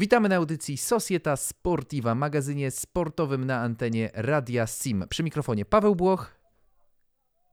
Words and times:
Witamy 0.00 0.28
na 0.28 0.36
audycji 0.36 0.76
Societa 0.76 1.36
Sportiva, 1.36 2.14
magazynie 2.14 2.70
sportowym 2.70 3.44
na 3.44 3.58
antenie 3.60 4.10
Radia 4.14 4.66
Sim. 4.66 5.04
Przy 5.08 5.22
mikrofonie 5.22 5.64
Paweł 5.64 5.96
Błoch. 5.96 6.30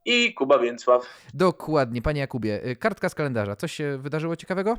I 0.06 0.34
Kuba 0.34 0.60
Więcław. 0.60 1.06
Dokładnie, 1.34 2.02
panie 2.02 2.22
Jakubie. 2.22 2.66
y, 2.66 2.76
Kartka 2.76 3.10
z 3.10 3.16
kalendarza. 3.16 3.56
Coś 3.56 3.74
się 3.74 3.98
wydarzyło 3.98 4.36
ciekawego? 4.36 4.78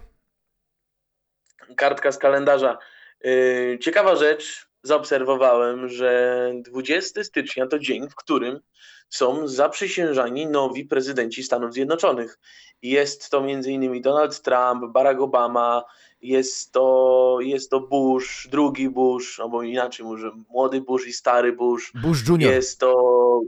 Kartka 1.77 2.13
z 2.13 2.19
kalendarza. 2.19 2.79
Yy, 3.25 3.79
Ciekawa 3.81 4.17
rzecz, 4.17 4.69
zaobserwowałem, 4.83 5.89
że 5.89 6.53
20 6.55 7.25
stycznia 7.25 7.67
to 7.67 7.79
dzień, 7.79 8.09
w 8.09 8.15
którym 8.15 8.61
są 9.09 9.49
zaprzysiężani 9.49 10.47
nowi 10.47 10.85
prezydenci 10.85 11.43
Stanów 11.43 11.73
Zjednoczonych. 11.73 12.39
Jest 12.83 13.31
to 13.31 13.39
m.in. 13.39 14.03
Donald 14.03 14.43
Trump, 14.43 14.93
Barack 14.93 15.21
Obama, 15.21 15.85
jest 16.21 16.73
to, 16.73 17.39
jest 17.41 17.71
to 17.71 17.81
Bush, 17.81 18.49
drugi 18.51 18.89
Bush, 18.89 19.41
albo 19.41 19.63
inaczej 19.63 20.07
może 20.07 20.31
młody 20.49 20.81
Bush 20.81 21.07
i 21.07 21.13
stary 21.13 21.53
Bush. 21.53 21.93
Bush 21.95 22.29
Junior. 22.29 22.53
Jest 22.53 22.81
to 22.81 23.41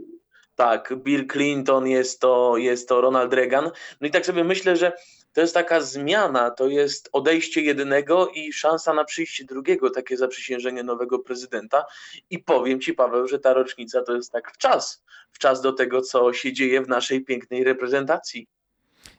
tak, 0.55 0.93
Bill 0.97 1.27
Clinton, 1.27 1.87
jest 1.87 2.19
to, 2.19 2.57
jest 2.57 2.89
to 2.89 3.01
Ronald 3.01 3.33
Reagan. 3.33 3.71
No 4.01 4.07
i 4.07 4.11
tak 4.11 4.25
sobie 4.25 4.43
myślę, 4.43 4.75
że 4.75 4.93
to 5.33 5.41
jest 5.41 5.53
taka 5.53 5.81
zmiana, 5.81 6.51
to 6.51 6.67
jest 6.67 7.09
odejście 7.11 7.61
jednego 7.61 8.27
i 8.27 8.53
szansa 8.53 8.93
na 8.93 9.03
przyjście 9.03 9.45
drugiego, 9.45 9.89
takie 9.89 10.17
zaprzysiężenie 10.17 10.83
nowego 10.83 11.19
prezydenta. 11.19 11.85
I 12.29 12.39
powiem 12.39 12.81
Ci, 12.81 12.93
Paweł, 12.93 13.27
że 13.27 13.39
ta 13.39 13.53
rocznica 13.53 14.01
to 14.01 14.15
jest 14.15 14.31
tak 14.31 14.51
w 14.53 14.57
czas, 14.57 15.03
w 15.31 15.39
czas 15.39 15.61
do 15.61 15.73
tego, 15.73 16.01
co 16.01 16.33
się 16.33 16.53
dzieje 16.53 16.81
w 16.81 16.87
naszej 16.87 17.25
pięknej 17.25 17.63
reprezentacji. 17.63 18.47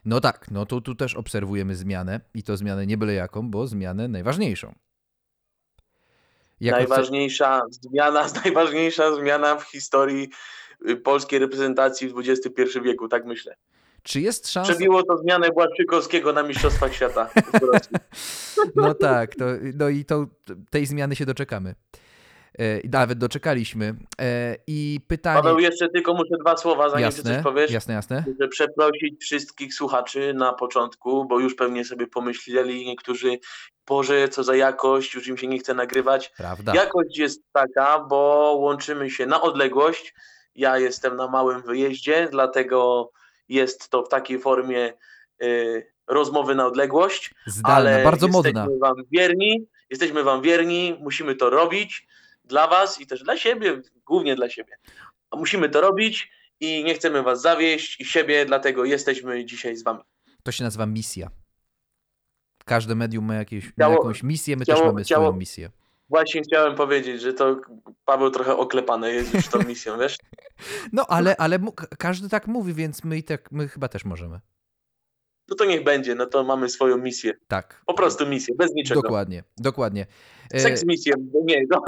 No 0.05 0.21
tak, 0.21 0.51
no 0.51 0.65
to 0.65 0.81
tu 0.81 0.95
też 0.95 1.15
obserwujemy 1.15 1.75
zmianę 1.75 2.21
i 2.33 2.43
to 2.43 2.57
zmianę 2.57 2.85
nie 2.85 2.97
byle 2.97 3.13
jaką, 3.13 3.49
bo 3.49 3.67
zmianę 3.67 4.07
najważniejszą. 4.07 4.75
Jako 6.59 6.77
najważniejsza 6.77 7.61
zmiana, 7.69 8.27
najważniejsza 8.45 9.15
zmiana 9.15 9.55
w 9.55 9.63
historii 9.63 10.29
y, 10.89 10.95
polskiej 10.95 11.39
reprezentacji 11.39 12.09
w 12.09 12.19
XXI 12.19 12.79
wieku, 12.83 13.07
tak 13.07 13.25
myślę. 13.25 13.55
Czy 14.03 14.21
jest 14.21 14.51
szansa... 14.51 14.71
Przebiło 14.71 15.03
to 15.03 15.17
zmianę 15.17 15.49
Błaszczykowskiego 15.49 16.33
na 16.33 16.43
Mistrzostwach 16.43 16.93
Świata. 16.93 17.29
No 18.75 18.93
tak, 18.93 19.35
to, 19.35 19.45
no 19.75 19.89
i 19.89 20.05
to, 20.05 20.27
tej 20.69 20.85
zmiany 20.85 21.15
się 21.15 21.25
doczekamy. 21.25 21.75
E, 22.59 22.79
i 22.79 22.89
nawet 22.89 23.17
doczekaliśmy. 23.17 23.95
E, 24.21 24.55
I 24.67 24.99
pytanie... 25.07 25.41
Paweł, 25.41 25.59
jeszcze 25.59 25.89
tylko 25.89 26.13
muszę 26.13 26.35
dwa 26.41 26.57
słowa, 26.57 26.89
zanim 26.89 27.05
jasne, 27.05 27.23
ty 27.23 27.29
coś 27.29 27.43
powiesz. 27.43 27.71
Jasne, 27.71 27.93
jasne. 27.93 28.23
Muszę 28.27 28.47
przeprosić 28.47 29.21
wszystkich 29.21 29.73
słuchaczy 29.73 30.33
na 30.33 30.53
początku, 30.53 31.25
bo 31.25 31.39
już 31.39 31.55
pewnie 31.55 31.85
sobie 31.85 32.07
pomyśleli 32.07 32.85
niektórzy, 32.85 33.39
Boże, 33.87 34.29
co 34.29 34.43
za 34.43 34.55
jakość, 34.55 35.13
już 35.13 35.27
im 35.27 35.37
się 35.37 35.47
nie 35.47 35.59
chce 35.59 35.73
nagrywać. 35.73 36.31
Prawda. 36.37 36.73
Jakość 36.75 37.17
jest 37.17 37.41
taka, 37.51 37.99
bo 37.99 38.17
łączymy 38.59 39.09
się 39.09 39.25
na 39.25 39.41
odległość. 39.41 40.13
Ja 40.55 40.77
jestem 40.77 41.15
na 41.15 41.27
małym 41.27 41.61
wyjeździe, 41.61 42.27
dlatego 42.31 43.11
jest 43.49 43.89
to 43.89 44.03
w 44.03 44.09
takiej 44.09 44.39
formie 44.39 44.93
y, 45.43 45.93
rozmowy 46.07 46.55
na 46.55 46.65
odległość. 46.65 47.33
Zdalna, 47.47 47.77
ale 47.77 48.03
bardzo 48.03 48.27
jesteśmy 48.27 48.51
modna. 48.53 48.67
Wam 48.81 48.95
wierni, 49.11 49.67
jesteśmy 49.89 50.23
Wam 50.23 50.41
wierni, 50.41 50.97
musimy 50.99 51.35
to 51.35 51.49
robić 51.49 52.07
dla 52.53 52.67
Was 52.67 53.01
i 53.01 53.07
też 53.07 53.23
dla 53.23 53.37
siebie, 53.37 53.81
głównie 54.05 54.35
dla 54.35 54.49
siebie. 54.49 54.77
A 55.31 55.37
Musimy 55.37 55.69
to 55.69 55.81
robić 55.81 56.31
i 56.59 56.83
nie 56.83 56.93
chcemy 56.93 57.23
Was 57.23 57.41
zawieść 57.41 58.01
i 58.01 58.05
siebie, 58.05 58.45
dlatego 58.45 58.85
jesteśmy 58.85 59.45
dzisiaj 59.45 59.75
z 59.75 59.83
Wami. 59.83 59.99
To 60.43 60.51
się 60.51 60.63
nazywa 60.63 60.85
misja. 60.85 61.29
Każde 62.65 62.95
medium 62.95 63.25
ma, 63.25 63.35
jakieś, 63.35 63.65
ma 63.77 63.87
jakąś 63.89 64.23
misję, 64.23 64.55
my 64.57 64.65
ciało- 64.65 64.79
też 64.79 64.85
mamy 64.87 65.05
ciało- 65.05 65.25
swoją 65.25 65.37
misję. 65.39 65.69
Właśnie 66.09 66.41
chciałem 66.41 66.75
powiedzieć, 66.75 67.21
że 67.21 67.33
to 67.33 67.61
Paweł 68.05 68.29
trochę 68.29 68.57
oklepane 68.57 69.11
jest 69.11 69.33
już 69.33 69.47
tą 69.47 69.63
misją, 69.63 69.99
wiesz? 69.99 70.17
No 70.93 71.05
ale, 71.07 71.37
ale 71.37 71.59
każdy 71.99 72.29
tak 72.29 72.47
mówi, 72.47 72.73
więc 72.73 73.03
my, 73.03 73.17
i 73.17 73.23
tak, 73.23 73.51
my 73.51 73.67
chyba 73.67 73.87
też 73.87 74.05
możemy. 74.05 74.39
No 75.49 75.55
to 75.55 75.65
niech 75.65 75.83
będzie, 75.83 76.15
no 76.15 76.25
to 76.25 76.43
mamy 76.43 76.69
swoją 76.69 76.97
misję. 76.97 77.33
Tak. 77.47 77.81
Po 77.85 77.93
prostu 77.93 78.27
misję, 78.27 78.55
bez 78.57 78.73
niczego. 78.73 79.01
Dokładnie, 79.01 79.43
dokładnie. 79.57 80.05
E, 80.53 80.59
Seks 80.59 80.85
misję, 80.85 81.13
nie, 81.45 81.63
no, 81.69 81.81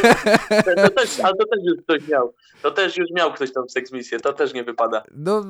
to 0.84 0.90
też, 0.90 1.20
ale 1.20 1.34
to 1.36 1.44
też 1.46 1.58
już 1.64 1.82
ktoś 1.82 2.08
miał. 2.08 2.34
To 2.62 2.70
też 2.70 2.96
już 2.96 3.10
miał 3.10 3.32
ktoś 3.32 3.52
tam 3.52 3.68
seks 3.68 3.92
misję, 3.92 4.20
to 4.20 4.32
też 4.32 4.54
nie 4.54 4.64
wypada. 4.64 5.02
No, 5.16 5.44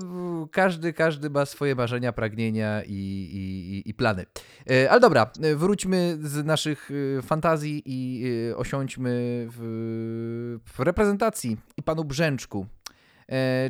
każdy, 0.53 0.93
każdy 0.93 1.31
ma 1.31 1.47
swoje 1.47 1.75
marzenia, 1.75 2.13
pragnienia 2.13 2.83
i, 2.87 2.91
i, 2.95 3.91
i- 3.91 3.95
plany. 3.95 4.27
E, 4.71 4.91
Ale 4.91 5.01
dobra, 5.01 5.31
e, 5.43 5.55
wróćmy 5.57 6.19
z 6.23 6.45
naszych 6.45 6.91
fantazji 7.23 7.83
i 7.87 8.25
osiądźmy 8.57 9.47
w, 9.51 10.59
w 10.77 10.81
reprezentacji 10.81 11.57
i 11.77 11.83
panu 11.83 12.05
Brzęczku. 12.05 12.67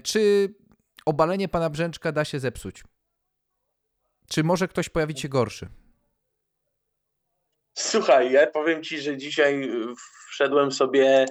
Czy 0.02 0.54
obalenie 1.06 1.48
pana 1.48 1.70
Brzęczka 1.70 2.12
da 2.12 2.24
się 2.24 2.40
zepsuć? 2.40 2.84
Czy 4.32 4.44
może 4.44 4.68
ktoś 4.68 4.88
pojawić 4.88 5.20
się 5.20 5.28
gorszy? 5.28 5.68
Słuchaj, 7.74 8.32
ja 8.32 8.46
powiem 8.46 8.82
ci, 8.82 9.00
że 9.00 9.16
dzisiaj 9.16 9.62
y, 9.64 9.94
wszedłem 10.30 10.72
sobie 10.72 11.26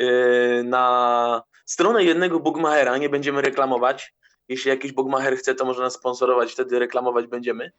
y, 0.00 0.62
na 0.64 1.42
stronę 1.64 2.04
jednego 2.04 2.40
bookmachera, 2.40 2.98
nie 2.98 3.08
będziemy 3.08 3.42
reklamować. 3.42 4.14
Jeśli 4.48 4.68
jakiś 4.68 4.92
bookmacher 4.92 5.36
chce, 5.36 5.54
to 5.54 5.64
może 5.64 5.82
nas 5.82 5.94
sponsorować, 5.94 6.52
wtedy 6.52 6.78
reklamować 6.78 7.26
będziemy. 7.26 7.72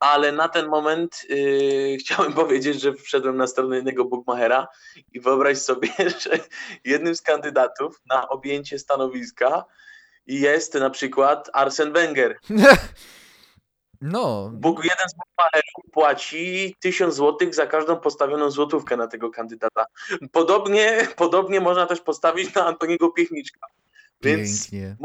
Ale 0.00 0.32
na 0.32 0.48
ten 0.48 0.68
moment 0.68 1.20
y, 1.30 1.96
chciałem 2.00 2.32
powiedzieć, 2.32 2.80
że 2.80 2.92
wszedłem 2.92 3.36
na 3.36 3.46
stronę 3.46 3.76
jednego 3.76 4.04
bookmachera 4.04 4.68
i 5.12 5.20
wyobraź 5.20 5.58
sobie, 5.58 5.88
że 6.22 6.38
jednym 6.84 7.16
z 7.16 7.22
kandydatów 7.22 8.00
na 8.06 8.28
objęcie 8.28 8.78
stanowiska 8.78 9.64
jest 10.26 10.74
na 10.74 10.90
przykład 10.90 11.50
Arsen 11.52 11.92
Wenger. 11.92 12.38
No, 14.02 14.50
Bóg, 14.54 14.84
jeden 14.84 15.08
z 15.08 15.14
bookmacherów 15.14 15.92
płaci 15.92 16.76
1000 16.80 17.14
zł 17.14 17.52
za 17.52 17.66
każdą 17.66 17.96
postawioną 17.96 18.50
złotówkę 18.50 18.96
na 18.96 19.06
tego 19.06 19.30
kandydata. 19.30 19.84
Podobnie, 20.32 21.08
podobnie 21.16 21.60
można 21.60 21.86
też 21.86 22.00
postawić 22.00 22.54
na 22.54 22.66
Antoniego 22.66 23.10
Piechniczka. 23.10 23.66
Więc 24.22 24.70
pięknie. 24.70 24.96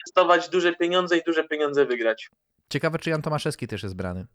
inwestować 0.00 0.48
duże 0.48 0.72
pieniądze 0.72 1.18
i 1.18 1.22
duże 1.26 1.44
pieniądze 1.44 1.86
wygrać. 1.86 2.30
Ciekawe, 2.68 2.98
czy 2.98 3.10
Jan 3.10 3.22
Tomaszewski 3.22 3.68
też 3.68 3.82
jest 3.82 3.96
brany. 3.96 4.26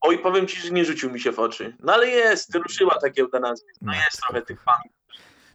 Oj, 0.00 0.18
powiem 0.18 0.46
ci, 0.46 0.60
że 0.60 0.70
nie 0.70 0.84
rzucił 0.84 1.10
mi 1.10 1.20
się 1.20 1.32
w 1.32 1.38
oczy. 1.38 1.76
No 1.80 1.92
ale 1.92 2.08
jest, 2.08 2.54
ruszyła 2.54 2.98
ta 3.00 3.10
giełda 3.10 3.40
nazwisk. 3.40 3.78
No 3.82 3.94
jest 3.94 4.20
trochę 4.20 4.42
tych 4.42 4.62
fanów. 4.62 4.92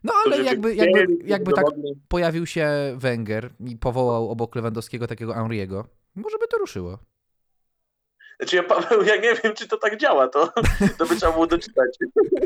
No 0.03 0.13
ale 0.25 0.43
jakby, 0.43 0.69
by 0.69 0.75
jakby, 0.75 1.07
jakby 1.23 1.53
tak 1.53 1.65
pojawił 2.07 2.45
się 2.45 2.69
Wenger 2.97 3.53
i 3.59 3.77
powołał 3.77 4.31
obok 4.31 4.55
Lewandowskiego 4.55 5.07
takiego 5.07 5.33
Henriego, 5.33 5.87
może 6.15 6.37
by 6.37 6.47
to 6.47 6.57
ruszyło. 6.57 6.97
Znaczy 8.41 8.55
ja, 8.55 8.63
Paweł, 8.63 9.03
ja 9.03 9.15
nie 9.15 9.35
wiem, 9.43 9.55
czy 9.55 9.67
to 9.67 9.77
tak 9.77 9.97
działa, 9.97 10.27
to, 10.27 10.53
to 10.97 11.05
by 11.05 11.15
trzeba 11.15 11.31
było 11.31 11.47
doczytać. 11.47 11.97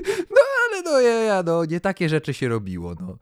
Ale 0.71 0.81
no 0.81 1.01
ja, 1.01 1.23
ja, 1.23 1.43
no 1.43 1.65
nie 1.65 1.79
takie 1.79 2.09
rzeczy 2.09 2.33
się 2.33 2.47
robiło. 2.49 2.95
No. 2.99 3.17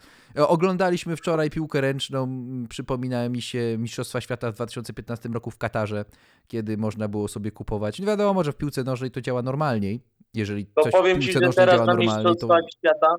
Oglądaliśmy 0.47 1.15
wczoraj 1.15 1.49
piłkę 1.49 1.81
ręczną, 1.81 2.27
przypomina 2.69 3.29
mi 3.29 3.41
się 3.41 3.75
Mistrzostwa 3.77 4.21
Świata 4.21 4.51
w 4.51 4.55
2015 4.55 5.29
roku 5.29 5.51
w 5.51 5.57
Katarze, 5.57 6.05
kiedy 6.47 6.77
można 6.77 7.07
było 7.07 7.27
sobie 7.27 7.51
kupować. 7.51 7.99
No 7.99 8.07
wiadomo, 8.07 8.43
że 8.43 8.51
w 8.51 8.55
piłce 8.55 8.83
nożnej 8.83 9.11
to 9.11 9.21
działa 9.21 9.41
normalniej. 9.41 10.01
Jeżeli 10.33 10.65
To 10.65 10.81
coś 10.81 10.91
w 10.91 10.93
powiem 10.93 11.21
ci, 11.21 11.27
piłce 11.27 11.39
że 11.39 11.45
nożnej 11.45 11.65
teraz 11.65 11.75
działa 11.75 11.85
na 11.85 11.93
normalnie, 11.93 12.23
to 12.23 12.29
Mistrzostwach 12.29 12.63
Świata, 12.77 13.15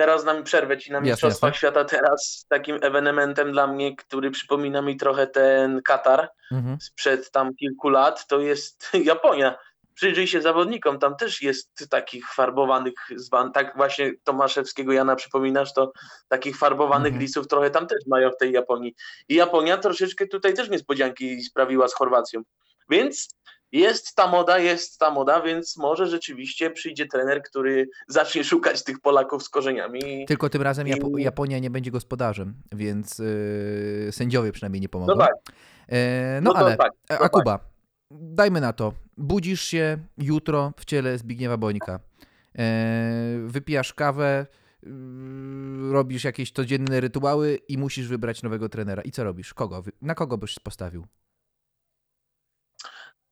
teraz 0.00 0.24
nam 0.24 0.44
przerwę 0.44 0.78
ci 0.78 0.92
na 0.92 1.00
Mistrzostwach. 1.00 1.56
Świata, 1.56 1.84
teraz 1.84 2.46
takim 2.48 2.78
ewenementem 2.82 3.52
dla 3.52 3.66
mnie, 3.66 3.96
który 3.96 4.30
przypomina 4.30 4.82
mi 4.82 4.96
trochę 4.96 5.26
ten 5.26 5.82
Katar 5.82 6.30
mhm. 6.52 6.80
sprzed 6.80 7.30
tam 7.30 7.54
kilku 7.54 7.88
lat, 7.88 8.26
to 8.26 8.40
jest 8.40 8.90
Japonia. 9.04 9.58
Przyjrzyj 9.94 10.26
się 10.26 10.42
zawodnikom, 10.42 10.98
tam 10.98 11.16
też 11.16 11.42
jest 11.42 11.88
takich 11.90 12.32
farbowanych, 12.32 12.94
tak 13.54 13.76
właśnie 13.76 14.12
Tomaszewskiego 14.24 14.92
Jana 14.92 15.16
przypominasz, 15.16 15.74
to 15.74 15.92
takich 16.28 16.58
farbowanych 16.58 17.12
Mhm. 17.12 17.22
lisów 17.22 17.48
trochę 17.48 17.70
tam 17.70 17.86
też 17.86 17.98
mają 18.06 18.30
w 18.30 18.36
tej 18.36 18.52
Japonii. 18.52 18.94
I 19.28 19.34
Japonia 19.34 19.78
troszeczkę 19.78 20.26
tutaj 20.26 20.54
też 20.54 20.70
niespodzianki 20.70 21.42
sprawiła 21.42 21.88
z 21.88 21.94
Chorwacją. 21.94 22.42
Więc 22.90 23.28
jest 23.72 24.14
ta 24.14 24.26
moda, 24.26 24.58
jest 24.58 24.98
ta 24.98 25.10
moda, 25.10 25.42
więc 25.42 25.76
może 25.76 26.06
rzeczywiście 26.06 26.70
przyjdzie 26.70 27.06
trener, 27.06 27.42
który 27.42 27.88
zacznie 28.08 28.44
szukać 28.44 28.84
tych 28.84 29.00
Polaków 29.00 29.42
z 29.42 29.48
korzeniami. 29.48 30.24
Tylko 30.28 30.48
tym 30.48 30.62
razem 30.62 30.86
Japonia 31.16 31.58
nie 31.58 31.70
będzie 31.70 31.90
gospodarzem, 31.90 32.54
więc 32.72 33.18
yy, 33.18 34.12
sędziowie 34.12 34.52
przynajmniej 34.52 34.80
nie 34.80 34.88
pomogą. 34.88 35.14
No 35.14 35.20
tak, 35.20 35.34
E, 35.90 36.40
no, 36.42 36.52
no 36.52 36.58
ale, 36.58 36.76
tak. 36.76 36.92
a 37.08 37.16
tak. 37.16 37.30
Kuba, 37.32 37.58
dajmy 38.10 38.60
na 38.60 38.72
to. 38.72 38.92
Budzisz 39.16 39.62
się 39.62 39.98
jutro 40.18 40.72
w 40.76 40.84
ciele 40.84 41.18
Zbigniewa 41.18 41.56
Bońka. 41.56 42.00
E, 42.58 43.36
wypijasz 43.46 43.94
kawę, 43.94 44.46
yy, 44.82 44.90
robisz 45.92 46.24
jakieś 46.24 46.52
codzienne 46.52 47.00
rytuały 47.00 47.58
i 47.68 47.78
musisz 47.78 48.08
wybrać 48.08 48.42
nowego 48.42 48.68
trenera. 48.68 49.02
I 49.02 49.10
co 49.10 49.24
robisz? 49.24 49.54
Kogo? 49.54 49.82
Na 50.02 50.14
kogo 50.14 50.38
byś 50.38 50.58
postawił? 50.58 51.06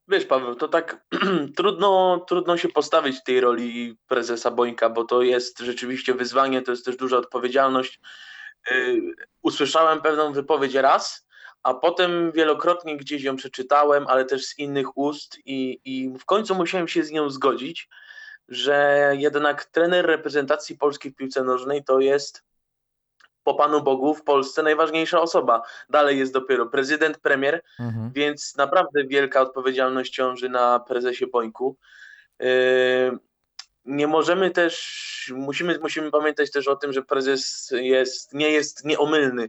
Wiesz, 0.08 0.24
Paweł, 0.24 0.54
to 0.54 0.68
tak 0.68 1.06
trudno, 1.56 2.24
trudno 2.28 2.56
się 2.56 2.68
postawić 2.68 3.16
w 3.18 3.22
tej 3.22 3.40
roli 3.40 3.96
prezesa 4.06 4.50
Bońka, 4.50 4.90
bo 4.90 5.04
to 5.04 5.22
jest 5.22 5.58
rzeczywiście 5.58 6.14
wyzwanie, 6.14 6.62
to 6.62 6.70
jest 6.70 6.84
też 6.84 6.96
duża 6.96 7.16
odpowiedzialność. 7.16 8.00
Yy, 8.70 9.00
usłyszałem 9.42 10.00
pewną 10.00 10.32
wypowiedź 10.32 10.74
raz, 10.74 11.28
a 11.62 11.74
potem 11.74 12.32
wielokrotnie 12.32 12.96
gdzieś 12.96 13.22
ją 13.22 13.36
przeczytałem, 13.36 14.06
ale 14.06 14.24
też 14.24 14.44
z 14.44 14.58
innych 14.58 14.98
ust 14.98 15.38
i, 15.44 15.80
i 15.84 16.18
w 16.18 16.24
końcu 16.24 16.54
musiałem 16.54 16.88
się 16.88 17.04
z 17.04 17.10
nią 17.10 17.30
zgodzić, 17.30 17.88
że 18.48 19.10
jednak 19.18 19.64
trener 19.64 20.06
reprezentacji 20.06 20.78
polskiej 20.78 21.12
w 21.12 21.14
piłce 21.14 21.44
nożnej 21.44 21.84
to 21.84 22.00
jest 22.00 22.44
po 23.48 23.54
Panu 23.54 23.82
Bogu 23.82 24.14
w 24.14 24.24
Polsce 24.24 24.62
najważniejsza 24.62 25.20
osoba. 25.20 25.62
Dalej 25.90 26.18
jest 26.18 26.32
dopiero 26.32 26.66
prezydent, 26.66 27.18
premier, 27.18 27.62
mhm. 27.80 28.12
więc 28.12 28.56
naprawdę 28.56 29.04
wielka 29.04 29.40
odpowiedzialność 29.40 30.12
ciąży 30.12 30.48
na 30.48 30.80
prezesie 30.80 31.26
Bońku. 31.26 31.76
Yy, 32.40 32.48
nie 33.84 34.06
możemy 34.06 34.50
też, 34.50 35.32
musimy, 35.36 35.78
musimy 35.78 36.10
pamiętać 36.10 36.50
też 36.50 36.68
o 36.68 36.76
tym, 36.76 36.92
że 36.92 37.02
prezes 37.02 37.70
jest, 37.72 38.34
nie 38.34 38.50
jest 38.50 38.84
nieomylny 38.84 39.48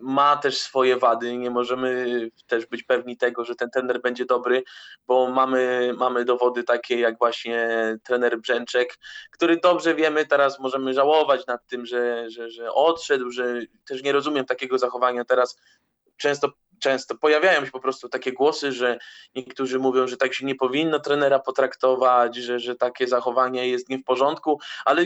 ma 0.00 0.36
też 0.36 0.58
swoje 0.58 0.96
wady. 0.96 1.36
Nie 1.36 1.50
możemy 1.50 2.06
też 2.46 2.66
być 2.66 2.82
pewni 2.82 3.16
tego, 3.16 3.44
że 3.44 3.54
ten 3.54 3.70
trener 3.70 4.00
będzie 4.00 4.24
dobry, 4.24 4.62
bo 5.06 5.30
mamy, 5.30 5.92
mamy 5.96 6.24
dowody 6.24 6.64
takie 6.64 7.00
jak 7.00 7.18
właśnie 7.18 7.68
trener 8.04 8.40
Brzęczek, 8.40 8.98
który 9.30 9.56
dobrze 9.56 9.94
wiemy, 9.94 10.26
teraz 10.26 10.60
możemy 10.60 10.94
żałować 10.94 11.46
nad 11.46 11.66
tym, 11.66 11.86
że, 11.86 12.30
że, 12.30 12.50
że 12.50 12.72
odszedł, 12.72 13.30
że 13.30 13.60
też 13.88 14.02
nie 14.02 14.12
rozumiem 14.12 14.44
takiego 14.44 14.78
zachowania 14.78 15.24
teraz. 15.24 15.60
Często 16.16 16.48
często 16.78 17.14
pojawiają 17.14 17.64
się 17.64 17.70
po 17.70 17.80
prostu 17.80 18.08
takie 18.08 18.32
głosy, 18.32 18.72
że 18.72 18.98
niektórzy 19.34 19.78
mówią, 19.78 20.06
że 20.06 20.16
tak 20.16 20.34
się 20.34 20.46
nie 20.46 20.54
powinno 20.54 21.00
trenera 21.00 21.38
potraktować, 21.38 22.36
że, 22.36 22.58
że 22.58 22.74
takie 22.74 23.06
zachowanie 23.06 23.68
jest 23.68 23.88
nie 23.88 23.98
w 23.98 24.04
porządku, 24.04 24.60
ale 24.84 25.04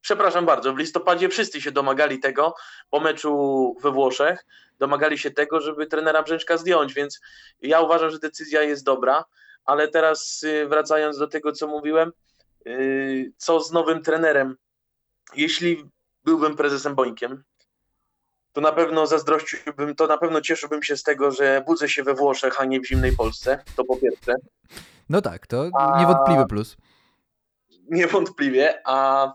przepraszam 0.00 0.46
bardzo, 0.46 0.72
w 0.72 0.78
listopadzie 0.78 1.28
wszyscy 1.28 1.60
się 1.60 1.72
domagali 1.72 2.18
tego 2.18 2.54
po 2.90 3.00
meczu 3.00 3.76
we 3.82 3.90
Włoszech, 3.90 4.46
domagali 4.78 5.18
się 5.18 5.30
tego, 5.30 5.60
żeby 5.60 5.86
trenera 5.86 6.22
Brzęczka 6.22 6.56
zdjąć, 6.56 6.94
więc 6.94 7.20
ja 7.60 7.80
uważam, 7.80 8.10
że 8.10 8.18
decyzja 8.18 8.62
jest 8.62 8.84
dobra, 8.84 9.24
ale 9.64 9.88
teraz 9.88 10.42
y, 10.42 10.68
wracając 10.68 11.18
do 11.18 11.28
tego, 11.28 11.52
co 11.52 11.66
mówiłem, 11.66 12.12
y, 12.66 13.32
co 13.36 13.60
z 13.60 13.72
nowym 13.72 14.02
trenerem? 14.02 14.56
Jeśli 15.36 15.84
byłbym 16.24 16.56
prezesem 16.56 16.94
Bońkiem, 16.94 17.44
to 18.52 18.60
na 18.60 18.72
pewno 18.72 19.06
zazdrościłbym, 19.06 19.94
to 19.94 20.06
na 20.06 20.18
pewno 20.18 20.40
cieszyłbym 20.40 20.82
się 20.82 20.96
z 20.96 21.02
tego, 21.02 21.30
że 21.30 21.62
budzę 21.66 21.88
się 21.88 22.02
we 22.02 22.14
Włoszech, 22.14 22.60
a 22.60 22.64
nie 22.64 22.80
w 22.80 22.86
zimnej 22.86 23.16
Polsce, 23.16 23.64
to 23.76 23.84
po 23.84 23.96
pierwsze. 23.96 24.34
No 25.08 25.22
tak, 25.22 25.46
to 25.46 25.64
niewątpliwy 25.98 26.46
plus. 26.48 26.76
Niewątpliwie, 27.90 28.80
a 28.84 29.32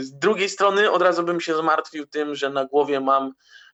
z 0.00 0.18
drugiej 0.18 0.48
strony 0.48 0.90
od 0.90 1.02
razu 1.02 1.22
bym 1.22 1.40
się 1.40 1.56
zmartwił 1.56 2.06
tym, 2.06 2.34
że 2.34 2.50
na 2.50 2.64
głowie 2.64 3.00
mam, 3.00 3.32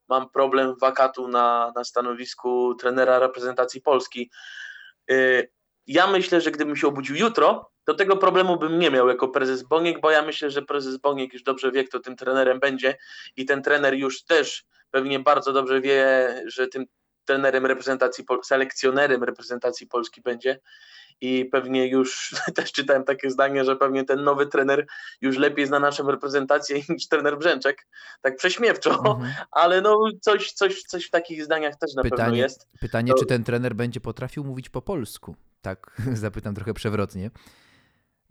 mam 0.09 0.31
problem 0.31 0.75
wakatu 0.81 1.29
na, 1.29 1.73
na 1.77 1.85
stanowisku 1.85 2.75
trenera 2.75 3.19
reprezentacji 3.19 3.81
Polski. 3.81 4.31
Yy, 5.09 5.49
ja 5.87 6.07
myślę, 6.07 6.41
że 6.41 6.51
gdybym 6.51 6.77
się 6.77 6.87
obudził 6.87 7.17
jutro, 7.17 7.71
to 7.85 7.95
tego 7.95 8.17
problemu 8.17 8.59
bym 8.59 8.79
nie 8.79 8.91
miał 8.91 9.09
jako 9.09 9.29
prezes 9.29 9.63
Boniek, 9.63 10.01
bo 10.01 10.11
ja 10.11 10.23
myślę, 10.23 10.51
że 10.51 10.63
prezes 10.63 10.97
Boniek 10.97 11.33
już 11.33 11.43
dobrze 11.43 11.73
wie, 11.73 11.85
kto 11.85 12.01
tym 12.01 12.17
trenerem 12.17 12.61
będzie 12.61 12.97
i 13.37 13.45
ten 13.45 13.63
trener 13.63 13.95
już 13.95 14.25
też 14.25 14.65
pewnie 14.91 15.19
bardzo 15.21 15.53
dobrze 15.53 15.81
wie, 15.81 16.29
że 16.47 16.69
tym 16.69 16.87
trenerem 17.25 17.67
reprezentacji, 17.67 18.25
selekcjonerem 18.43 19.25
reprezentacji 19.25 19.87
Polski 19.87 20.21
będzie 20.21 20.61
i 21.21 21.45
pewnie 21.45 21.89
już 21.89 22.35
też 22.57 22.73
czytałem 22.73 23.05
takie 23.05 23.31
zdanie, 23.31 23.65
że 23.65 23.77
pewnie 23.77 24.05
ten 24.05 24.25
nowy 24.25 24.47
trener 24.47 24.87
już 25.21 25.37
lepiej 25.37 25.67
zna 25.67 25.81
naszą 25.81 26.11
reprezentację 26.11 26.81
niż 26.89 27.09
trener 27.09 27.39
Brzęczek, 27.39 27.87
tak 28.23 28.37
prześmiewczo, 28.37 28.91
mhm. 28.91 29.35
ale 29.51 29.81
no 29.81 29.99
coś, 30.21 30.53
coś, 30.53 30.83
coś 30.83 31.07
w 31.07 31.11
takich 31.11 31.45
zdaniach 31.45 31.77
też 31.77 31.95
na 31.95 32.03
pytanie, 32.03 32.23
pewno 32.23 32.37
jest. 32.37 32.69
Pytanie, 32.81 33.13
to... 33.13 33.19
czy 33.19 33.27
ten 33.27 33.45
trener 33.45 33.75
będzie 33.75 34.01
potrafił 34.01 34.45
mówić 34.45 34.69
po 34.69 34.83
polsku? 34.83 35.37
Tak, 35.63 35.97
zapytam 36.13 36.55
trochę 36.55 36.75
przewrotnie 36.75 37.31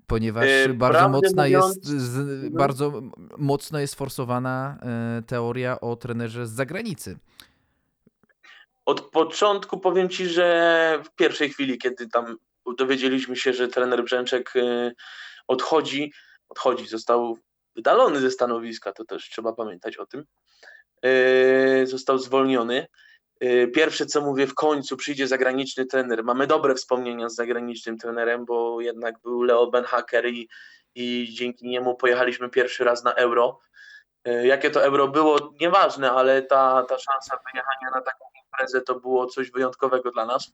ponieważ 0.08 0.46
yy, 0.46 0.74
bardzo 0.74 1.10
mocna 1.10 1.44
mówiąc, 1.44 1.76
jest 1.76 1.86
z, 1.86 2.18
mhm. 2.18 2.54
bardzo 2.54 3.02
mocno 3.38 3.80
jest 3.80 3.96
forsowana 3.96 4.78
e, 4.82 5.22
teoria 5.22 5.82
o 5.82 5.96
trenerze 5.96 6.48
z 6.48 6.52
zagranicy. 6.52 7.18
Od 8.86 9.02
początku 9.02 9.80
powiem 9.80 10.10
ci, 10.10 10.28
że 10.28 11.00
w 11.06 11.16
pierwszej 11.16 11.50
chwili, 11.50 11.78
kiedy 11.78 12.08
tam 12.08 12.38
dowiedzieliśmy 12.78 13.36
się, 13.36 13.54
że 13.54 13.68
trener 13.68 14.04
Brzęczek 14.04 14.56
y, 14.56 14.96
odchodzi, 15.48 16.14
odchodzi, 16.50 16.88
został 16.88 17.38
wydalony 17.76 18.20
ze 18.20 18.32
stanowiska, 18.32 18.92
to 18.92 19.06
też 19.06 19.30
trzeba 19.30 19.54
pamiętać 19.54 19.98
o 19.98 20.06
tym. 20.06 20.26
Y, 21.06 21.88
został 21.88 22.18
zwolniony. 22.18 22.88
Y, 23.44 23.72
pierwsze 23.76 24.06
co 24.06 24.22
mówię, 24.22 24.48
w 24.48 24.54
końcu 24.54 24.98
przyjdzie 24.98 25.28
zagraniczny 25.28 25.86
trener. 25.86 26.24
Mamy 26.24 26.48
dobre 26.48 26.76
wspomnienia 26.76 27.30
z 27.30 27.36
zagranicznym 27.36 27.98
trenerem, 27.98 28.46
bo 28.46 28.82
jednak 28.82 29.20
był 29.20 29.44
Leo 29.44 29.68
Benhaker 29.68 30.28
i, 30.28 30.50
i 30.96 31.34
dzięki 31.34 31.68
niemu 31.68 31.96
pojechaliśmy 31.96 32.50
pierwszy 32.50 32.84
raz 32.84 33.04
na 33.04 33.14
euro. 33.14 33.60
Jakie 34.44 34.70
to 34.70 34.84
euro 34.84 35.08
było, 35.08 35.54
nieważne, 35.62 36.12
ale 36.12 36.42
ta, 36.42 36.86
ta 36.90 36.98
szansa 37.00 37.38
wyjechania 37.46 37.90
na 37.96 38.02
taką 38.02 38.26
imprezę 38.54 38.82
to 38.82 39.00
było 39.00 39.26
coś 39.26 39.52
wyjątkowego 39.52 40.12
dla 40.12 40.26
nas. 40.26 40.54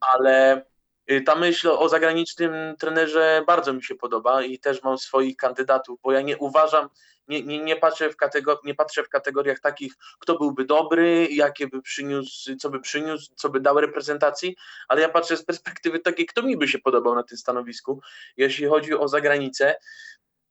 Ale 0.00 0.64
Y, 1.10 1.22
ta 1.22 1.34
myśl 1.34 1.68
o 1.68 1.88
zagranicznym 1.88 2.52
trenerze 2.78 3.44
bardzo 3.46 3.72
mi 3.72 3.82
się 3.82 3.94
podoba 3.94 4.42
i 4.42 4.58
też 4.58 4.82
mam 4.82 4.98
swoich 4.98 5.36
kandydatów, 5.36 6.00
bo 6.02 6.12
ja 6.12 6.20
nie 6.20 6.38
uważam, 6.38 6.88
nie, 7.28 7.42
nie, 7.42 7.58
nie, 7.58 7.76
patrzę, 7.76 8.10
w 8.10 8.16
kategor- 8.16 8.64
nie 8.64 8.74
patrzę 8.74 9.02
w 9.02 9.08
kategoriach 9.08 9.60
takich, 9.60 9.92
kto 10.18 10.38
byłby 10.38 10.64
dobry, 10.64 11.28
jakie 11.30 11.66
by 11.68 11.82
przyniósł, 11.82 12.56
co 12.56 12.70
by 12.70 12.80
przyniósł, 12.80 13.32
co 13.36 13.48
by 13.48 13.60
dał 13.60 13.80
reprezentacji, 13.80 14.56
ale 14.88 15.00
ja 15.00 15.08
patrzę 15.08 15.36
z 15.36 15.44
perspektywy 15.44 15.98
takiej, 15.98 16.26
kto 16.26 16.42
mi 16.42 16.56
by 16.56 16.68
się 16.68 16.78
podobał 16.78 17.14
na 17.14 17.22
tym 17.22 17.38
stanowisku. 17.38 18.00
Jeśli 18.36 18.66
chodzi 18.66 18.94
o 18.94 19.08
zagranicę, 19.08 19.76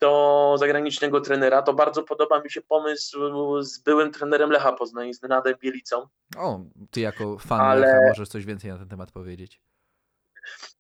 to 0.04 0.56
zagranicznego 0.60 1.22
trenera, 1.22 1.62
to 1.62 1.74
bardzo 1.74 2.04
podoba 2.04 2.42
mi 2.42 2.52
się 2.52 2.62
pomysł 2.62 3.20
z 3.62 3.80
byłym 3.80 4.12
trenerem 4.12 4.52
Lecha 4.52 4.72
Poznań, 4.72 5.14
z 5.14 5.22
Nenadem 5.22 5.56
Bielicą. 5.62 6.08
O, 6.38 6.60
ty 6.92 7.00
jako 7.00 7.38
fan 7.38 7.62
ale... 7.62 7.88
Lecha 7.88 8.10
możesz 8.10 8.30
coś 8.30 8.46
więcej 8.46 8.72
na 8.72 8.78
ten 8.78 8.90
temat 8.90 9.12
powiedzieć. 9.12 9.62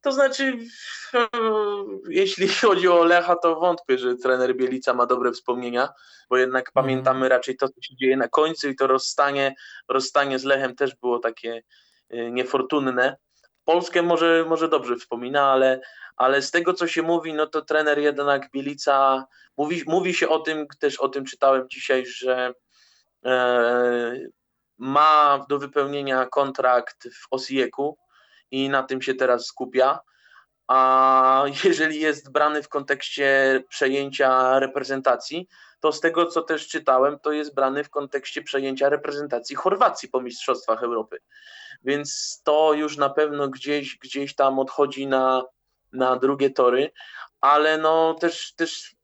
To 0.01 0.11
znaczy, 0.11 0.57
jeśli 2.09 2.47
chodzi 2.47 2.87
o 2.87 3.03
Lecha, 3.03 3.35
to 3.35 3.59
wątpię, 3.59 3.97
że 3.97 4.15
trener 4.15 4.56
Bielica 4.56 4.94
ma 4.94 5.06
dobre 5.06 5.31
wspomnienia, 5.31 5.89
bo 6.30 6.37
jednak 6.37 6.65
mm. 6.65 6.73
pamiętamy 6.73 7.30
raczej 7.30 7.57
to, 7.57 7.68
co 7.68 7.81
się 7.81 7.95
dzieje 7.95 8.18
na 8.18 8.27
końcu 8.27 8.69
i 8.69 8.75
to 8.75 8.87
rozstanie, 8.87 9.56
rozstanie 9.87 10.39
z 10.39 10.44
Lechem 10.44 10.75
też 10.75 10.95
było 10.95 11.19
takie 11.19 11.63
y, 12.13 12.31
niefortunne. 12.31 13.18
Polskę 13.65 14.01
może, 14.01 14.45
może 14.49 14.69
dobrze 14.69 14.95
wspomina, 14.95 15.51
ale, 15.51 15.81
ale 16.15 16.41
z 16.41 16.51
tego, 16.51 16.73
co 16.73 16.87
się 16.87 17.01
mówi, 17.01 17.33
no 17.33 17.47
to 17.47 17.61
trener 17.61 17.99
jednak 17.99 18.51
Bielica, 18.51 19.25
mówi, 19.57 19.83
mówi 19.87 20.13
się 20.13 20.29
o 20.29 20.39
tym, 20.39 20.67
też 20.79 20.99
o 20.99 21.09
tym 21.09 21.25
czytałem 21.25 21.69
dzisiaj, 21.69 22.05
że 22.05 22.53
e, 23.25 24.19
ma 24.77 25.45
do 25.49 25.59
wypełnienia 25.59 26.25
kontrakt 26.25 27.07
w 27.07 27.27
Osieku, 27.31 27.97
i 28.53 28.69
na 28.69 28.83
tym 28.83 29.01
się 29.01 29.13
teraz 29.13 29.45
skupia. 29.45 29.99
A 30.67 31.43
jeżeli 31.63 31.99
jest 31.99 32.31
brany 32.31 32.63
w 32.63 32.69
kontekście 32.69 33.63
przejęcia 33.69 34.59
reprezentacji, 34.59 35.47
to 35.83 35.92
z 35.92 35.99
tego 35.99 36.25
co 36.25 36.42
też 36.42 36.68
czytałem, 36.68 37.19
to 37.19 37.31
jest 37.31 37.56
brany 37.56 37.83
w 37.83 37.90
kontekście 37.90 38.42
przejęcia 38.42 38.90
reprezentacji 38.90 39.56
Chorwacji 39.56 40.09
po 40.09 40.21
Mistrzostwach 40.21 40.83
Europy. 40.83 41.19
Więc 41.83 42.42
to 42.44 42.73
już 42.73 42.97
na 42.97 43.09
pewno 43.09 43.47
gdzieś, 43.47 43.97
gdzieś 43.97 44.35
tam 44.35 44.59
odchodzi 44.59 45.07
na, 45.07 45.44
na 45.94 46.16
drugie 46.16 46.49
tory, 46.49 46.92
ale 47.42 47.78
no 47.78 48.13
też, 48.13 48.54
też 48.56 48.95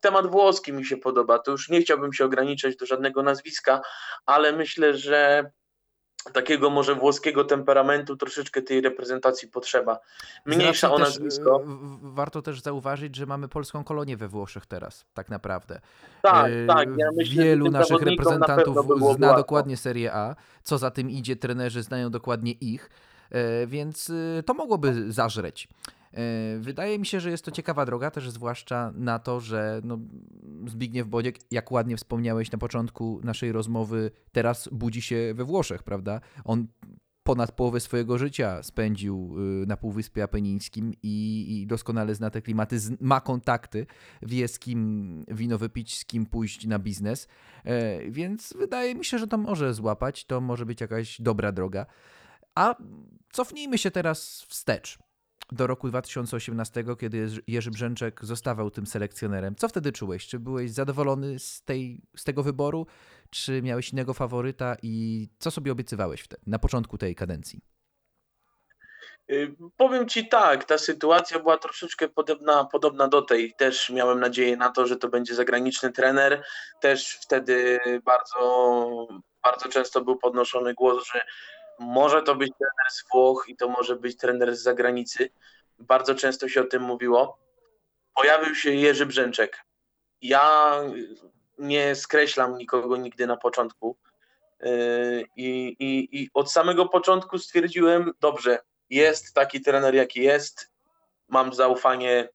temat 0.00 0.26
włoski 0.26 0.72
mi 0.72 0.86
się 0.86 0.96
podoba. 0.96 1.38
To 1.38 1.50
już 1.50 1.68
nie 1.68 1.80
chciałbym 1.80 2.12
się 2.12 2.24
ograniczać 2.24 2.76
do 2.76 2.86
żadnego 2.86 3.22
nazwiska, 3.22 3.80
ale 4.26 4.52
myślę, 4.52 4.96
że 4.96 5.50
takiego 6.32 6.70
może 6.70 6.94
włoskiego 6.94 7.44
temperamentu 7.44 8.16
troszeczkę 8.16 8.62
tej 8.62 8.80
reprezentacji 8.80 9.48
potrzeba. 9.48 9.98
Mniejsza 10.46 10.92
o 10.92 10.98
nazwisko. 10.98 11.58
Też, 11.58 11.68
warto 12.02 12.42
też 12.42 12.60
zauważyć, 12.60 13.16
że 13.16 13.26
mamy 13.26 13.48
polską 13.48 13.84
kolonię 13.84 14.16
we 14.16 14.28
Włoszech 14.28 14.66
teraz, 14.66 15.04
tak 15.14 15.28
naprawdę. 15.28 15.80
Tak, 16.22 16.52
e, 16.52 16.66
tak. 16.66 16.88
Ja 16.96 17.06
myślę, 17.16 17.44
Wielu 17.44 17.70
naszych 17.70 18.02
reprezentantów 18.02 18.76
na 19.00 19.14
zna 19.14 19.34
dokładnie 19.36 19.76
Serię 19.76 20.12
A. 20.12 20.36
Co 20.62 20.78
za 20.78 20.90
tym 20.90 21.10
idzie, 21.10 21.36
trenerzy 21.36 21.82
znają 21.82 22.10
dokładnie 22.10 22.52
ich, 22.52 22.90
e, 23.30 23.66
więc 23.66 24.10
e, 24.38 24.42
to 24.42 24.54
mogłoby 24.54 25.12
zażreć. 25.12 25.68
E, 26.14 26.58
wydaje 26.58 26.98
mi 26.98 27.06
się, 27.06 27.20
że 27.20 27.30
jest 27.30 27.44
to 27.44 27.50
ciekawa 27.50 27.84
droga, 27.84 28.10
też 28.10 28.30
zwłaszcza 28.30 28.92
na 28.94 29.18
to, 29.18 29.40
że 29.40 29.80
no, 29.84 29.98
Zbigniew 30.68 31.08
Boniek, 31.08 31.38
jak 31.50 31.72
ładnie 31.72 31.96
wspomniałeś 31.96 32.52
na 32.52 32.58
początku 32.58 33.20
naszej 33.24 33.52
rozmowy, 33.52 34.10
teraz 34.32 34.68
budzi 34.72 35.02
się 35.02 35.34
we 35.34 35.44
Włoszech, 35.44 35.82
prawda? 35.82 36.20
On 36.44 36.66
ponad 37.28 37.52
połowę 37.52 37.80
swojego 37.80 38.18
życia 38.18 38.62
spędził 38.62 39.36
y, 39.62 39.66
na 39.66 39.76
Półwyspie 39.76 40.22
Apenińskim 40.22 40.92
i, 41.02 41.46
i 41.48 41.66
doskonale 41.66 42.14
zna 42.14 42.30
te 42.30 42.42
klimaty, 42.42 42.78
ma 43.00 43.20
kontakty, 43.20 43.86
wie 44.22 44.48
z 44.48 44.58
kim 44.58 45.24
wino 45.28 45.58
wypić, 45.58 45.98
z 45.98 46.04
kim 46.04 46.26
pójść 46.26 46.66
na 46.66 46.78
biznes, 46.78 47.28
e, 47.64 48.10
więc 48.10 48.54
wydaje 48.58 48.94
mi 48.94 49.04
się, 49.04 49.18
że 49.18 49.26
to 49.26 49.38
może 49.38 49.74
złapać, 49.74 50.24
to 50.24 50.40
może 50.40 50.66
być 50.66 50.80
jakaś 50.80 51.20
dobra 51.20 51.52
droga. 51.52 51.86
A 52.54 52.74
cofnijmy 53.32 53.78
się 53.78 53.90
teraz 53.90 54.42
wstecz 54.48 54.98
do 55.52 55.66
roku 55.66 55.88
2018, 55.88 56.84
kiedy 57.00 57.28
Jerzy 57.46 57.70
Brzęczek 57.70 58.24
zostawał 58.24 58.70
tym 58.70 58.86
selekcjonerem. 58.86 59.54
Co 59.56 59.68
wtedy 59.68 59.92
czułeś? 59.92 60.26
Czy 60.26 60.38
byłeś 60.38 60.70
zadowolony 60.70 61.38
z, 61.38 61.62
tej, 61.62 62.02
z 62.16 62.24
tego 62.24 62.42
wyboru? 62.42 62.86
Czy 63.30 63.62
miałeś 63.62 63.92
innego 63.92 64.14
faworyta 64.14 64.76
i 64.82 65.26
co 65.38 65.50
sobie 65.50 65.72
obiecywałeś 65.72 66.20
wtedy, 66.20 66.42
na 66.46 66.58
początku 66.58 66.98
tej 66.98 67.14
kadencji? 67.14 67.60
Y, 69.30 69.54
powiem 69.76 70.08
Ci 70.08 70.28
tak, 70.28 70.64
ta 70.64 70.78
sytuacja 70.78 71.38
była 71.38 71.56
troszeczkę 71.56 72.08
podobna, 72.08 72.64
podobna 72.64 73.08
do 73.08 73.22
tej. 73.22 73.54
Też 73.54 73.90
miałem 73.90 74.20
nadzieję 74.20 74.56
na 74.56 74.68
to, 74.70 74.86
że 74.86 74.96
to 74.96 75.08
będzie 75.08 75.34
zagraniczny 75.34 75.92
trener. 75.92 76.44
Też 76.80 77.18
wtedy 77.22 77.80
bardzo, 78.04 79.08
bardzo 79.44 79.68
często 79.68 80.00
był 80.00 80.16
podnoszony 80.16 80.74
głos, 80.74 81.06
że 81.12 81.20
może 81.78 82.22
to 82.22 82.34
być 82.34 82.52
trener 82.58 82.92
z 82.92 83.04
Włoch 83.12 83.44
i 83.48 83.56
to 83.56 83.68
może 83.68 83.96
być 83.96 84.16
trener 84.16 84.56
z 84.56 84.62
zagranicy. 84.62 85.30
Bardzo 85.78 86.14
często 86.14 86.48
się 86.48 86.60
o 86.60 86.64
tym 86.64 86.82
mówiło. 86.82 87.38
Pojawił 88.14 88.54
się 88.54 88.74
Jerzy 88.74 89.06
Brzęczek. 89.06 89.64
Ja 90.22 90.74
nie 91.58 91.94
skreślam 91.94 92.58
nikogo 92.58 92.96
nigdy 92.96 93.26
na 93.26 93.36
początku. 93.36 93.96
Yy, 94.60 95.24
I, 95.36 95.76
i, 95.78 96.22
I 96.22 96.30
od 96.34 96.52
samego 96.52 96.86
początku 96.86 97.38
stwierdziłem, 97.38 98.12
dobrze, 98.20 98.58
jest 98.90 99.34
taki 99.34 99.60
trener, 99.60 99.94
jaki 99.94 100.22
jest. 100.22 100.70
Mam 101.28 101.54
zaufanie, 101.54 102.28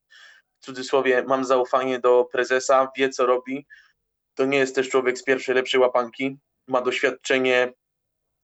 w 0.60 0.66
cudzysłowie, 0.66 1.24
mam 1.28 1.46
zaufanie 1.46 2.00
do 2.00 2.26
prezesa, 2.32 2.92
wie 2.98 3.10
co 3.10 3.26
robi. 3.26 3.68
To 4.36 4.46
nie 4.46 4.58
jest 4.58 4.76
też 4.76 4.90
człowiek 4.90 5.18
z 5.18 5.24
pierwszej 5.24 5.56
lepszej 5.56 5.80
łapanki. 5.80 6.38
Ma 6.68 6.82
doświadczenie 6.82 7.74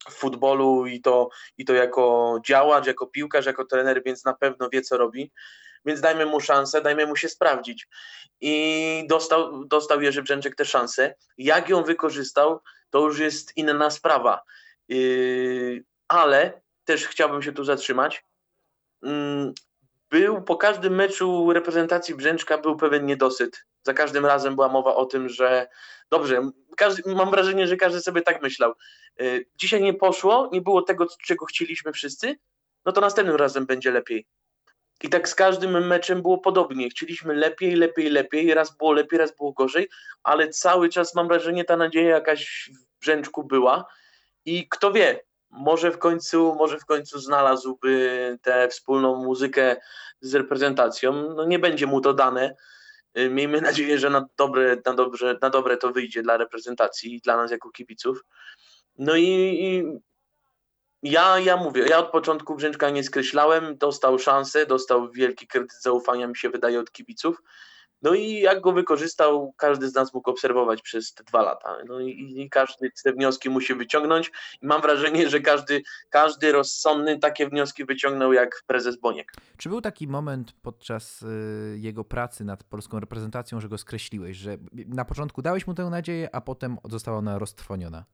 w 0.09 0.13
futbolu 0.13 0.85
i 0.85 1.01
to, 1.01 1.29
i 1.57 1.65
to 1.65 1.73
jako 1.73 2.35
działacz, 2.45 2.87
jako 2.87 3.07
piłkarz, 3.07 3.45
jako 3.45 3.65
trener, 3.65 4.03
więc 4.03 4.25
na 4.25 4.33
pewno 4.33 4.69
wie, 4.69 4.81
co 4.81 4.97
robi. 4.97 5.31
Więc 5.85 6.01
dajmy 6.01 6.25
mu 6.25 6.39
szansę, 6.39 6.81
dajmy 6.81 7.05
mu 7.05 7.15
się 7.15 7.29
sprawdzić. 7.29 7.87
I 8.41 9.05
dostał, 9.09 9.65
dostał 9.65 10.01
Jerzy 10.01 10.21
Brzęczek 10.21 10.55
tę 10.55 10.65
szansę. 10.65 11.15
Jak 11.37 11.69
ją 11.69 11.83
wykorzystał, 11.83 12.59
to 12.89 12.99
już 12.99 13.19
jest 13.19 13.57
inna 13.57 13.89
sprawa. 13.89 14.41
Yy, 14.87 15.83
ale 16.07 16.61
też 16.85 17.07
chciałbym 17.07 17.41
się 17.41 17.51
tu 17.51 17.63
zatrzymać. 17.63 18.23
Yy, 19.01 19.53
był 20.09 20.41
po 20.41 20.55
każdym 20.55 20.95
meczu 20.95 21.53
reprezentacji 21.53 22.15
Brzęczka 22.15 22.57
był 22.57 22.75
pewien 22.75 23.05
niedosyt. 23.05 23.65
Za 23.83 23.93
każdym 23.93 24.25
razem 24.25 24.55
była 24.55 24.69
mowa 24.69 24.95
o 24.95 25.05
tym, 25.05 25.29
że 25.29 25.67
dobrze, 26.11 26.51
każdy, 26.77 27.15
mam 27.15 27.31
wrażenie, 27.31 27.67
że 27.67 27.77
każdy 27.77 28.01
sobie 28.01 28.21
tak 28.21 28.41
myślał. 28.41 28.73
Y, 29.21 29.45
dzisiaj 29.55 29.81
nie 29.81 29.93
poszło, 29.93 30.49
nie 30.53 30.61
było 30.61 30.81
tego, 30.81 31.07
czego 31.25 31.45
chcieliśmy 31.45 31.91
wszyscy, 31.91 32.35
no 32.85 32.91
to 32.91 33.01
następnym 33.01 33.35
razem 33.35 33.65
będzie 33.65 33.91
lepiej. 33.91 34.27
I 35.03 35.09
tak 35.09 35.29
z 35.29 35.35
każdym 35.35 35.87
meczem 35.87 36.21
było 36.21 36.37
podobnie. 36.37 36.89
Chcieliśmy 36.89 37.33
lepiej, 37.33 37.75
lepiej, 37.75 38.09
lepiej. 38.09 38.53
Raz 38.53 38.77
było 38.77 38.93
lepiej, 38.93 39.19
raz 39.19 39.35
było 39.35 39.51
gorzej, 39.51 39.89
ale 40.23 40.49
cały 40.49 40.89
czas 40.89 41.15
mam 41.15 41.27
wrażenie, 41.27 41.65
ta 41.65 41.77
nadzieja 41.77 42.09
jakaś 42.09 42.71
w 42.73 43.01
brzęczku 43.01 43.43
była. 43.43 43.85
I 44.45 44.69
kto 44.69 44.91
wie, 44.91 45.19
może 45.49 45.91
w 45.91 45.97
końcu, 45.97 46.55
może 46.55 46.79
w 46.79 46.85
końcu 46.85 47.19
znalazłby 47.19 48.37
tę 48.41 48.67
wspólną 48.67 49.15
muzykę 49.15 49.75
z 50.21 50.35
reprezentacją. 50.35 51.33
No 51.35 51.45
nie 51.45 51.59
będzie 51.59 51.87
mu 51.87 52.01
to 52.01 52.13
dane. 52.13 52.55
Y, 53.17 53.29
miejmy 53.29 53.61
nadzieję, 53.61 53.99
że 53.99 54.09
na 54.09 54.25
dobre, 54.37 54.77
na, 54.85 54.93
dobrze, 54.93 55.37
na 55.41 55.49
dobre 55.49 55.77
to 55.77 55.91
wyjdzie 55.91 56.21
dla 56.21 56.37
reprezentacji 56.37 57.15
i 57.15 57.21
dla 57.21 57.37
nas 57.37 57.51
jako 57.51 57.71
kibiców. 57.71 58.25
No 58.97 59.15
i, 59.15 59.25
i 59.25 59.83
ja, 61.03 61.39
ja 61.39 61.57
mówię, 61.57 61.85
ja 61.89 61.97
od 61.97 62.11
początku 62.11 62.55
Brzęczka 62.55 62.89
nie 62.89 63.03
skreślałem, 63.03 63.77
dostał 63.77 64.19
szansę, 64.19 64.65
dostał 64.65 65.11
wielki 65.11 65.47
kredyt 65.47 65.81
zaufania, 65.81 66.27
mi 66.27 66.37
się 66.37 66.49
wydaje, 66.49 66.79
od 66.79 66.91
kibiców. 66.91 67.41
No 68.01 68.13
i 68.13 68.39
jak 68.39 68.61
go 68.61 68.71
wykorzystał, 68.71 69.53
każdy 69.57 69.89
z 69.89 69.95
nas 69.95 70.13
mógł 70.13 70.29
obserwować 70.29 70.81
przez 70.81 71.13
te 71.13 71.23
dwa 71.23 71.41
lata. 71.41 71.77
No 71.87 71.99
i, 71.99 72.33
i 72.37 72.49
każdy 72.49 72.91
te 73.03 73.13
wnioski 73.13 73.49
musi 73.49 73.75
wyciągnąć. 73.75 74.31
I 74.61 74.67
mam 74.67 74.81
wrażenie, 74.81 75.29
że 75.29 75.39
każdy, 75.39 75.81
każdy 76.09 76.51
rozsądny 76.51 77.19
takie 77.19 77.49
wnioski 77.49 77.85
wyciągnął 77.85 78.33
jak 78.33 78.63
prezes 78.67 78.99
Boniek. 78.99 79.33
Czy 79.57 79.69
był 79.69 79.81
taki 79.81 80.07
moment 80.07 80.53
podczas 80.61 81.21
y, 81.21 81.25
jego 81.79 82.03
pracy 82.03 82.43
nad 82.43 82.63
polską 82.63 82.99
reprezentacją, 82.99 83.61
że 83.61 83.69
go 83.69 83.77
skreśliłeś, 83.77 84.37
że 84.37 84.57
na 84.73 85.05
początku 85.05 85.41
dałeś 85.41 85.67
mu 85.67 85.73
tę 85.73 85.83
nadzieję, 85.83 86.29
a 86.35 86.41
potem 86.41 86.77
została 86.89 87.17
ona 87.17 87.39
roztrwoniona? 87.39 88.05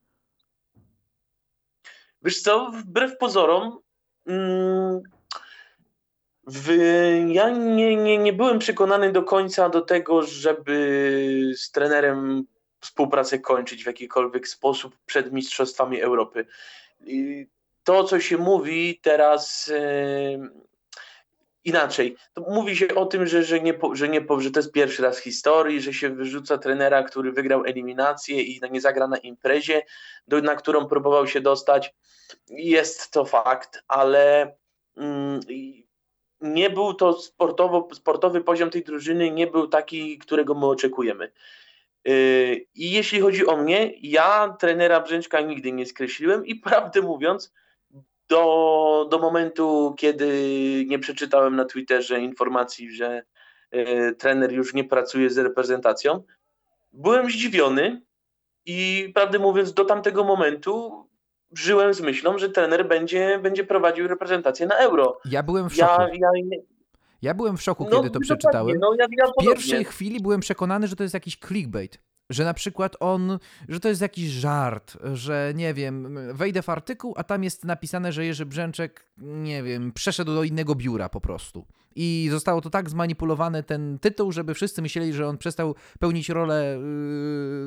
Wiesz 2.21 2.41
co, 2.41 2.71
wbrew 2.71 3.17
pozorom, 3.17 3.79
mm, 4.25 5.01
w, 6.47 6.77
ja 7.27 7.49
nie, 7.49 7.95
nie, 7.95 8.17
nie 8.17 8.33
byłem 8.33 8.59
przekonany 8.59 9.11
do 9.11 9.23
końca 9.23 9.69
do 9.69 9.81
tego, 9.81 10.23
żeby 10.23 11.53
z 11.57 11.71
trenerem 11.71 12.45
współpracę 12.79 13.39
kończyć 13.39 13.83
w 13.83 13.87
jakikolwiek 13.87 14.47
sposób 14.47 14.97
przed 15.05 15.33
Mistrzostwami 15.33 16.01
Europy. 16.01 16.45
I 17.05 17.47
to, 17.83 18.03
co 18.03 18.19
się 18.19 18.37
mówi 18.37 18.99
teraz 19.01 19.71
inaczej, 21.63 22.15
mówi 22.47 22.77
się 22.77 22.95
o 22.95 23.05
tym, 23.05 23.27
że, 23.27 23.43
że, 23.43 23.59
nie, 23.59 23.73
że, 23.93 24.09
nie, 24.09 24.25
że 24.39 24.51
to 24.51 24.59
jest 24.59 24.71
pierwszy 24.71 25.03
raz 25.03 25.19
w 25.19 25.23
historii, 25.23 25.81
że 25.81 25.93
się 25.93 26.09
wyrzuca 26.09 26.57
trenera, 26.57 27.03
który 27.03 27.31
wygrał 27.31 27.65
eliminację 27.65 28.41
i 28.41 28.61
nie 28.71 28.81
zagra 28.81 29.07
na 29.07 29.17
imprezie, 29.17 29.81
do, 30.27 30.41
na 30.41 30.55
którą 30.55 30.87
próbował 30.87 31.27
się 31.27 31.41
dostać. 31.41 31.93
Jest 32.49 33.11
to 33.11 33.25
fakt, 33.25 33.83
ale 33.87 34.55
mm, 34.97 35.39
nie 36.53 36.69
był 36.69 36.93
to 36.93 37.13
sportowo, 37.13 37.87
sportowy 37.93 38.41
poziom 38.41 38.69
tej 38.69 38.83
drużyny, 38.83 39.31
nie 39.31 39.47
był 39.47 39.67
taki, 39.67 40.17
którego 40.17 40.53
my 40.53 40.65
oczekujemy. 40.65 41.31
Yy, 42.05 42.65
I 42.75 42.91
jeśli 42.91 43.19
chodzi 43.19 43.47
o 43.47 43.57
mnie, 43.57 43.93
ja 44.01 44.55
trenera 44.59 44.99
Brzęczka 44.99 45.41
nigdy 45.41 45.71
nie 45.71 45.85
skreśliłem 45.85 46.45
i 46.45 46.55
prawdę 46.69 47.01
mówiąc, 47.01 47.53
do, 48.27 49.07
do 49.11 49.19
momentu, 49.19 49.95
kiedy 49.97 50.29
nie 50.87 50.99
przeczytałem 50.99 51.55
na 51.55 51.65
Twitterze 51.65 52.19
informacji, 52.19 52.91
że 52.91 53.23
yy, 53.71 54.15
trener 54.15 54.51
już 54.51 54.73
nie 54.73 54.83
pracuje 54.83 55.29
z 55.29 55.37
reprezentacją, 55.37 56.23
byłem 56.93 57.29
zdziwiony 57.29 58.01
i 58.65 59.11
prawdę 59.15 59.39
mówiąc, 59.39 59.73
do 59.73 59.85
tamtego 59.85 60.23
momentu 60.23 61.05
żyłem 61.53 61.93
z 61.93 62.01
myślą, 62.01 62.37
że 62.37 62.49
trener 62.49 62.87
będzie, 62.87 63.39
będzie 63.39 63.63
prowadził 63.63 64.07
reprezentację 64.07 64.67
na 64.67 64.75
euro. 64.75 65.17
Ja 65.25 65.43
byłem 65.43 65.69
w 65.69 65.75
szoku. 65.75 66.01
Ja, 66.01 66.07
ja, 66.13 66.57
ja 67.21 67.33
byłem 67.33 67.57
w 67.57 67.61
szoku, 67.61 67.87
no, 67.91 67.97
kiedy 67.97 68.09
to 68.09 68.19
przeczytałem. 68.19 68.77
No, 68.79 68.95
ja, 68.99 69.07
w 69.27 69.45
pierwszej 69.45 69.85
chwili 69.85 70.19
byłem 70.19 70.39
przekonany, 70.39 70.87
że 70.87 70.95
to 70.95 71.03
jest 71.03 71.13
jakiś 71.13 71.39
clickbait. 71.39 71.99
Że 72.29 72.43
na 72.43 72.53
przykład 72.53 72.95
on, 72.99 73.39
że 73.69 73.79
to 73.79 73.89
jest 73.89 74.01
jakiś 74.01 74.29
żart, 74.29 74.97
że 75.13 75.53
nie 75.55 75.73
wiem, 75.73 76.19
wejdę 76.33 76.61
w 76.61 76.69
artykuł, 76.69 77.13
a 77.17 77.23
tam 77.23 77.43
jest 77.43 77.65
napisane, 77.65 78.11
że 78.11 78.25
Jerzy 78.25 78.45
Brzęczek, 78.45 79.05
nie 79.17 79.63
wiem, 79.63 79.91
przeszedł 79.91 80.33
do 80.33 80.43
innego 80.43 80.75
biura 80.75 81.09
po 81.09 81.21
prostu. 81.21 81.65
I 81.95 82.27
zostało 82.31 82.61
to 82.61 82.69
tak 82.69 82.89
zmanipulowane, 82.89 83.63
ten 83.63 83.99
tytuł, 83.99 84.31
żeby 84.31 84.53
wszyscy 84.53 84.81
myśleli, 84.81 85.13
że 85.13 85.27
on 85.27 85.37
przestał 85.37 85.75
pełnić 85.99 86.29
rolę 86.29 86.79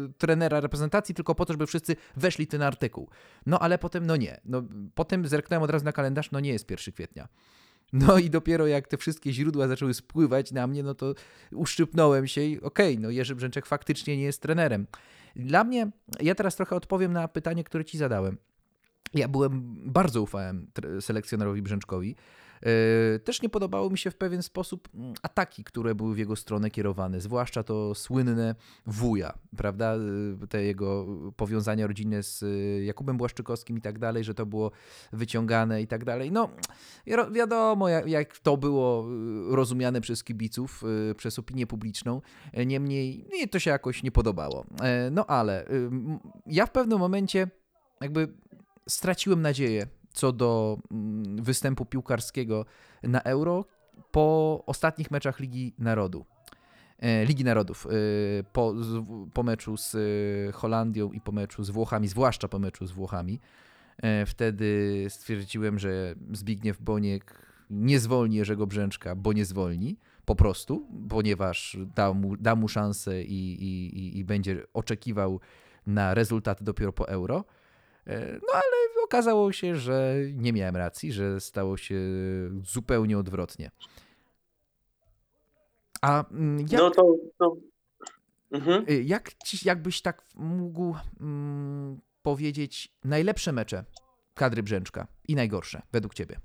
yy, 0.03 0.13
trenera 0.19 0.61
reprezentacji 0.61 1.15
tylko 1.15 1.35
po 1.35 1.47
to, 1.47 1.53
żeby 1.53 1.67
wszyscy 1.67 1.97
weszli 2.17 2.47
ten 2.47 2.63
artykuł. 2.63 3.09
No 3.47 3.59
ale 3.59 3.79
potem, 3.79 4.07
no 4.07 4.17
nie. 4.17 4.41
No, 4.45 4.63
potem 4.95 5.29
zerknąłem 5.29 5.63
od 5.63 5.71
razu 5.71 5.85
na 5.85 5.93
kalendarz, 5.93 6.31
no 6.31 6.41
nie 6.41 6.51
jest 6.51 6.71
1 6.71 6.95
kwietnia. 6.95 7.29
No 7.93 8.19
i 8.19 8.31
dopiero 8.31 8.67
jak 8.67 8.89
te 8.89 8.97
wszystkie 8.97 9.33
źródła 9.33 9.69
zaczęły 9.69 9.95
spływać 9.95 10.53
na 10.53 10.67
mnie, 10.67 10.83
no 10.83 10.95
to 10.95 11.15
uszczypnąłem 11.53 12.27
się 12.27 12.43
i 12.43 12.61
okej, 12.61 12.93
okay, 12.93 13.03
no 13.03 13.11
Jerzy 13.11 13.37
Brzęczek 13.37 13.67
faktycznie 13.67 14.17
nie 14.17 14.23
jest 14.23 14.43
trenerem. 14.43 14.87
Dla 15.37 15.65
mnie, 15.65 15.91
ja 16.21 16.35
teraz 16.35 16.57
trochę 16.57 16.77
odpowiem 16.77 17.13
na 17.13 17.29
pytanie, 17.29 17.65
które 17.65 17.85
ci 17.85 17.99
zadałem. 17.99 18.39
Ja 19.15 19.29
byłem, 19.29 19.75
bardzo 19.93 20.23
ufałem 20.23 20.71
selekcjonerowi 21.01 21.63
Brzęczkowi. 21.63 22.17
E, 22.63 23.19
też 23.19 23.43
nie 23.43 23.49
podobało 23.49 23.91
mi 23.91 23.99
się 23.99 24.11
w 24.11 24.17
pewien 24.17 24.43
sposób 24.43 24.89
mm, 24.95 25.15
ataki, 25.23 25.65
które 25.65 25.95
były 25.95 26.15
w 26.15 26.19
jego 26.19 26.37
stronę 26.37 26.71
kierowane, 26.71 27.21
zwłaszcza 27.21 27.63
to 27.63 27.95
słynne 27.95 28.55
wuja, 28.87 29.39
prawda? 29.57 29.95
E, 30.43 30.47
te 30.47 30.65
jego 30.65 31.07
powiązania 31.37 31.87
rodzinne 31.87 32.23
z 32.23 32.43
e, 32.43 32.85
Jakubem 32.85 33.17
Błaszczykowskim 33.17 33.79
i 33.79 33.81
tak 33.81 33.99
dalej, 33.99 34.25
że 34.25 34.35
to 34.35 34.47
było 34.47 34.71
wyciągane 35.13 35.83
i 35.83 35.87
tak 35.87 36.05
dalej. 36.05 36.33
No, 36.33 36.51
wiadomo, 37.33 37.89
jak 37.89 38.39
to 38.39 38.57
było 38.57 39.07
rozumiane 39.51 40.01
przez 40.01 40.25
kibiców, 40.25 40.83
przez 41.17 41.39
opinię 41.39 41.67
publiczną. 41.67 42.21
Niemniej 42.67 43.27
mnie 43.29 43.49
to 43.49 43.59
się 43.59 43.71
jakoś 43.71 44.03
nie 44.03 44.11
podobało. 44.11 44.67
No 45.11 45.27
ale 45.27 45.65
ja 46.47 46.67
w 46.67 46.71
pewnym 46.71 46.99
momencie 46.99 47.49
jakby 48.01 48.29
straciłem 48.89 49.43
nadzieję 49.43 49.87
co 50.19 50.33
do 50.33 50.79
mm, 50.91 51.43
występu 51.43 51.85
piłkarskiego 51.85 52.65
na 53.03 53.23
Euro 53.23 53.65
po 54.11 54.63
ostatnich 54.67 55.11
meczach 55.11 55.41
Ligi 55.41 55.75
Narodu. 55.79 56.25
E, 56.99 57.25
Ligi 57.25 57.45
Narodów 57.45 57.87
e, 57.87 57.91
po, 58.53 58.75
po 59.35 59.43
meczu 59.43 59.77
z 59.77 59.97
Holandią 60.55 61.13
i 61.13 61.21
po 61.21 61.33
meczu 61.33 61.65
z 61.65 61.71
Włochami, 61.71 62.09
zwłaszcza 62.09 62.49
po 62.49 62.59
meczu 62.59 62.87
z 62.87 62.93
Włochami. 62.93 63.41
Wtedy 64.27 65.07
stwierdziłem, 65.09 65.79
że 65.79 66.15
Zbigniew 66.33 66.83
Boniek 66.83 67.35
nie 67.71 68.01
zwolni 68.01 68.37
Jerzego 68.37 68.67
Brzęczka, 68.67 69.15
bo 69.15 69.33
nie 69.33 69.45
zwolni 69.45 69.97
po 70.25 70.37
prostu, 70.37 70.87
ponieważ 71.09 71.77
da 71.95 72.13
mu, 72.13 72.37
da 72.37 72.57
mu 72.57 72.69
szansę 72.69 73.23
i, 73.23 73.65
i, 73.65 74.19
i 74.19 74.25
będzie 74.25 74.63
oczekiwał 74.75 75.41
na 75.87 76.15
rezultaty 76.15 76.65
dopiero 76.65 76.93
po 76.93 77.09
euro. 77.09 77.45
E, 78.09 78.33
no 78.33 78.53
ale 78.53 79.05
okazało 79.05 79.53
się, 79.53 79.77
że 79.77 80.15
nie 80.33 80.53
miałem 80.53 80.77
racji, 80.77 81.13
że 81.13 81.41
stało 81.41 81.77
się 81.77 81.97
zupełnie 82.65 83.19
odwrotnie. 83.19 83.71
A 86.03 86.25
mm, 86.31 86.61
jak, 86.61 86.81
no 86.81 86.91
to, 86.91 87.15
to... 87.39 87.57
Mhm. 88.51 88.85
Y, 88.91 89.03
jak, 89.03 89.31
jakbyś 89.65 90.03
tak 90.03 90.23
mógł 90.35 90.95
mm, 91.21 92.01
powiedzieć 92.23 92.93
najlepsze 93.05 93.53
mecze 93.53 93.85
kadry 94.35 94.63
Brzęczka 94.63 95.07
i 95.29 95.35
najgorsze 95.35 95.83
według 95.93 96.15
ciebie? 96.15 96.41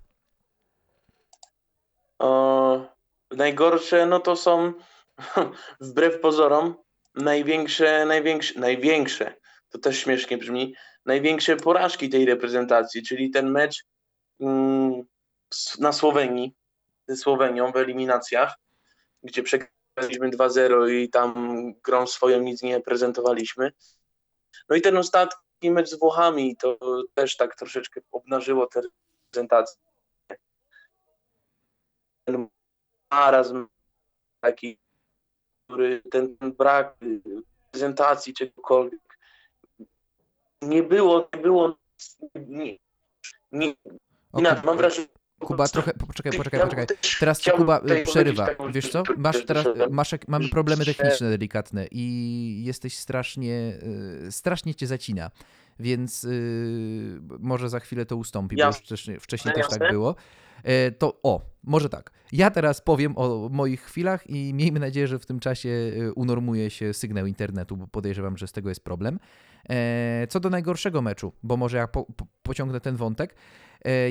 O, 2.20 2.86
najgorsze 3.32 4.06
no 4.06 4.20
to 4.20 4.36
są 4.36 4.74
wbrew 5.82 6.20
pozorom 6.20 6.76
największe, 7.16 8.06
największe, 8.06 8.60
największe, 8.60 9.36
to 9.70 9.78
też 9.78 10.00
śmiesznie 10.00 10.38
brzmi, 10.38 10.76
największe 11.06 11.56
porażki 11.56 12.10
tej 12.10 12.26
reprezentacji, 12.26 13.04
czyli 13.04 13.32
ten 13.32 13.52
mecz 13.52 13.86
mm, 14.40 15.04
na 15.80 15.94
Słowenii, 15.94 16.56
ze 17.08 17.16
Słowenią 17.16 17.72
w 17.72 17.76
eliminacjach, 17.76 18.56
gdzie 19.24 19.44
przegraliśmy 19.44 20.30
2-0 20.30 20.90
i 20.92 21.10
tam 21.10 21.34
grą 21.84 22.08
swoją 22.08 22.40
nic 22.40 22.62
nie 22.64 22.82
prezentowaliśmy. 22.82 23.72
No 24.70 24.76
i 24.76 24.82
ten 24.82 24.98
ostatni 24.98 25.72
mecz 25.72 25.90
z 25.90 26.00
Włochami, 26.00 26.58
to 26.58 26.78
też 27.14 27.38
tak 27.38 27.56
troszeczkę 27.56 28.02
obnażyło 28.12 28.68
tę 28.68 28.82
prezentację. 29.32 29.82
Ten 32.26 32.48
marazm 33.12 33.68
taki 34.42 34.78
który 35.74 36.02
ten, 36.12 36.38
brak 36.58 36.96
prezentacji 37.72 38.34
czegokolwiek 38.34 39.13
nie 40.68 40.84
było, 40.84 41.30
nie 41.36 41.42
było, 41.42 41.78
nie, 42.36 42.78
nie, 43.52 43.74
okay. 44.32 44.62
mam 44.66 44.78
wrażenie, 44.78 45.08
Kuba, 45.40 45.68
trochę, 45.68 45.94
poczekaj, 45.94 46.34
poczekaj, 46.38 46.60
poczekaj. 46.60 46.86
Teraz 47.20 47.42
cię 47.42 47.52
Kuba 47.52 47.82
przerywa. 48.06 48.48
Wiesz 48.74 48.90
co? 48.90 49.04
Masz 49.18 49.46
teraz, 49.46 49.66
masz, 49.90 50.16
mamy 50.28 50.50
problemy 50.50 50.86
techniczne 50.86 51.30
delikatne 51.30 51.88
i 51.92 52.64
jesteś 52.66 52.98
strasznie, 52.98 53.80
y, 54.28 54.32
strasznie 54.32 54.76
cię 54.76 54.88
zacina. 54.88 55.32
Więc 55.80 56.28
może 57.40 57.70
za 57.70 57.80
chwilę 57.80 58.06
to 58.06 58.16
ustąpi, 58.16 58.56
bo 58.56 58.66
już 58.66 58.76
wcześniej, 58.76 59.20
wcześniej 59.20 59.54
też 59.56 59.68
tak 59.68 59.92
było. 59.92 60.16
E, 60.64 60.92
to 60.92 61.20
o, 61.24 61.42
może 61.64 61.90
tak. 61.90 62.12
Ja 62.32 62.52
teraz 62.52 62.82
powiem 62.82 63.14
o 63.18 63.50
moich 63.52 63.82
chwilach 63.82 64.30
i 64.30 64.54
miejmy 64.54 64.80
nadzieję, 64.80 65.08
że 65.08 65.20
w 65.20 65.26
tym 65.26 65.40
czasie 65.40 65.70
e, 65.70 66.14
unormuje 66.14 66.70
się 66.70 66.94
sygnał 66.94 67.26
internetu, 67.26 67.78
bo 67.78 67.88
podejrzewam, 67.88 68.38
że 68.38 68.48
z 68.48 68.52
tego 68.52 68.70
jest 68.70 68.84
problem. 68.84 69.20
E, 69.70 70.28
co 70.30 70.40
do 70.40 70.50
najgorszego 70.50 71.02
meczu, 71.02 71.34
bo 71.44 71.58
może 71.58 71.78
ja 71.78 71.88
po, 71.88 72.06
po, 72.06 72.26
pociągnę 72.44 72.80
ten 72.80 72.96
wątek. 72.96 73.36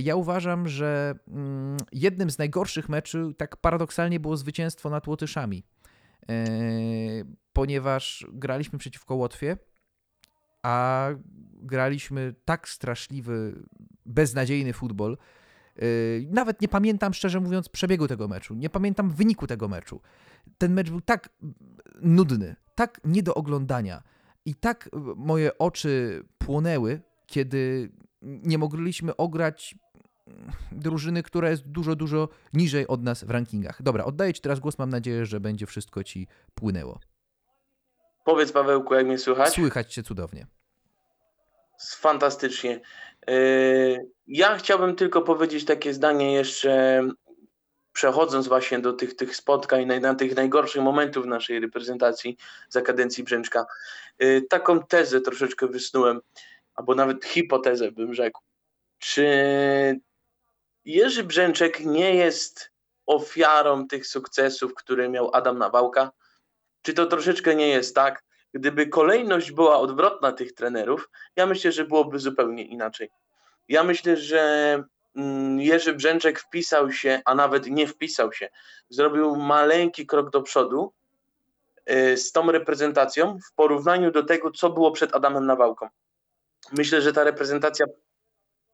Ja 0.02 0.16
uważam, 0.16 0.68
że 0.68 1.14
mm, 1.28 1.76
jednym 1.92 2.30
z 2.30 2.38
najgorszych 2.38 2.88
meczów, 2.88 3.36
tak 3.36 3.56
paradoksalnie, 3.56 4.20
było 4.20 4.36
zwycięstwo 4.36 4.90
nad 4.90 5.06
Łotyszami, 5.06 5.62
ponieważ 7.52 8.26
graliśmy 8.32 8.78
przeciwko 8.78 9.14
Łotwie, 9.14 9.56
a 10.62 11.08
graliśmy 11.52 12.34
tak 12.44 12.68
straszliwy, 12.68 13.62
beznadziejny 14.06 14.72
futbol, 14.72 15.18
nawet 16.30 16.60
nie 16.60 16.68
pamiętam, 16.68 17.14
szczerze 17.14 17.40
mówiąc, 17.40 17.68
przebiegu 17.68 18.08
tego 18.08 18.28
meczu. 18.28 18.54
Nie 18.54 18.70
pamiętam 18.70 19.10
wyniku 19.10 19.46
tego 19.46 19.68
meczu. 19.68 20.00
Ten 20.58 20.72
mecz 20.72 20.90
był 20.90 21.00
tak 21.00 21.28
nudny, 22.02 22.56
tak 22.74 23.00
nie 23.04 23.22
do 23.22 23.34
oglądania 23.34 24.02
i 24.44 24.54
tak 24.54 24.90
moje 25.16 25.58
oczy 25.58 26.24
płonęły, 26.38 27.00
kiedy 27.26 27.92
nie 28.22 28.58
mogliśmy 28.58 29.16
ograć 29.16 29.74
drużyny, 30.72 31.22
która 31.22 31.50
jest 31.50 31.68
dużo, 31.68 31.96
dużo 31.96 32.28
niżej 32.52 32.86
od 32.86 33.02
nas 33.02 33.24
w 33.24 33.30
rankingach. 33.30 33.82
Dobra, 33.82 34.04
oddaję 34.04 34.34
Ci 34.34 34.40
teraz 34.40 34.60
głos. 34.60 34.78
Mam 34.78 34.90
nadzieję, 34.90 35.26
że 35.26 35.40
będzie 35.40 35.66
wszystko 35.66 36.04
Ci 36.04 36.26
płynęło. 36.54 37.00
Powiedz, 38.24 38.52
Pawełku, 38.52 38.94
jak 38.94 39.06
mnie 39.06 39.18
słychać? 39.18 39.54
Słychać 39.54 39.94
Cię 39.94 40.02
cudownie. 40.02 40.46
Fantastycznie. 41.98 42.80
Yy, 43.28 44.10
ja 44.26 44.56
chciałbym 44.56 44.96
tylko 44.96 45.22
powiedzieć 45.22 45.64
takie 45.64 45.94
zdanie 45.94 46.34
jeszcze, 46.34 47.02
przechodząc 47.92 48.48
właśnie 48.48 48.78
do 48.78 48.92
tych, 48.92 49.16
tych 49.16 49.36
spotkań, 49.36 50.00
na 50.00 50.14
tych 50.14 50.36
najgorszych 50.36 50.82
momentów 50.82 51.26
naszej 51.26 51.60
reprezentacji 51.60 52.36
za 52.68 52.82
kadencji 52.82 53.24
Brzęczka. 53.24 53.66
Yy, 54.18 54.42
taką 54.42 54.82
tezę 54.82 55.20
troszeczkę 55.20 55.66
wysnułem, 55.66 56.20
albo 56.74 56.94
nawet 56.94 57.24
hipotezę 57.24 57.92
bym 57.92 58.14
rzekł. 58.14 58.40
Czy 58.98 59.26
Jerzy 60.84 61.24
Brzęczek 61.24 61.80
nie 61.80 62.14
jest 62.14 62.70
ofiarą 63.06 63.88
tych 63.88 64.06
sukcesów, 64.06 64.74
które 64.74 65.08
miał 65.08 65.30
Adam 65.34 65.58
Nawałka? 65.58 66.10
Czy 66.82 66.94
to 66.94 67.06
troszeczkę 67.06 67.54
nie 67.54 67.68
jest 67.68 67.94
tak, 67.94 68.22
Gdyby 68.54 68.86
kolejność 68.86 69.52
była 69.52 69.78
odwrotna 69.78 70.32
tych 70.32 70.52
trenerów, 70.52 71.10
ja 71.36 71.46
myślę, 71.46 71.72
że 71.72 71.84
byłoby 71.84 72.18
zupełnie 72.18 72.64
inaczej. 72.64 73.10
Ja 73.68 73.84
myślę, 73.84 74.16
że 74.16 74.84
Jerzy 75.56 75.94
Brzęczek 75.94 76.40
wpisał 76.40 76.92
się, 76.92 77.20
a 77.24 77.34
nawet 77.34 77.66
nie 77.66 77.86
wpisał 77.86 78.32
się, 78.32 78.48
zrobił 78.88 79.36
maleńki 79.36 80.06
krok 80.06 80.30
do 80.30 80.42
przodu 80.42 80.92
y, 81.90 82.16
z 82.16 82.32
tą 82.32 82.52
reprezentacją 82.52 83.38
w 83.38 83.54
porównaniu 83.54 84.10
do 84.10 84.22
tego, 84.22 84.50
co 84.50 84.70
było 84.70 84.92
przed 84.92 85.14
Adamem 85.14 85.46
Nawałką. 85.46 85.88
Myślę, 86.72 87.02
że 87.02 87.12
ta 87.12 87.24
reprezentacja 87.24 87.86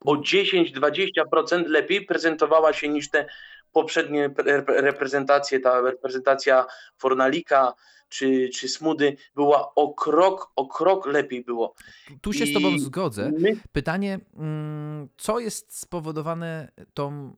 o 0.00 0.14
10-20% 0.14 1.66
lepiej 1.66 2.04
prezentowała 2.04 2.72
się 2.72 2.88
niż 2.88 3.10
te 3.10 3.26
poprzednie 3.72 4.30
reprezentacje, 4.68 5.60
ta 5.60 5.80
reprezentacja 5.80 6.66
Fornalika, 6.98 7.74
czy, 8.08 8.48
czy 8.48 8.68
Smudy 8.68 9.16
była 9.34 9.74
o 9.74 9.94
krok, 9.94 10.52
o 10.56 10.66
krok 10.66 11.06
lepiej 11.06 11.44
było. 11.44 11.74
Tu 12.20 12.32
się 12.32 12.44
I 12.44 12.50
z 12.50 12.54
tobą 12.54 12.78
zgodzę. 12.78 13.32
My... 13.38 13.56
Pytanie, 13.72 14.20
mm, 14.36 15.08
co 15.16 15.40
jest 15.40 15.78
spowodowane 15.78 16.72
tą, 16.94 17.32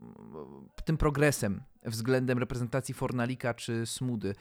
tym 0.84 0.96
progresem 0.96 1.62
względem 1.86 2.38
reprezentacji 2.38 2.94
Fornalika 2.94 3.54
czy 3.54 3.86
Smudy? 3.86 4.34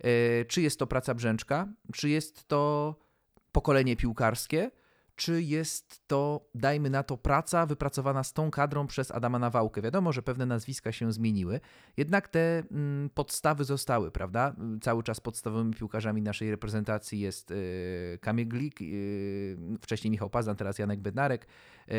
E, 0.00 0.44
czy 0.44 0.62
jest 0.62 0.78
to 0.78 0.86
praca 0.86 1.14
Brzęczka? 1.14 1.68
Czy 1.92 2.08
jest 2.08 2.48
to 2.48 2.94
pokolenie 3.52 3.96
piłkarskie? 3.96 4.70
Czy 5.16 5.42
jest 5.42 6.06
to, 6.06 6.48
dajmy 6.54 6.90
na 6.90 7.02
to, 7.02 7.16
praca 7.16 7.66
wypracowana 7.66 8.24
z 8.24 8.32
tą 8.32 8.50
kadrą 8.50 8.86
przez 8.86 9.10
Adama 9.10 9.38
Nawałkę. 9.38 9.82
Wiadomo, 9.82 10.12
że 10.12 10.22
pewne 10.22 10.46
nazwiska 10.46 10.92
się 10.92 11.12
zmieniły, 11.12 11.60
jednak 11.96 12.28
te 12.28 12.62
mm, 12.70 13.10
podstawy 13.10 13.64
zostały, 13.64 14.10
prawda? 14.10 14.56
Cały 14.80 15.02
czas 15.02 15.20
podstawowymi 15.20 15.74
piłkarzami 15.74 16.22
naszej 16.22 16.50
reprezentacji 16.50 17.20
jest 17.20 17.50
yy, 17.50 18.18
Kamil 18.20 18.48
Glik, 18.48 18.80
yy, 18.80 19.78
wcześniej 19.80 20.10
Michał 20.10 20.30
Pazan, 20.30 20.56
teraz 20.56 20.78
Janek 20.78 21.00
Bednarek, 21.00 21.46
yy, 21.88 21.94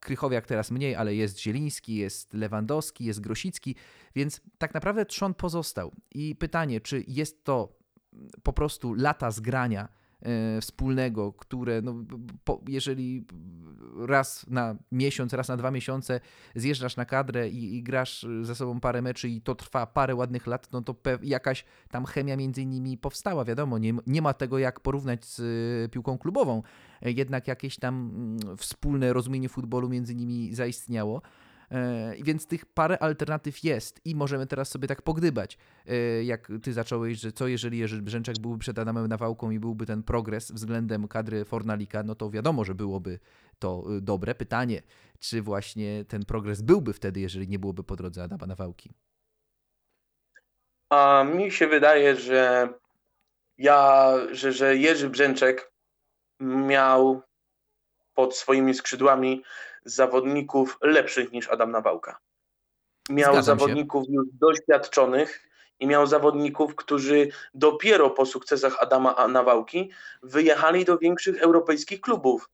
Krychowiak 0.00 0.46
teraz 0.46 0.70
mniej, 0.70 0.94
ale 0.94 1.14
jest 1.14 1.40
Zieliński, 1.40 1.94
jest 1.96 2.34
Lewandowski, 2.34 3.04
jest 3.04 3.20
Grosicki, 3.20 3.76
więc 4.14 4.40
tak 4.58 4.74
naprawdę 4.74 5.06
trzon 5.06 5.34
pozostał. 5.34 5.92
I 6.10 6.36
pytanie, 6.36 6.80
czy 6.80 7.04
jest 7.08 7.44
to 7.44 7.78
po 8.42 8.52
prostu 8.52 8.94
lata 8.94 9.30
zgrania 9.30 9.99
wspólnego, 10.60 11.32
które 11.32 11.82
no, 11.82 11.94
po, 12.44 12.60
jeżeli 12.68 13.24
raz 14.06 14.46
na 14.48 14.76
miesiąc, 14.92 15.32
raz 15.32 15.48
na 15.48 15.56
dwa 15.56 15.70
miesiące 15.70 16.20
zjeżdżasz 16.54 16.96
na 16.96 17.04
kadrę 17.04 17.48
i, 17.48 17.76
i, 17.76 17.82
grasz 17.82 18.26
ze 18.42 18.54
sobą 18.54 18.80
parę 18.80 19.02
meczy 19.02 19.28
i 19.28 19.40
to 19.40 19.54
trwa 19.54 19.86
parę 19.86 20.14
ładnych 20.14 20.46
lat, 20.46 20.72
no 20.72 20.82
to 20.82 20.94
jakaś 21.22 21.64
tam 21.90 22.04
chemia 22.04 22.36
między 22.36 22.66
nimi 22.66 22.98
powstała, 22.98 23.44
wiadomo, 23.44 23.78
nie, 23.78 23.94
nie 24.06 24.22
ma 24.22 24.34
tego 24.34 24.58
jak 24.58 24.80
porównać 24.80 25.24
z 25.24 25.40
e, 25.40 25.88
piłką 25.88 26.18
klubową, 26.18 26.62
e, 27.02 27.10
jednak 27.10 27.48
jakieś 27.48 27.76
tam 27.76 28.10
mm, 28.14 28.56
wspólne 28.56 29.12
rozumienie 29.12 29.48
futbolu 29.48 29.88
między 29.88 30.14
nimi 30.14 30.54
zaistniało. 30.54 31.22
E, 31.70 32.14
Więc 32.22 32.46
tych 32.46 32.66
parę 32.66 33.02
alternatyw 33.02 33.64
jest 33.64 34.00
i 34.04 34.14
możemy 34.14 34.46
teraz 34.46 34.68
sobie 34.68 34.88
tak 34.88 35.02
pogdybać. 35.02 35.58
E, 35.86 36.24
Jak 36.24 36.48
ty 36.62 36.72
zacząłeś, 36.72 37.18
że 37.18 37.32
co 37.32 37.48
jeżeli 37.48 37.78
Jerzy 37.78 38.02
byłby 38.40 38.58
przed 38.58 38.78
Adamem 38.78 39.06
Nawałką 39.06 39.50
i 39.50 39.58
byłby 39.58 39.86
ten 39.86 40.02
progres 40.02 40.52
względem 40.52 41.08
kadry 41.08 41.44
Fornalika, 41.44 42.02
no 42.02 42.14
to 42.14 42.30
wiadomo, 42.30 42.64
że 42.64 42.74
byłoby 42.74 43.18
to 43.58 43.84
y, 43.96 44.00
dobre. 44.00 44.34
Pytanie, 44.34 44.82
czy 45.18 45.42
właśnie 45.42 46.04
ten 46.04 46.24
progres 46.24 46.62
byłby 46.62 46.92
wtedy, 46.92 47.20
jeżeli 47.20 47.48
nie 47.48 47.58
byłoby 47.58 47.84
po 47.84 47.96
drodze 47.96 48.22
Adama 48.22 48.46
Nawałki? 48.46 48.92
A 50.90 51.24
mi 51.24 51.50
się 51.52 51.66
wydaje, 51.66 52.16
że 52.16 52.68
ja, 53.58 54.12
że, 54.32 54.52
że 54.52 54.76
Jerzy 54.76 55.10
Brzęczek 55.10 55.72
miał 56.40 57.22
pod 58.20 58.36
swoimi 58.36 58.74
skrzydłami 58.74 59.42
zawodników 59.84 60.78
lepszych 60.82 61.32
niż 61.32 61.48
Adam 61.48 61.70
Nawałka. 61.70 62.18
Miał 63.10 63.32
Zgadzam 63.32 63.58
się. 63.58 63.60
zawodników 63.60 64.04
już 64.08 64.26
doświadczonych 64.32 65.48
i 65.78 65.86
miał 65.86 66.06
zawodników, 66.06 66.76
którzy 66.76 67.28
dopiero 67.54 68.10
po 68.10 68.26
sukcesach 68.26 68.82
Adama 68.82 69.28
Nawałki 69.28 69.90
wyjechali 70.22 70.84
do 70.84 70.98
większych 70.98 71.42
europejskich 71.42 72.00
klubów. 72.00 72.48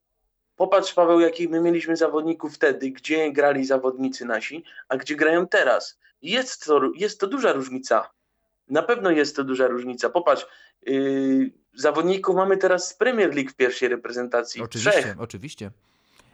Popatrz, 0.57 0.95
Paweł, 0.95 1.21
jakich 1.21 1.51
my 1.51 1.61
mieliśmy 1.61 1.97
zawodników 1.97 2.55
wtedy, 2.55 2.91
gdzie 2.91 3.33
grali 3.33 3.65
zawodnicy 3.65 4.25
nasi, 4.25 4.65
a 4.89 4.97
gdzie 4.97 5.17
grają 5.17 5.49
teraz. 5.49 5.99
Jest 6.23 6.65
to, 6.65 6.81
jest 6.95 7.21
to 7.21 7.27
duża 7.27 7.53
różnica. 7.53 8.11
Na 8.69 8.83
pewno 8.83 9.11
jest 9.11 9.37
to 9.37 9.45
duża 9.45 9.67
różnica. 9.67 10.11
Popatrz, 10.11 10.47
zawodników 11.75 12.37
mamy 12.37 12.57
teraz 12.57 12.89
z 12.89 12.95
Premier 12.95 13.35
League 13.35 13.51
w 13.51 13.55
pierwszej 13.55 13.89
reprezentacji. 13.89 14.63
Oczywiście, 14.63 15.01
Trzech. 15.01 15.21
oczywiście. 15.21 15.71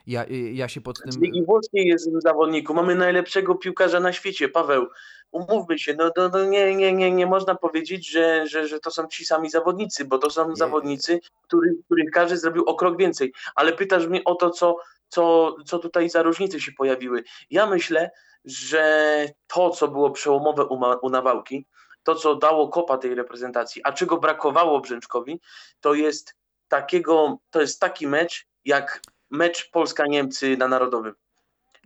Ja, 0.06 0.24
y, 0.24 0.52
ja 0.52 0.68
się 0.68 0.80
pod 0.80 0.98
Z 0.98 1.02
tym... 1.02 1.22
Ligi 1.22 1.44
Włoskiej 1.44 1.86
jest 1.86 2.10
zawodników. 2.22 2.76
Mamy 2.76 2.94
najlepszego 2.94 3.54
piłkarza 3.54 4.00
na 4.00 4.12
świecie, 4.12 4.48
Paweł. 4.48 4.86
Umówmy 5.30 5.78
się, 5.78 5.94
no, 5.94 6.10
no, 6.16 6.28
no 6.28 6.44
nie, 6.44 6.74
nie, 6.76 6.92
nie, 6.92 7.10
nie 7.12 7.26
można 7.26 7.54
powiedzieć, 7.54 8.10
że, 8.10 8.46
że, 8.46 8.68
że 8.68 8.80
to 8.80 8.90
są 8.90 9.06
ci 9.06 9.24
sami 9.24 9.50
zawodnicy, 9.50 10.04
bo 10.04 10.18
to 10.18 10.30
są 10.30 10.48
Nie. 10.48 10.56
zawodnicy, 10.56 11.20
których, 11.42 11.72
których 11.84 12.10
każdy 12.10 12.36
zrobił 12.36 12.64
o 12.64 12.74
krok 12.74 12.98
więcej. 12.98 13.32
Ale 13.54 13.72
pytasz 13.72 14.06
mnie 14.06 14.24
o 14.24 14.34
to, 14.34 14.50
co, 14.50 14.76
co, 15.08 15.56
co 15.66 15.78
tutaj 15.78 16.10
za 16.10 16.22
różnice 16.22 16.60
się 16.60 16.72
pojawiły. 16.72 17.24
Ja 17.50 17.66
myślę, 17.66 18.10
że 18.44 19.26
to, 19.46 19.70
co 19.70 19.88
było 19.88 20.10
przełomowe 20.10 20.64
u, 20.64 20.78
Ma- 20.78 20.96
u 21.02 21.10
Nawałki, 21.10 21.66
to, 22.02 22.14
co 22.14 22.34
dało 22.34 22.68
kopa 22.68 22.98
tej 22.98 23.14
reprezentacji, 23.14 23.82
a 23.84 23.92
czego 23.92 24.16
brakowało 24.16 24.80
Brzęczkowi, 24.80 25.40
to 25.80 25.94
jest 25.94 26.34
takiego, 26.68 27.38
to 27.50 27.60
jest 27.60 27.80
taki 27.80 28.06
mecz, 28.06 28.46
jak 28.64 29.02
mecz 29.30 29.70
Polska-Niemcy 29.70 30.56
na 30.56 30.68
Narodowym. 30.68 31.14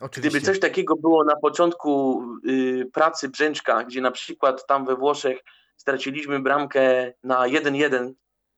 Oczywiście. 0.01 0.31
Gdyby 0.31 0.47
coś 0.47 0.61
takiego 0.61 0.97
było 0.97 1.25
na 1.25 1.37
początku 1.37 2.23
y, 2.49 2.91
pracy 2.93 3.29
Brzęczka, 3.29 3.85
gdzie 3.85 4.01
na 4.01 4.11
przykład 4.11 4.67
tam 4.67 4.87
we 4.87 4.97
Włoszech 4.97 5.39
straciliśmy 5.77 6.41
bramkę 6.41 7.13
na 7.23 7.41
1-1 7.41 8.13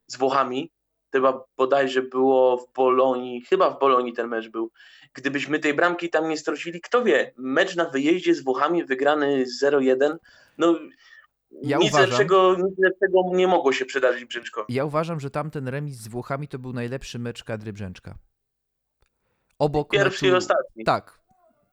z 0.07 0.17
Włochami, 0.17 0.71
chyba 1.13 1.45
bodajże 1.57 2.03
było 2.03 2.57
w 2.57 2.73
Bolonii, 2.73 3.41
chyba 3.41 3.71
w 3.71 3.79
Bolonii 3.79 4.13
ten 4.13 4.29
mecz 4.29 4.49
był. 4.49 4.71
Gdybyśmy 5.15 5.59
tej 5.59 5.75
bramki 5.75 6.11
tam 6.11 6.29
nie 6.29 6.37
stracili, 6.37 6.81
kto 6.81 7.05
wie, 7.05 7.33
mecz 7.37 7.77
na 7.77 7.91
wyjeździe 7.91 8.35
z 8.35 8.45
Włochami 8.45 8.85
wygrany 8.85 9.45
0-1, 9.63 10.17
no 10.59 10.79
Ja 11.63 11.79
nic, 11.79 11.89
uważam- 11.89 12.11
lepszego, 12.11 12.57
nic 12.57 12.79
lepszego 12.79 13.23
nie 13.33 13.49
mogło 13.49 13.73
się 13.73 13.85
przydarzyć 13.85 14.25
Brzęczkowi. 14.25 14.75
Ja 14.75 14.85
uważam, 14.85 15.21
że 15.21 15.31
tamten 15.31 15.69
remis 15.69 15.97
z 15.97 16.09
Włochami 16.09 16.49
to 16.49 16.59
był 16.59 16.73
najlepszy 16.73 17.19
mecz 17.19 17.45
kadry 17.45 17.73
Brzęczka. 17.73 18.19
Obok 19.59 19.91
Pierwszy 19.91 20.25
meczu... 20.25 20.35
i 20.35 20.39
ostatni. 20.39 20.85
Tak. 20.85 21.19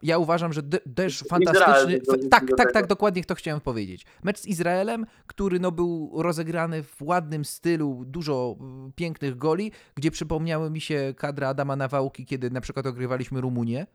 Ja 0.01 0.17
uważam, 0.17 0.53
że 0.53 0.61
też 0.95 1.21
Izrael 1.21 1.45
fantastyczny. 1.45 2.17
do 2.23 2.29
tak, 2.29 2.43
tak, 2.57 2.71
tak, 2.71 2.87
dokładnie 2.87 3.23
to 3.23 3.35
chciałem 3.35 3.61
powiedzieć. 3.61 4.05
Mecz 4.23 4.39
z 4.39 4.45
Izraelem, 4.45 5.05
który 5.27 5.59
no, 5.59 5.71
był 5.71 6.11
rozegrany 6.15 6.83
w 6.83 7.01
ładnym 7.01 7.45
stylu, 7.45 8.03
dużo 8.05 8.55
y, 8.89 8.91
pięknych 8.95 9.37
goli, 9.37 9.71
gdzie 9.95 10.11
przypomniały 10.11 10.71
mi 10.71 10.81
się 10.81 11.13
kadra 11.17 11.49
Adama 11.49 11.75
Nawałki, 11.75 12.25
kiedy 12.25 12.51
na 12.51 12.61
przykład 12.61 12.85
ogrywaliśmy 12.85 13.41
Rumunię. 13.41 13.87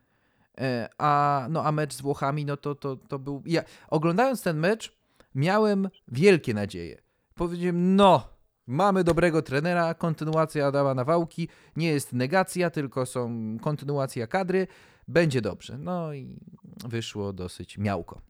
E, 0.61 0.88
A, 0.99 1.47
no, 1.51 1.64
a 1.64 1.73
mecz 1.73 1.95
z 1.95 2.01
Włochami, 2.01 2.45
no 2.45 2.57
to, 2.57 2.75
to, 2.75 2.97
to 2.97 3.19
był. 3.19 3.43
Ja, 3.47 3.62
oglądając 3.88 4.43
ten 4.43 4.59
mecz, 4.59 5.00
miałem 5.35 5.88
wielkie 6.09 6.55
nadzieje. 6.55 7.03
Powiedziałem, 7.35 7.97
no, 7.97 8.29
mamy 8.66 9.05
dobrego 9.05 9.43
trenera, 9.43 9.95
kontynuacja 9.95 10.66
Adama 10.66 10.95
Nawałki, 10.95 11.49
nie 11.77 11.93
jest 11.93 12.12
negacja, 12.12 12.71
tylko 12.71 13.07
są 13.07 13.57
kontynuacja 13.62 14.27
kadry, 14.27 14.66
będzie 15.09 15.40
dobrze. 15.40 15.79
No 15.79 16.14
i 16.14 16.40
wyszło 16.88 17.33
dosyć 17.33 17.79
miałko. 17.79 18.21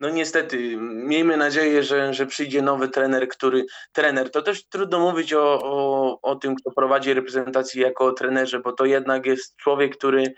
No 0.00 0.10
niestety, 0.10 0.76
miejmy 0.80 1.36
nadzieję, 1.36 1.82
że, 1.82 2.14
że 2.14 2.26
przyjdzie 2.26 2.62
nowy 2.62 2.88
trener, 2.88 3.28
który. 3.28 3.66
Trener, 3.92 4.30
to 4.30 4.42
też 4.42 4.64
trudno 4.64 5.00
mówić 5.00 5.32
o, 5.32 5.60
o, 5.62 6.20
o 6.22 6.36
tym, 6.36 6.54
kto 6.54 6.70
prowadzi 6.70 7.14
reprezentację 7.14 7.82
jako 7.82 8.12
trenerze, 8.12 8.60
bo 8.60 8.72
to 8.72 8.84
jednak 8.84 9.26
jest 9.26 9.56
człowiek, 9.56 9.96
który, 9.96 10.34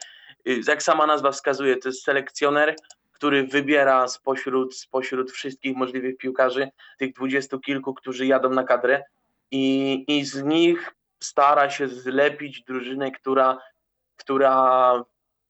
y, 0.48 0.60
jak 0.68 0.82
sama 0.82 1.06
nazwa 1.06 1.32
wskazuje, 1.32 1.76
to 1.76 1.88
jest 1.88 2.04
selekcjoner, 2.04 2.76
który 3.18 3.46
wybiera 3.46 4.08
spośród, 4.08 4.76
spośród 4.76 5.32
wszystkich 5.32 5.76
możliwych 5.76 6.16
piłkarzy, 6.16 6.70
tych 6.98 7.14
dwudziestu 7.14 7.60
kilku, 7.60 7.94
którzy 7.94 8.26
jadą 8.26 8.50
na 8.50 8.64
kadrę, 8.64 9.04
i, 9.50 10.04
i 10.08 10.24
z 10.24 10.42
nich 10.42 10.94
stara 11.20 11.70
się 11.70 11.88
zlepić 11.88 12.62
drużynę, 12.62 13.10
która, 13.10 13.58
która 14.16 15.04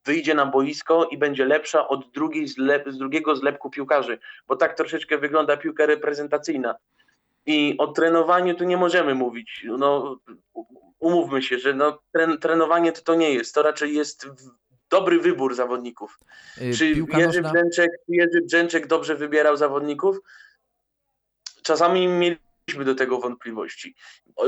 wyjdzie 0.04 0.34
na 0.34 0.46
boisko 0.46 1.04
i 1.04 1.18
będzie 1.18 1.44
lepsza 1.44 1.88
od 1.88 2.10
drugiej 2.10 2.48
zlep, 2.48 2.84
z 2.88 2.98
drugiego 2.98 3.36
zlepku 3.36 3.70
piłkarzy, 3.70 4.18
bo 4.46 4.56
tak 4.56 4.74
troszeczkę 4.74 5.18
wygląda 5.18 5.56
piłka 5.56 5.86
reprezentacyjna. 5.86 6.74
I 7.46 7.74
o 7.78 7.86
trenowaniu 7.86 8.54
tu 8.54 8.64
nie 8.64 8.76
możemy 8.76 9.14
mówić. 9.14 9.66
No, 9.78 10.16
umówmy 10.98 11.42
się, 11.42 11.58
że 11.58 11.74
no, 11.74 11.98
tren, 12.12 12.38
trenowanie 12.38 12.92
to, 12.92 13.02
to 13.02 13.14
nie 13.14 13.32
jest, 13.32 13.54
to 13.54 13.62
raczej 13.62 13.94
jest 13.94 14.28
dobry 14.90 15.20
wybór 15.20 15.54
zawodników. 15.54 16.18
Y, 16.58 16.74
Czy 16.74 16.94
Piłka 16.94 17.18
Jerzy 17.18 17.42
nożna, 17.42 17.52
Brzęczek, 17.52 17.90
Jerzy 18.08 18.42
Brzęczek 18.42 18.86
dobrze 18.86 19.14
wybierał 19.14 19.56
zawodników? 19.56 20.16
Czasami 21.62 22.08
mieliśmy 22.08 22.84
do 22.84 22.94
tego 22.94 23.18
wątpliwości. 23.18 23.94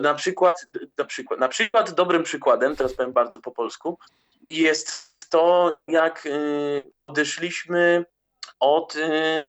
Na 0.02 0.14
przykład, 0.14 0.66
na 0.98 1.04
przykład, 1.04 1.40
na 1.40 1.48
przykład 1.48 1.90
dobrym 1.92 2.22
przykładem, 2.22 2.76
teraz 2.76 2.94
powiem 2.94 3.12
bardzo 3.12 3.40
po 3.40 3.50
polsku, 3.50 3.98
jest 4.50 5.14
to, 5.28 5.76
jak 5.88 6.26
y, 6.26 6.82
odeszliśmy 7.06 8.04
od 8.60 8.96
y, 8.96 9.44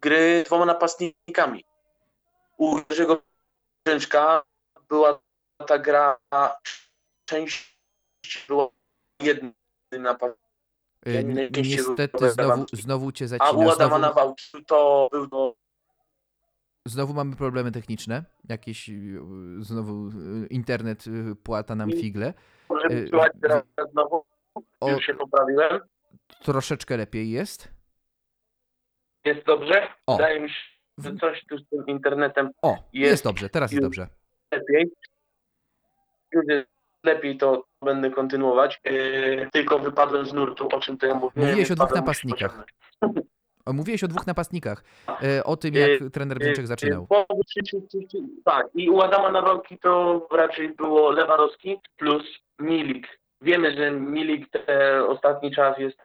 gry 0.00 0.42
dwoma 0.46 0.64
napastnikami. 0.64 1.64
U 2.56 2.78
Jerzego 2.90 3.22
Brzęczka 3.84 4.42
była 4.88 5.20
ta 5.66 5.78
gra, 5.78 6.18
część 7.24 7.76
była 8.48 8.68
jednym 9.20 9.52
napastnikiem, 9.98 10.46
y, 11.06 11.24
ni- 11.24 11.62
niestety 11.62 12.30
znowu, 12.30 12.66
znowu 12.72 13.12
cię 13.12 13.24
a 13.24 13.26
u 13.26 13.28
zacina. 13.28 13.72
Adama 13.72 13.74
Znowu, 13.74 13.98
Nawałki 13.98 14.64
to 14.66 15.08
był 15.12 15.28
to 15.28 15.54
znowu 16.86 17.14
mamy 17.14 17.36
problemy 17.36 17.72
techniczne. 17.72 18.24
Jakieś 18.48 18.88
y, 18.88 19.20
znowu 19.58 20.08
y, 20.08 20.46
internet 20.50 21.06
y, 21.06 21.36
płata 21.42 21.74
nam 21.74 21.90
I- 21.90 22.00
figle. 22.00 22.34
Może 22.68 22.86
Y, 22.90 23.08
słychać 23.08 23.32
w- 23.34 23.40
teraz 23.40 23.62
znowu, 23.92 24.24
O, 24.80 24.90
już 24.90 25.04
się 25.06 25.14
poprawiłem. 25.14 25.80
troszeczkę 26.42 26.96
lepiej 26.96 27.30
jest. 27.30 27.68
Jest 29.24 29.46
dobrze? 29.46 29.88
O. 30.06 30.16
Wydaje 30.16 30.40
mi 30.40 30.48
się, 30.50 30.56
że 30.98 31.16
coś 31.16 31.44
tu 31.48 31.58
z 31.58 31.68
tym 31.68 31.86
internetem 31.86 32.50
O, 32.62 32.70
jest, 32.70 33.10
Jest 33.10 33.24
dobrze, 33.24 33.48
teraz 33.48 33.72
jest 33.72 33.82
już. 33.82 33.96
dobrze. 33.96 34.08
lepiej. 34.52 34.92
Już 36.32 36.44
jest 36.48 36.68
lepiej, 37.06 37.38
to 37.38 37.64
będę 37.82 38.10
kontynuować. 38.10 38.80
Yy, 38.84 39.48
tylko 39.52 39.78
wypadłem 39.78 40.26
z 40.26 40.32
nurtu, 40.32 40.68
o 40.72 40.80
czym 40.80 40.98
to 40.98 41.06
ja 41.06 41.14
mówiłem. 41.14 41.48
Mówiłeś 41.48 41.70
o 41.70 41.74
dwóch 41.74 41.94
napastnikach. 41.94 42.66
Mówiłeś 43.72 44.04
o 44.04 44.08
dwóch 44.08 44.26
napastnikach. 44.26 44.84
E, 45.22 45.44
O 45.44 45.56
tym, 45.56 45.74
jak 45.74 45.90
trener 46.12 46.38
Brzęczek 46.38 46.66
zaczynał. 46.66 47.06
Tak, 48.44 48.66
i 48.74 48.90
u 48.90 49.00
Adama 49.00 49.30
Nawałki 49.30 49.78
to 49.78 50.26
raczej 50.32 50.68
było 50.68 51.10
Lewandowski 51.10 51.80
plus 51.96 52.22
Milik. 52.58 53.18
Wiemy, 53.40 53.76
że 53.76 53.90
Milik 53.90 54.50
te 54.50 55.04
ostatni 55.04 55.54
czas 55.54 55.78
jest 55.78 55.98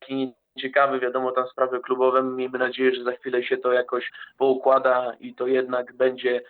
taki 0.00 0.32
ciekawy, 0.58 1.00
wiadomo, 1.00 1.32
tam 1.32 1.48
sprawy 1.48 1.80
klubowe. 1.80 2.22
Miejmy 2.22 2.58
nadzieję, 2.58 2.94
że 2.94 3.04
za 3.04 3.12
chwilę 3.12 3.42
się 3.42 3.56
to 3.56 3.72
jakoś 3.72 4.12
poukłada 4.38 5.12
i 5.20 5.34
to 5.34 5.46
jednak 5.46 5.92
będzie 5.92 6.42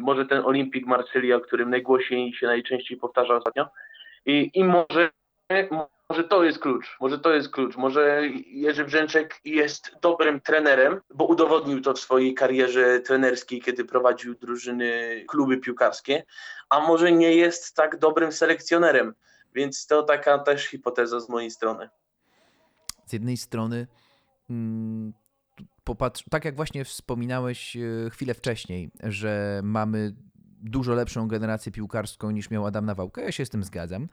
może 0.00 0.26
ten 0.26 0.44
Olimpik 0.44 0.86
Marsylia, 0.86 1.36
o 1.36 1.40
którym 1.40 1.70
najgłośniej 1.70 2.34
się 2.34 2.46
najczęściej 2.46 2.96
powtarza 2.96 3.36
ostatnio. 3.36 3.68
I, 4.26 4.50
i 4.54 4.64
może, 4.64 5.10
może 6.08 6.24
to 6.24 6.44
jest 6.44 6.58
klucz, 6.58 6.96
może 7.00 7.18
to 7.18 7.34
jest 7.34 7.50
klucz, 7.50 7.76
może 7.76 8.22
Jerzy 8.46 8.84
Brzęczek 8.84 9.40
jest 9.44 9.96
dobrym 10.02 10.40
trenerem, 10.40 11.00
bo 11.14 11.24
udowodnił 11.24 11.80
to 11.80 11.94
w 11.94 11.98
swojej 11.98 12.34
karierze 12.34 13.00
trenerskiej, 13.00 13.60
kiedy 13.60 13.84
prowadził 13.84 14.34
drużyny, 14.34 15.24
kluby 15.28 15.58
piłkarskie, 15.58 16.24
a 16.68 16.80
może 16.80 17.12
nie 17.12 17.34
jest 17.34 17.76
tak 17.76 17.98
dobrym 17.98 18.32
selekcjonerem, 18.32 19.14
Więc 19.54 19.86
to 19.86 20.02
taka 20.02 20.38
też 20.38 20.66
hipoteza 20.66 21.20
z 21.20 21.28
mojej 21.28 21.50
strony. 21.50 21.88
Z 23.06 23.12
jednej 23.12 23.36
strony 23.36 23.86
mm, 24.50 25.12
popatrz, 25.84 26.24
tak 26.30 26.44
jak 26.44 26.56
właśnie 26.56 26.84
wspominałeś 26.84 27.76
e, 27.76 27.80
chwilę 28.10 28.34
wcześniej, 28.34 28.90
że 29.02 29.60
mamy 29.64 30.14
dużo 30.62 30.94
lepszą 30.94 31.28
generację 31.28 31.72
piłkarską 31.72 32.30
niż 32.30 32.50
miał 32.50 32.66
Adam 32.66 32.86
Nawałka, 32.86 33.22
ja 33.22 33.32
się 33.32 33.46
z 33.46 33.50
tym 33.50 33.64
zgadzam. 33.64 34.08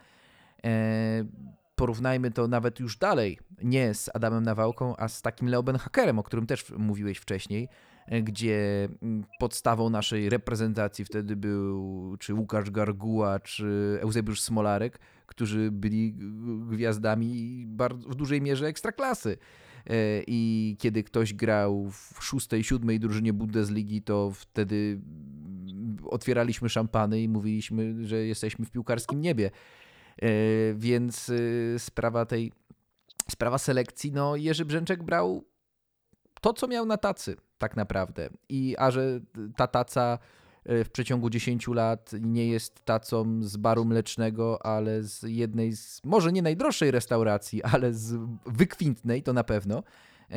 E, 0.63 1.23
porównajmy 1.75 2.31
to 2.31 2.47
nawet 2.47 2.79
już 2.79 2.97
dalej, 2.97 3.39
nie 3.63 3.93
z 3.93 4.09
Adamem 4.13 4.43
Nawałką, 4.43 4.97
a 4.97 5.07
z 5.07 5.21
takim 5.21 5.47
Leo 5.47 5.63
Hakerem, 5.79 6.19
o 6.19 6.23
którym 6.23 6.47
też 6.47 6.71
mówiłeś 6.77 7.17
wcześniej, 7.17 7.69
e, 8.07 8.21
gdzie 8.21 8.89
podstawą 9.39 9.89
naszej 9.89 10.29
reprezentacji 10.29 11.05
wtedy 11.05 11.35
był 11.35 12.17
czy 12.17 12.33
Łukasz 12.33 12.71
Garguła, 12.71 13.39
czy 13.39 13.99
Eusebiusz 14.01 14.41
Smolarek, 14.41 14.99
którzy 15.25 15.71
byli 15.71 16.13
gwiazdami 16.69 17.65
w 18.07 18.15
dużej 18.15 18.41
mierze 18.41 18.67
ekstraklasy. 18.67 19.37
E, 19.37 19.68
I 20.27 20.75
kiedy 20.79 21.03
ktoś 21.03 21.33
grał 21.33 21.89
w 21.91 22.17
szóstej, 22.23 22.63
siódmej 22.63 22.99
drużynie 22.99 23.33
Bundesligi, 23.33 24.01
to 24.01 24.31
wtedy 24.31 24.99
otwieraliśmy 26.05 26.69
szampany 26.69 27.21
i 27.21 27.29
mówiliśmy, 27.29 28.07
że 28.07 28.17
jesteśmy 28.25 28.65
w 28.65 28.71
piłkarskim 28.71 29.21
niebie. 29.21 29.51
E, 30.21 30.29
więc 30.75 31.29
e, 31.29 31.79
sprawa 31.79 32.25
tej, 32.25 32.51
sprawa 33.31 33.57
selekcji, 33.57 34.11
no 34.11 34.35
Jerzy 34.35 34.65
Brzęczek 34.65 35.03
brał 35.03 35.45
to, 36.41 36.53
co 36.53 36.67
miał 36.67 36.85
na 36.85 36.97
tacy 36.97 37.35
tak 37.57 37.75
naprawdę. 37.75 38.29
I 38.49 38.75
a 38.77 38.91
że 38.91 39.19
ta 39.55 39.67
taca 39.67 40.17
E, 40.17 40.19
w 40.69 40.89
przeciągu 40.89 41.29
10 41.29 41.67
lat 41.67 42.11
nie 42.21 42.47
jest 42.47 42.85
tacą 42.85 43.43
z 43.43 43.57
baru 43.57 43.85
mlecznego, 43.85 44.65
ale 44.65 45.03
z 45.03 45.23
jednej 45.23 45.75
z, 45.75 46.01
może 46.03 46.31
nie 46.31 46.41
najdroższej 46.41 46.91
restauracji, 46.91 47.63
ale 47.73 47.93
z 47.93 48.19
wykwintnej, 48.45 49.23
to 49.23 49.33
na 49.33 49.43
pewno, 49.43 49.83
e, 50.31 50.35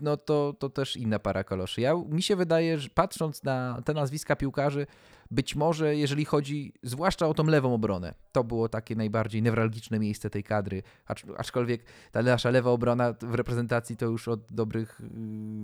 no 0.00 0.16
to, 0.16 0.54
to 0.58 0.70
też 0.70 0.96
inna 0.96 1.18
para 1.18 1.44
kaloszy. 1.44 1.80
Ja, 1.80 1.94
mi 2.08 2.22
się 2.22 2.36
wydaje, 2.36 2.78
że 2.78 2.88
patrząc 2.88 3.42
na 3.42 3.82
te 3.84 3.94
nazwiska 3.94 4.36
piłkarzy, 4.36 4.86
być 5.30 5.56
może 5.56 5.96
jeżeli 5.96 6.24
chodzi 6.24 6.72
zwłaszcza 6.82 7.26
o 7.26 7.34
tą 7.34 7.44
lewą 7.44 7.74
obronę, 7.74 8.14
to 8.32 8.44
było 8.44 8.68
takie 8.68 8.96
najbardziej 8.96 9.42
newralgiczne 9.42 9.98
miejsce 9.98 10.30
tej 10.30 10.44
kadry, 10.44 10.82
aczkolwiek 11.36 11.84
ta 12.12 12.22
nasza 12.22 12.50
lewa 12.50 12.70
obrona 12.70 13.14
w 13.20 13.34
reprezentacji 13.34 13.96
to 13.96 14.06
już 14.06 14.28
od 14.28 14.52
dobrych 14.52 15.00
y, 15.00 15.04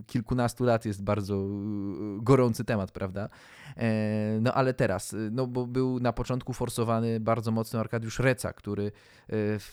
kilkunastu 0.07 0.65
lat 0.65 0.85
jest 0.85 1.03
bardzo 1.03 1.35
y, 1.37 2.23
gorący 2.23 2.65
temat, 2.65 2.93
prawda? 2.93 3.29
E, 3.77 4.39
no 4.41 4.55
ale 4.55 4.75
teraz, 4.75 5.13
y, 5.13 5.31
no 5.33 5.47
bo 5.47 5.67
był 5.67 6.01
na 6.01 6.13
początku 6.13 6.53
forsowany 6.53 7.21
bardzo 7.21 7.51
mocno 7.51 7.81
Arkadiusz 7.81 8.19
Reca, 8.19 8.53
który 8.53 8.93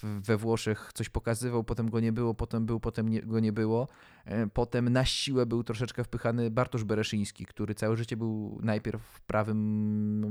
we 0.04 0.38
Włoszech 0.38 0.92
coś 0.94 1.10
pokazywał, 1.10 1.64
potem 1.64 1.90
go 1.90 2.00
nie 2.00 2.12
było, 2.12 2.34
potem 2.34 2.66
był, 2.66 2.80
potem 2.80 3.10
nie, 3.10 3.22
go 3.22 3.40
nie 3.40 3.54
było. 3.54 3.88
E, 4.26 4.48
potem 4.48 4.90
na 4.90 5.06
siłę 5.06 5.46
był 5.46 5.64
troszeczkę 5.64 6.04
wpychany 6.04 6.52
Bartosz 6.52 6.84
Bereszyński, 6.84 7.46
który 7.46 7.76
całe 7.76 7.98
życie 7.98 8.18
był 8.18 8.60
najpierw 8.64 9.22
prawym 9.22 9.81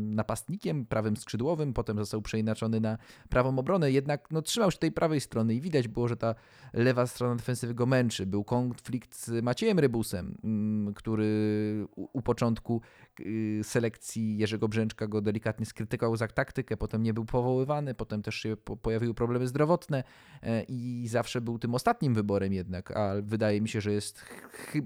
napastnikiem, 0.01 0.87
prawym 0.87 1.17
skrzydłowym, 1.17 1.73
potem 1.73 1.99
został 1.99 2.23
przeinaczony 2.23 2.81
na 2.81 2.99
prawą 3.29 3.59
obronę, 3.59 3.93
jednak 3.93 4.31
no, 4.31 4.43
trzymał 4.43 4.71
się 4.71 4.79
tej 4.79 4.93
prawej 4.93 5.21
strony 5.21 5.55
i 5.55 5.61
widać 5.61 5.89
było, 5.89 6.09
że 6.09 6.17
ta 6.17 6.35
lewa 6.73 7.07
strona 7.07 7.37
defensywy 7.37 7.75
go 7.75 7.87
męczy. 7.87 8.27
Był 8.27 8.45
konflikt 8.45 9.17
z 9.17 9.45
Maciejem 9.45 9.79
Rybusem, 9.79 10.35
mm, 10.45 10.95
który 10.95 11.87
u, 11.97 12.23
początku 12.23 12.81
y, 13.21 13.61
selekcji 13.63 14.39
Jerzego 14.39 14.69
Brzęczka 14.69 15.07
go 15.07 15.21
delikatnie 15.21 15.67
skrytykował 15.67 16.17
za 16.17 16.29
taktykę, 16.29 16.77
potem 16.77 17.03
nie 17.03 17.15
był 17.15 17.25
powoływany, 17.25 17.95
potem 17.95 18.23
też 18.23 18.35
się 18.35 18.57
pojawiły 18.57 19.15
problemy 19.15 19.49
zdrowotne 19.49 20.05
e, 20.43 20.63
i 20.63 21.09
zawsze 21.09 21.41
był 21.41 21.59
tym 21.59 21.75
ostatnim 21.75 22.15
wyborem 22.15 22.53
jednak, 22.53 22.97
a 22.97 23.13
wydaje 23.23 23.61
mi 23.61 23.69
się, 23.69 23.81
że 23.81 23.93
jest, 23.93 24.25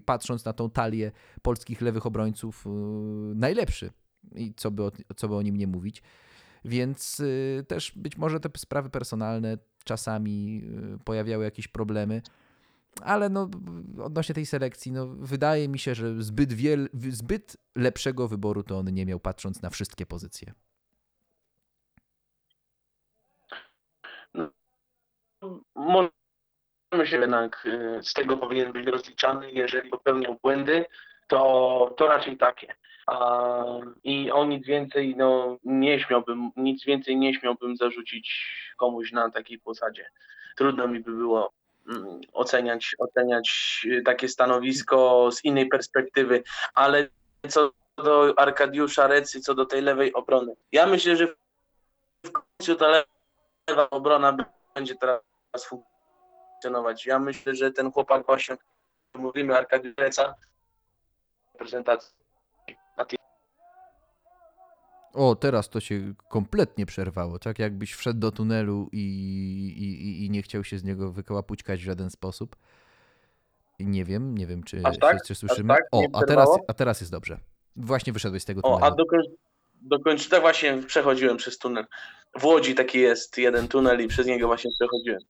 patrząc 0.04 0.44
na 0.44 0.52
tą 0.52 0.70
talię 0.70 1.12
polskich 1.42 1.80
lewych 1.80 2.06
obrońców, 2.06 2.66
y, 2.66 2.70
najlepszy. 3.34 3.90
I 4.34 4.54
co 4.54 4.70
by, 4.70 4.82
o, 4.82 4.90
co 5.16 5.28
by 5.28 5.34
o 5.36 5.42
nim 5.42 5.56
nie 5.56 5.66
mówić. 5.66 6.02
Więc 6.64 7.20
y, 7.20 7.64
też 7.68 7.92
być 7.96 8.16
może 8.16 8.40
te 8.40 8.48
sprawy 8.56 8.90
personalne 8.90 9.58
czasami 9.84 10.62
y, 10.94 11.04
pojawiały 11.04 11.44
jakieś 11.44 11.68
problemy. 11.68 12.22
Ale 13.02 13.28
no, 13.28 13.50
odnośnie 14.02 14.34
tej 14.34 14.46
selekcji, 14.46 14.92
no, 14.92 15.06
wydaje 15.06 15.68
mi 15.68 15.78
się, 15.78 15.94
że 15.94 16.22
zbyt, 16.22 16.52
wiel, 16.52 16.88
zbyt 16.94 17.56
lepszego 17.76 18.28
wyboru 18.28 18.62
to 18.62 18.78
on 18.78 18.86
nie 18.86 19.06
miał, 19.06 19.20
patrząc 19.20 19.62
na 19.62 19.70
wszystkie 19.70 20.06
pozycje. 20.06 20.52
No, 24.34 24.50
może 26.92 27.06
się 27.06 27.18
jednak 27.18 27.66
y, 27.66 28.02
z 28.02 28.12
tego 28.12 28.36
powinien 28.36 28.72
być 28.72 28.86
rozliczany. 28.86 29.52
Jeżeli 29.52 29.90
popełniał 29.90 30.38
błędy, 30.42 30.84
to, 31.26 31.94
to 31.96 32.06
raczej 32.06 32.36
takie. 32.36 32.74
I 34.04 34.30
o 34.30 34.44
nic 34.44 34.66
więcej 34.66 35.16
no, 35.16 35.58
nie 35.64 36.00
śmiałbym, 36.00 36.50
nic 36.56 36.84
więcej 36.84 37.16
nie 37.16 37.34
śmiałbym 37.34 37.76
zarzucić 37.76 38.46
komuś 38.76 39.12
na 39.12 39.30
takiej 39.30 39.58
posadzie. 39.58 40.06
Trudno 40.56 40.88
mi 40.88 41.00
by 41.00 41.12
było 41.12 41.52
mm, 41.88 42.20
oceniać, 42.32 42.96
oceniać 42.98 43.80
y, 43.84 44.02
takie 44.02 44.28
stanowisko 44.28 45.28
z 45.32 45.44
innej 45.44 45.68
perspektywy, 45.68 46.42
ale 46.74 47.08
co 47.48 47.70
do 47.96 48.38
Arkadiusza 48.38 49.06
Recy, 49.06 49.40
co 49.40 49.54
do 49.54 49.66
tej 49.66 49.82
lewej 49.82 50.12
obrony. 50.12 50.56
Ja 50.72 50.86
myślę, 50.86 51.16
że 51.16 51.26
w 52.26 52.32
końcu 52.32 52.76
ta 52.76 53.04
lewa 53.68 53.90
obrona 53.90 54.36
będzie 54.74 54.94
teraz 54.94 55.66
funkcjonować. 55.66 57.06
Ja 57.06 57.18
myślę, 57.18 57.54
że 57.54 57.70
ten 57.70 57.92
chłopak 57.92 58.26
właśnie, 58.26 58.56
mówimy 59.14 59.56
Arkadiusz 59.56 59.94
Reca, 59.96 60.34
prezentacji 61.58 62.23
o, 65.14 65.36
teraz 65.36 65.68
to 65.68 65.80
się 65.80 66.14
kompletnie 66.28 66.86
przerwało, 66.86 67.38
tak 67.38 67.58
jakbyś 67.58 67.92
wszedł 67.92 68.20
do 68.20 68.32
tunelu 68.32 68.88
i, 68.92 68.98
i, 69.78 70.24
i 70.24 70.30
nie 70.30 70.42
chciał 70.42 70.64
się 70.64 70.78
z 70.78 70.84
niego 70.84 71.12
wykałapućkać 71.12 71.80
w 71.80 71.84
żaden 71.84 72.10
sposób. 72.10 72.56
Nie 73.80 74.04
wiem, 74.04 74.38
nie 74.38 74.46
wiem, 74.46 74.62
czy, 74.62 74.82
tak? 75.00 75.22
czy 75.26 75.34
słyszymy. 75.34 75.74
Tak? 75.74 75.82
O, 75.92 76.02
a 76.12 76.22
teraz, 76.22 76.48
a 76.68 76.74
teraz 76.74 77.00
jest 77.00 77.12
dobrze. 77.12 77.38
Właśnie 77.76 78.12
wyszedłeś 78.12 78.42
z 78.42 78.44
tego 78.44 78.62
tunelu. 78.62 78.82
O, 78.82 78.86
a 78.86 78.90
dokończ, 78.90 79.26
dokończ, 79.82 80.28
tak 80.28 80.40
właśnie 80.40 80.82
przechodziłem 80.86 81.36
przez 81.36 81.58
tunel. 81.58 81.86
W 82.38 82.44
Łodzi 82.44 82.74
taki 82.74 82.98
jest 82.98 83.38
jeden 83.38 83.68
tunel 83.68 84.04
i 84.04 84.08
przez 84.08 84.26
niego 84.26 84.46
właśnie 84.46 84.70
przechodziłem. 84.78 85.20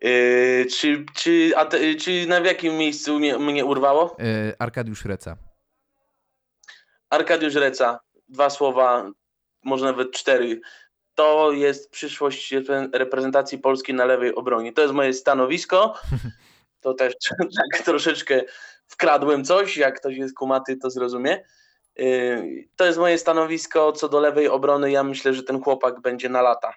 Yy, 0.00 0.66
czy, 0.66 1.04
czy, 1.14 1.52
a 1.56 1.64
te, 1.64 1.94
czy 1.94 2.26
na 2.26 2.40
w 2.40 2.44
jakim 2.44 2.76
miejscu 2.76 3.18
mnie, 3.18 3.38
mnie 3.38 3.64
urwało? 3.64 4.16
Yy, 4.18 4.54
Arkadiusz 4.58 5.04
Reca. 5.04 5.36
Arkadiusz 7.10 7.54
Reca, 7.54 8.00
dwa 8.28 8.50
słowa, 8.50 9.10
może 9.64 9.84
nawet 9.84 10.12
cztery. 10.12 10.60
To 11.14 11.52
jest 11.52 11.90
przyszłość 11.90 12.54
reprezentacji 12.92 13.58
Polski 13.58 13.94
na 13.94 14.04
lewej 14.04 14.34
obronie. 14.34 14.72
To 14.72 14.82
jest 14.82 14.94
moje 14.94 15.12
stanowisko. 15.12 15.94
To 16.80 16.94
też 16.94 17.14
tak 17.72 17.82
troszeczkę 17.84 18.42
wkradłem 18.86 19.44
coś, 19.44 19.76
jak 19.76 20.00
ktoś 20.00 20.16
jest 20.16 20.34
kumaty, 20.34 20.76
to 20.76 20.90
zrozumie. 20.90 21.44
Yy, 21.96 22.68
to 22.76 22.86
jest 22.86 22.98
moje 22.98 23.18
stanowisko 23.18 23.92
co 23.92 24.08
do 24.08 24.20
lewej 24.20 24.48
obrony. 24.48 24.90
Ja 24.90 25.04
myślę, 25.04 25.34
że 25.34 25.42
ten 25.42 25.62
chłopak 25.62 26.00
będzie 26.00 26.28
na 26.28 26.42
lata 26.42 26.74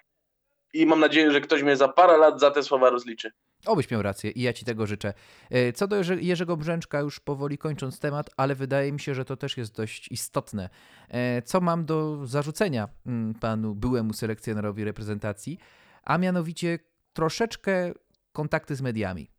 i 0.72 0.86
mam 0.86 1.00
nadzieję, 1.00 1.30
że 1.30 1.40
ktoś 1.40 1.62
mnie 1.62 1.76
za 1.76 1.88
parę 1.88 2.16
lat 2.16 2.40
za 2.40 2.50
te 2.50 2.62
słowa 2.62 2.90
rozliczy. 2.90 3.32
Obyś 3.66 3.90
miał 3.90 4.02
rację 4.02 4.30
i 4.30 4.42
ja 4.42 4.52
ci 4.52 4.64
tego 4.64 4.86
życzę. 4.86 5.14
E, 5.50 5.72
co 5.72 5.88
do 5.88 5.96
Jerzego 6.20 6.56
Brzęczka, 6.56 7.00
już 7.00 7.20
powoli 7.20 7.58
kończąc 7.58 8.00
temat, 8.00 8.30
ale 8.36 8.54
wydaje 8.54 8.92
mi 8.92 9.00
się, 9.00 9.14
że 9.14 9.24
to 9.24 9.36
też 9.36 9.56
jest 9.56 9.74
dość 9.74 10.12
istotne. 10.12 10.70
E, 11.08 11.42
co 11.42 11.60
mam 11.60 11.84
do 11.84 12.26
zarzucenia 12.26 12.88
mm, 13.06 13.34
panu 13.34 13.74
byłemu 13.74 14.12
selekcjonerowi 14.12 14.84
reprezentacji, 14.84 15.58
a 16.04 16.18
mianowicie 16.18 16.78
troszeczkę 17.12 17.92
kontakty 18.32 18.76
z 18.76 18.80
mediami 18.80 19.30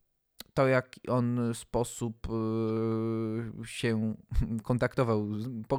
to, 0.60 0.68
jak 0.68 0.96
on 1.08 1.54
sposób 1.54 2.28
y, 2.28 3.68
się 3.68 4.16
kontaktował, 4.64 5.28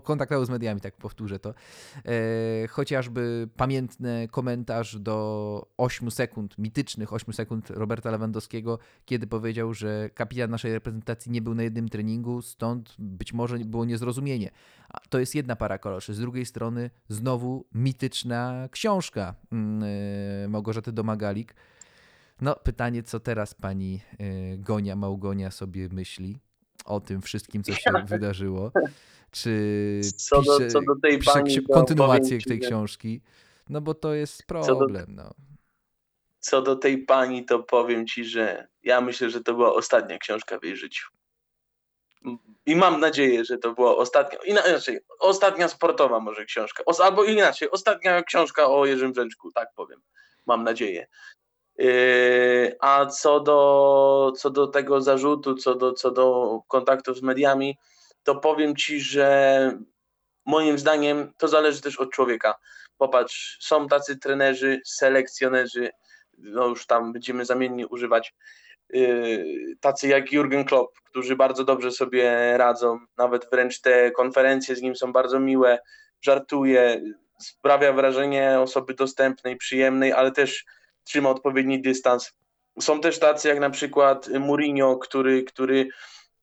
kontaktował 0.05 0.45
z 0.45 0.51
mediami, 0.51 0.81
tak 0.81 0.97
powtórzę 0.97 1.39
to. 1.39 1.55
E, 2.05 2.69
chociażby 2.69 3.49
pamiętny 3.57 4.29
komentarz 4.31 4.99
do 4.99 5.67
8 5.77 6.11
sekund, 6.11 6.59
mitycznych 6.59 7.13
8 7.13 7.35
sekund 7.35 7.71
Roberta 7.71 8.11
Lewandowskiego, 8.11 8.79
kiedy 9.05 9.27
powiedział, 9.27 9.75
że 9.75 10.11
kapitan 10.15 10.51
naszej 10.51 10.73
reprezentacji 10.73 11.33
nie 11.33 11.43
był 11.43 11.55
na 11.55 11.63
jednym 11.63 11.89
treningu, 11.89 12.43
stąd 12.43 12.95
być 12.99 13.33
może 13.33 13.59
było 13.59 13.85
niezrozumienie. 13.85 14.51
To 15.09 15.19
jest 15.19 15.35
jedna 15.35 15.57
para 15.57 15.79
koloszy. 15.79 16.15
Z 16.15 16.19
drugiej 16.19 16.47
strony 16.47 16.91
znowu 17.09 17.67
mityczna 17.75 18.69
książka 18.71 19.35
mm, 19.53 19.83
e, 20.45 20.49
Małgorzaty 20.49 20.93
Domagalik, 20.93 21.55
no, 22.41 22.57
pytanie, 22.57 23.03
co 23.03 23.21
teraz 23.21 23.55
pani 23.55 24.01
y, 24.21 24.59
Gonia, 24.59 24.97
Małgonia 24.97 25.51
sobie 25.51 25.89
myśli 25.93 26.39
o 26.85 27.01
tym 27.01 27.23
wszystkim, 27.23 27.63
co 27.63 27.73
się 27.73 27.91
wydarzyło? 28.07 28.73
Czy 29.31 30.01
co 30.17 30.41
pisze, 30.41 30.59
do, 30.59 30.71
co 30.71 30.81
do 30.81 31.01
tej 31.03 31.19
pisze 31.19 31.43
kontynuację 31.73 32.39
tej 32.39 32.61
książki? 32.61 33.21
No 33.69 33.81
bo 33.81 33.95
to 33.95 34.15
jest 34.15 34.39
do- 34.49 34.63
problem, 34.63 35.07
no. 35.09 35.35
Co 36.41 36.63
do 36.63 36.77
tej 36.77 36.99
pani, 36.99 37.45
to 37.45 37.63
powiem 37.63 38.07
ci, 38.07 38.25
że 38.25 38.69
ja 38.83 39.01
myślę, 39.01 39.31
że 39.31 39.41
to 39.41 39.55
była 39.55 39.75
ostatnia 39.75 40.19
książka 40.19 40.59
w 40.59 40.65
jej 40.65 40.77
życiu. 40.77 41.09
I 42.67 42.77
mam 42.77 43.01
nadzieję, 43.01 43.45
że 43.45 43.59
to 43.59 43.75
była 43.75 43.97
ostatnia, 43.97 44.39
inaczej, 44.45 45.01
ostatnia 45.19 45.69
sportowa 45.69 46.21
może 46.21 46.45
książka, 46.45 46.85
albo 47.03 47.25
inaczej, 47.25 47.71
ostatnia 47.71 48.23
książka 48.23 48.67
o 48.67 48.87
Jerzym 48.87 49.13
Brzęczku, 49.13 49.53
tak 49.53 49.69
powiem. 49.75 50.01
Mam 50.47 50.65
nadzieję. 50.65 51.07
Yy, 51.81 52.77
a 52.81 53.07
co 53.07 53.41
do, 53.41 54.33
co 54.37 54.51
do 54.51 54.67
tego 54.67 55.01
zarzutu, 55.01 55.55
co 55.55 55.75
do, 55.75 55.93
co 55.93 56.11
do 56.11 56.59
kontaktów 56.69 57.17
z 57.19 57.23
mediami, 57.23 57.79
to 58.23 58.37
powiem 58.37 58.77
ci, 58.77 59.01
że 59.01 59.79
moim 60.47 60.79
zdaniem 60.79 61.33
to 61.39 61.49
zależy 61.49 61.81
też 61.81 61.99
od 61.99 62.11
człowieka. 62.11 62.55
Popatrz, 62.99 63.59
są 63.61 63.89
tacy 63.89 64.19
trenerzy, 64.19 64.81
selekcjonerzy, 64.87 65.91
no 66.39 66.67
już 66.67 66.87
tam 66.87 67.13
będziemy 67.13 67.45
zamiennie 67.45 67.89
używać, 67.89 68.35
yy, 68.91 69.45
tacy 69.81 70.09
jak 70.09 70.33
Jurgen 70.33 70.65
Klopp, 70.65 71.01
którzy 71.05 71.37
bardzo 71.37 71.65
dobrze 71.65 71.91
sobie 71.91 72.55
radzą, 72.59 72.99
nawet 73.17 73.51
wręcz 73.51 73.81
te 73.81 74.11
konferencje 74.11 74.77
z 74.77 74.83
nim 74.83 74.97
są 74.97 75.13
bardzo 75.13 75.41
miłe, 75.41 75.79
żartuje, 76.23 77.03
sprawia 77.39 77.93
wrażenie 77.93 78.61
osoby 78.61 78.95
dostępnej, 78.95 79.57
przyjemnej, 79.57 80.13
ale 80.13 80.33
też 80.33 80.65
trzyma 81.11 81.31
odpowiedni 81.31 81.83
dystans. 81.83 82.33
Są 82.81 83.01
też 83.01 83.19
tacy 83.19 83.49
jak 83.49 83.61
na 83.61 83.71
przykład 83.71 84.29
Mourinho, 84.29 84.97
który, 84.97 85.45
który 85.45 85.89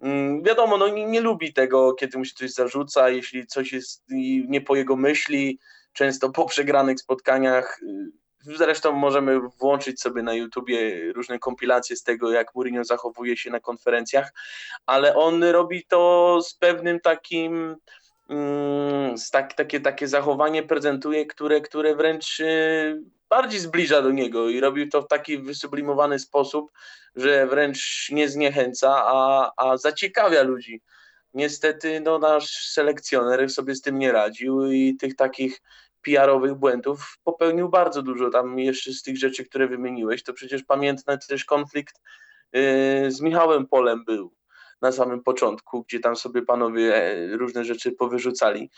mm, 0.01 0.43
wiadomo, 0.43 0.77
no 0.77 0.87
nie, 0.87 1.05
nie 1.05 1.21
lubi 1.21 1.53
tego, 1.53 1.93
kiedy 1.93 2.17
mu 2.17 2.25
się 2.25 2.33
coś 2.35 2.51
zarzuca, 2.51 3.09
jeśli 3.09 3.47
coś 3.47 3.73
jest 3.73 4.03
nie 4.47 4.61
po 4.61 4.75
jego 4.75 4.95
myśli, 4.95 5.59
często 5.93 6.29
po 6.29 6.45
przegranych 6.45 6.99
spotkaniach. 6.99 7.79
Zresztą 8.39 8.91
możemy 8.91 9.39
włączyć 9.39 10.01
sobie 10.01 10.23
na 10.23 10.33
YouTubie 10.33 11.11
różne 11.13 11.39
kompilacje 11.39 11.95
z 11.95 12.03
tego, 12.03 12.31
jak 12.31 12.55
Mourinho 12.55 12.83
zachowuje 12.83 13.37
się 13.37 13.51
na 13.51 13.59
konferencjach, 13.59 14.33
ale 14.85 15.15
on 15.15 15.43
robi 15.43 15.85
to 15.85 16.39
z 16.41 16.53
pewnym 16.53 16.99
takim 16.99 17.75
mm, 18.29 19.17
z 19.17 19.29
tak, 19.29 19.53
takie, 19.53 19.79
takie 19.79 20.07
zachowanie 20.07 20.63
prezentuje, 20.63 21.25
które, 21.25 21.61
które 21.61 21.95
wręcz 21.95 22.39
y, 22.39 23.16
bardziej 23.29 23.59
zbliża 23.59 24.01
do 24.01 24.11
niego 24.11 24.49
i 24.49 24.59
robi 24.59 24.89
to 24.89 25.01
w 25.01 25.07
taki 25.07 25.37
wysublimowany 25.37 26.19
sposób, 26.19 26.71
że 27.15 27.47
wręcz 27.47 28.09
nie 28.11 28.29
zniechęca, 28.29 29.03
a, 29.05 29.51
a 29.57 29.77
zaciekawia 29.77 30.43
ludzi. 30.43 30.81
Niestety 31.33 32.01
no, 32.01 32.19
nasz 32.19 32.67
selekcjoner 32.71 33.49
sobie 33.49 33.75
z 33.75 33.81
tym 33.81 33.99
nie 33.99 34.11
radził 34.11 34.71
i 34.71 34.95
tych 34.95 35.15
takich 35.15 35.61
PR-owych 36.01 36.55
błędów 36.55 37.17
popełnił 37.23 37.69
bardzo 37.69 38.01
dużo. 38.01 38.29
Tam 38.29 38.59
jeszcze 38.59 38.93
z 38.93 39.03
tych 39.03 39.17
rzeczy, 39.17 39.45
które 39.45 39.67
wymieniłeś, 39.67 40.23
to 40.23 40.33
przecież 40.33 40.63
pamiętny 40.63 41.17
też 41.27 41.45
konflikt 41.45 42.01
yy, 42.53 43.11
z 43.11 43.21
Michałem 43.21 43.67
Polem 43.67 44.05
był 44.05 44.36
na 44.81 44.91
samym 44.91 45.23
początku, 45.23 45.83
gdzie 45.83 45.99
tam 45.99 46.15
sobie 46.15 46.41
panowie 46.41 46.95
e, 46.95 47.37
różne 47.37 47.65
rzeczy 47.65 47.91
powyrzucali. 47.91 48.69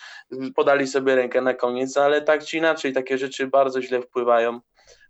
Podali 0.55 0.87
sobie 0.87 1.15
rękę 1.15 1.41
na 1.41 1.53
koniec, 1.53 1.97
ale 1.97 2.21
tak 2.21 2.43
czy 2.43 2.57
inaczej 2.57 2.93
takie 2.93 3.17
rzeczy 3.17 3.47
bardzo 3.47 3.81
źle 3.81 4.01
wpływają 4.01 4.59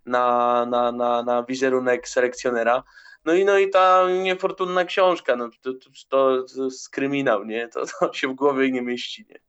na, 0.06 0.65
na, 0.65 0.91
na, 0.91 1.23
na 1.23 1.43
wizerunek 1.43 2.08
selekcjonera. 2.08 2.84
No 3.25 3.34
i, 3.34 3.45
no 3.45 3.58
i 3.58 3.69
ta 3.69 4.08
niefortunna 4.23 4.86
książka, 4.86 5.36
no 5.36 5.49
to, 5.62 5.73
to, 5.73 5.89
to, 6.10 6.63
jest 6.63 6.89
kryminał, 6.89 7.45
nie? 7.45 7.67
To, 7.67 7.84
to 7.99 8.13
się 8.13 8.28
w 8.28 8.36
głowie 8.36 8.71
nie 8.71 8.82
mieści, 8.82 9.25
nie? 9.30 9.39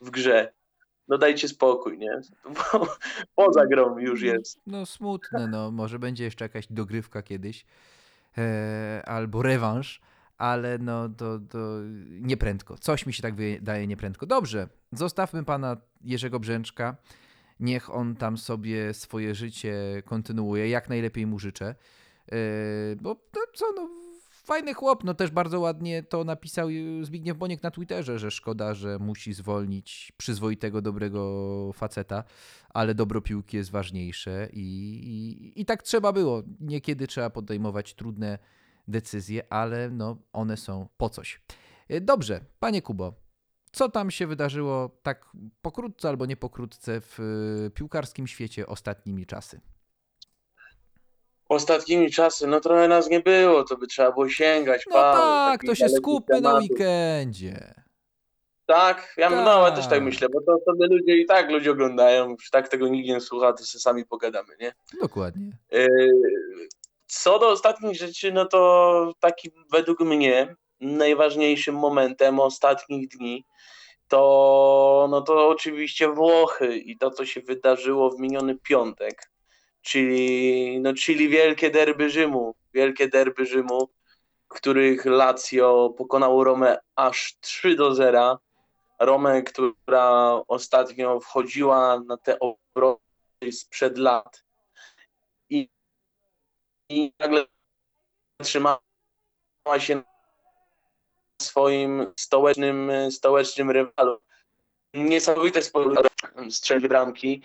W 0.00 0.10
grze. 0.10 0.52
No 1.08 1.18
dajcie 1.18 1.48
spokój, 1.48 1.98
nie? 1.98 2.20
Poza 3.36 3.66
grą 3.66 3.98
już 3.98 4.22
jest. 4.22 4.60
No 4.66 4.86
smutne, 4.86 5.48
no. 5.48 5.70
Może 5.70 5.98
będzie 5.98 6.24
jeszcze 6.24 6.44
jakaś 6.44 6.66
dogrywka 6.70 7.22
kiedyś. 7.22 7.66
E, 8.38 9.02
albo 9.06 9.42
rewanż, 9.42 10.00
ale 10.38 10.78
no 10.78 11.08
to, 11.08 11.38
to 11.38 11.58
nieprędko. 12.20 12.78
Coś 12.78 13.06
mi 13.06 13.12
się 13.12 13.22
tak 13.22 13.34
wydaje 13.34 13.86
nieprędko. 13.86 14.26
Dobrze, 14.26 14.68
zostawmy 14.92 15.44
pana 15.44 15.76
Jerzego 16.04 16.40
Brzęczka. 16.40 16.96
Niech 17.60 17.94
on 17.94 18.16
tam 18.16 18.38
sobie 18.38 18.94
swoje 18.94 19.34
życie 19.34 19.74
kontynuuje. 20.04 20.68
Jak 20.68 20.88
najlepiej 20.88 21.26
mu 21.26 21.38
życzę. 21.38 21.74
E, 22.32 22.36
bo 23.00 23.16
co, 23.54 23.66
no, 23.76 23.88
fajny 24.30 24.74
chłop. 24.74 25.04
No 25.04 25.14
też 25.14 25.30
bardzo 25.30 25.60
ładnie 25.60 26.02
to 26.02 26.24
napisał 26.24 26.68
Zbigniew 27.02 27.36
Boniek 27.38 27.62
na 27.62 27.70
Twitterze, 27.70 28.18
że 28.18 28.30
szkoda, 28.30 28.74
że 28.74 28.98
musi 28.98 29.32
zwolnić 29.32 30.12
przyzwoitego, 30.16 30.82
dobrego 30.82 31.70
faceta, 31.74 32.24
ale 32.68 32.94
dobro 32.94 33.20
piłki 33.20 33.56
jest 33.56 33.70
ważniejsze 33.70 34.48
i, 34.52 34.62
i, 35.04 35.60
i 35.60 35.64
tak 35.64 35.82
trzeba 35.82 36.12
było. 36.12 36.42
Niekiedy 36.60 37.06
trzeba 37.06 37.30
podejmować 37.30 37.94
trudne 37.94 38.38
decyzje, 38.88 39.52
ale 39.52 39.90
no, 39.90 40.16
one 40.32 40.56
są 40.56 40.88
po 40.96 41.08
coś. 41.08 41.40
E, 41.88 42.00
Dobrze, 42.00 42.40
panie 42.60 42.82
Kubo, 42.82 43.12
co 43.72 43.88
tam 43.88 44.10
się 44.10 44.26
wydarzyło 44.26 44.90
tak 45.02 45.24
pokrótce 45.62 46.08
albo 46.08 46.26
nie 46.26 46.36
pokrótce 46.36 47.00
w 47.00 47.20
y, 47.66 47.70
piłkarskim 47.70 48.26
świecie 48.26 48.66
ostatnimi 48.66 49.26
czasy? 49.26 49.60
Ostatnimi 51.48 52.10
czasy, 52.10 52.46
no 52.46 52.60
trochę 52.60 52.88
nas 52.88 53.08
nie 53.10 53.20
było, 53.20 53.64
to 53.64 53.76
by 53.76 53.86
trzeba 53.86 54.12
było 54.12 54.28
sięgać. 54.28 54.84
No 54.86 54.92
Paweł, 54.94 55.20
tak, 55.22 55.64
to 55.64 55.74
się 55.74 55.88
skupmy 55.88 56.40
na 56.40 56.48
tematów. 56.50 56.70
weekendzie. 56.70 57.74
Tak, 58.66 59.14
ja, 59.16 59.30
no, 59.30 59.66
ja 59.66 59.70
też 59.70 59.84
tak 59.84 59.90
Tak. 59.94 60.02
myślę, 60.02 60.28
bo 60.28 60.40
to 60.40 60.58
sobie 60.64 60.86
ludzie 60.86 61.16
i 61.16 61.26
tak 61.26 61.50
ludzie 61.50 61.70
oglądają, 61.70 62.30
już 62.30 62.50
tak 62.50 62.68
tego 62.68 62.88
nikt 62.88 63.08
nie 63.08 63.20
słucha, 63.20 63.52
to 63.52 63.64
sobie 63.64 63.80
sami 63.82 64.04
pogadamy, 64.04 64.56
nie? 64.60 64.72
Dokładnie. 65.00 65.52
Yy, 65.72 65.88
Co 67.08 67.38
do 67.38 67.48
ostatnich 67.48 67.96
rzeczy, 67.96 68.32
no 68.32 68.46
to 68.46 69.12
taki 69.20 69.50
według 69.72 70.00
mnie 70.00 70.56
najważniejszym 70.80 71.74
momentem 71.74 72.40
ostatnich 72.40 73.08
dni 73.08 73.44
to, 74.08 75.06
no 75.10 75.20
to 75.20 75.48
oczywiście 75.48 76.08
Włochy 76.08 76.76
i 76.76 76.98
to, 76.98 77.10
co 77.10 77.26
się 77.26 77.40
wydarzyło 77.40 78.10
w 78.10 78.20
miniony 78.20 78.54
piątek, 78.54 79.30
czyli, 79.82 80.80
no, 80.80 80.94
czyli 80.94 81.28
wielkie 81.28 81.70
derby 81.70 82.10
Rzymu, 82.10 82.54
wielkie 82.74 83.08
derby 83.08 83.46
Rzymu, 83.46 83.88
których 84.48 85.04
Lazio 85.04 85.94
pokonało 85.98 86.44
Romę 86.44 86.78
aż 86.96 87.36
3 87.40 87.74
do 87.74 87.94
0. 87.94 88.38
Romę, 88.98 89.42
która 89.42 90.32
ostatnio 90.48 91.20
wchodziła 91.20 92.00
na 92.06 92.16
te 92.16 92.38
obroty 92.38 93.52
sprzed 93.52 93.98
lat 93.98 94.44
i, 95.50 95.68
i 96.88 97.12
nagle 97.18 97.44
trzymała 98.42 98.78
się 99.78 99.96
na 99.96 100.02
swoim 101.42 102.12
stołecznym, 102.16 102.90
stołecznym 103.10 103.70
rywalu. 103.70 104.18
Niesamowite 104.94 105.62
spotkanie, 105.62 106.50
strzeli 106.50 106.88
bramki. 106.88 107.42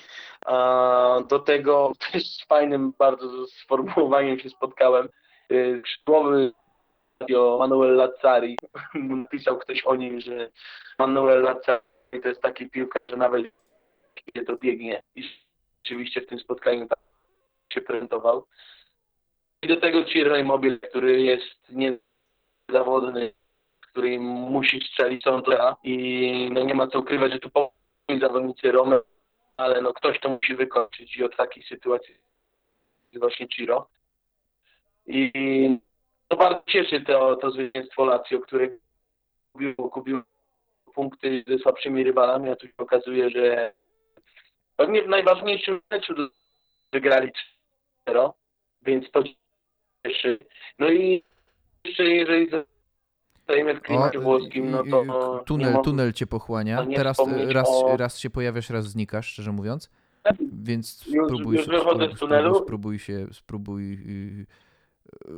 Do 1.28 1.40
tego 1.40 1.92
też 2.12 2.36
z 2.36 2.46
fajnym 2.46 2.94
bardzo 2.98 3.48
sformułowaniem 3.48 4.40
się 4.40 4.50
spotkałem. 4.50 5.10
Y, 5.52 5.84
radio 7.20 7.58
Manuel 7.60 7.96
Lazzari. 7.96 8.58
Napisał 8.94 9.58
ktoś 9.58 9.84
o 9.84 9.96
nim, 9.96 10.22
że 10.22 10.50
Manuel 11.00 11.42
Lazzari 11.42 12.22
to 12.22 12.28
jest 12.28 12.42
taki 12.42 12.70
piłkarz, 12.70 13.04
że 13.10 13.18
nawet 13.18 13.46
kiedy 14.16 14.46
to 14.46 14.58
biegnie. 14.58 15.04
I 15.16 15.24
rzeczywiście 15.78 16.22
w 16.22 16.28
tym 16.28 16.40
spotkaniu 16.40 16.88
tak 16.88 17.00
się 17.74 17.82
prezentował. 17.82 18.46
I 19.64 19.68
do 19.68 19.78
tego 19.78 20.04
Ciro 20.04 20.38
Immobile, 20.38 20.78
który 20.78 21.22
jest 21.22 21.72
niezawodny, 22.70 23.34
który 23.82 24.20
musi 24.20 24.82
strzelić 24.82 25.24
gra 25.46 25.76
i 25.84 26.50
no 26.54 26.64
nie 26.64 26.74
ma 26.74 26.88
co 26.88 27.00
ukrywać, 27.00 27.32
że 27.32 27.40
tu 27.40 27.50
pomogli 27.50 28.20
zawodnicy 28.20 28.72
Romy, 28.72 29.00
ale 29.58 29.82
no 29.82 29.94
ktoś 29.94 30.20
to 30.20 30.30
musi 30.30 30.56
wykończyć 30.56 31.18
i 31.18 31.24
od 31.24 31.36
takiej 31.36 31.64
sytuacji 31.64 32.16
jest 33.12 33.20
właśnie 33.20 33.48
Ciro. 33.48 33.88
I 35.08 35.32
to 36.28 36.38
bardzo 36.38 36.64
cieszy 36.68 37.02
to, 37.02 37.36
to 37.36 37.52
zwycięstwo 37.52 38.06
Lazio, 38.06 38.40
które 38.40 38.68
kupiło, 39.54 39.90
kupiło 39.90 40.22
punkty 40.96 41.44
ze 41.48 41.58
słabszymi 41.58 42.04
rywalami, 42.04 42.50
a 42.50 42.56
tu 42.56 42.68
się 42.68 42.74
okazuje, 42.78 43.30
że 43.30 43.74
pewnie 44.78 45.04
w 45.04 45.08
najważniejszym 45.08 45.82
meczu 45.92 46.14
wygrali 46.92 47.32
0, 48.08 48.34
więc 48.82 49.12
to. 49.12 49.24
No 50.80 50.92
i 50.92 51.24
jeszcze 51.86 52.04
jeżeli 52.04 52.50
zostajemy 53.38 53.76
w 53.76 53.82
klimacie 53.82 54.20
włoskim, 54.20 54.72
no 54.72 54.84
to 54.92 55.44
tunel, 55.46 55.76
tunel 55.84 56.14
cię 56.14 56.28
pochłania. 56.28 56.86
Teraz 56.96 57.20
y, 57.20 57.54
raz, 57.54 57.70
o- 57.70 57.98
raz 57.98 58.20
się 58.20 58.30
pojawiasz, 58.30 58.70
raz 58.70 58.86
znikasz, 58.86 59.28
szczerze 59.28 59.52
mówiąc. 59.52 59.90
Więc 60.64 61.06
Już- 61.08 61.26
spróbuj, 61.26 61.56
już 61.58 61.68
wychodzę 61.68 62.08
z 62.16 62.20
tunelu. 62.20 62.56
spróbuj 62.56 63.00
się, 63.00 63.28
spróbuj 63.32 63.94
y, 63.94 64.46
y, 65.28 65.32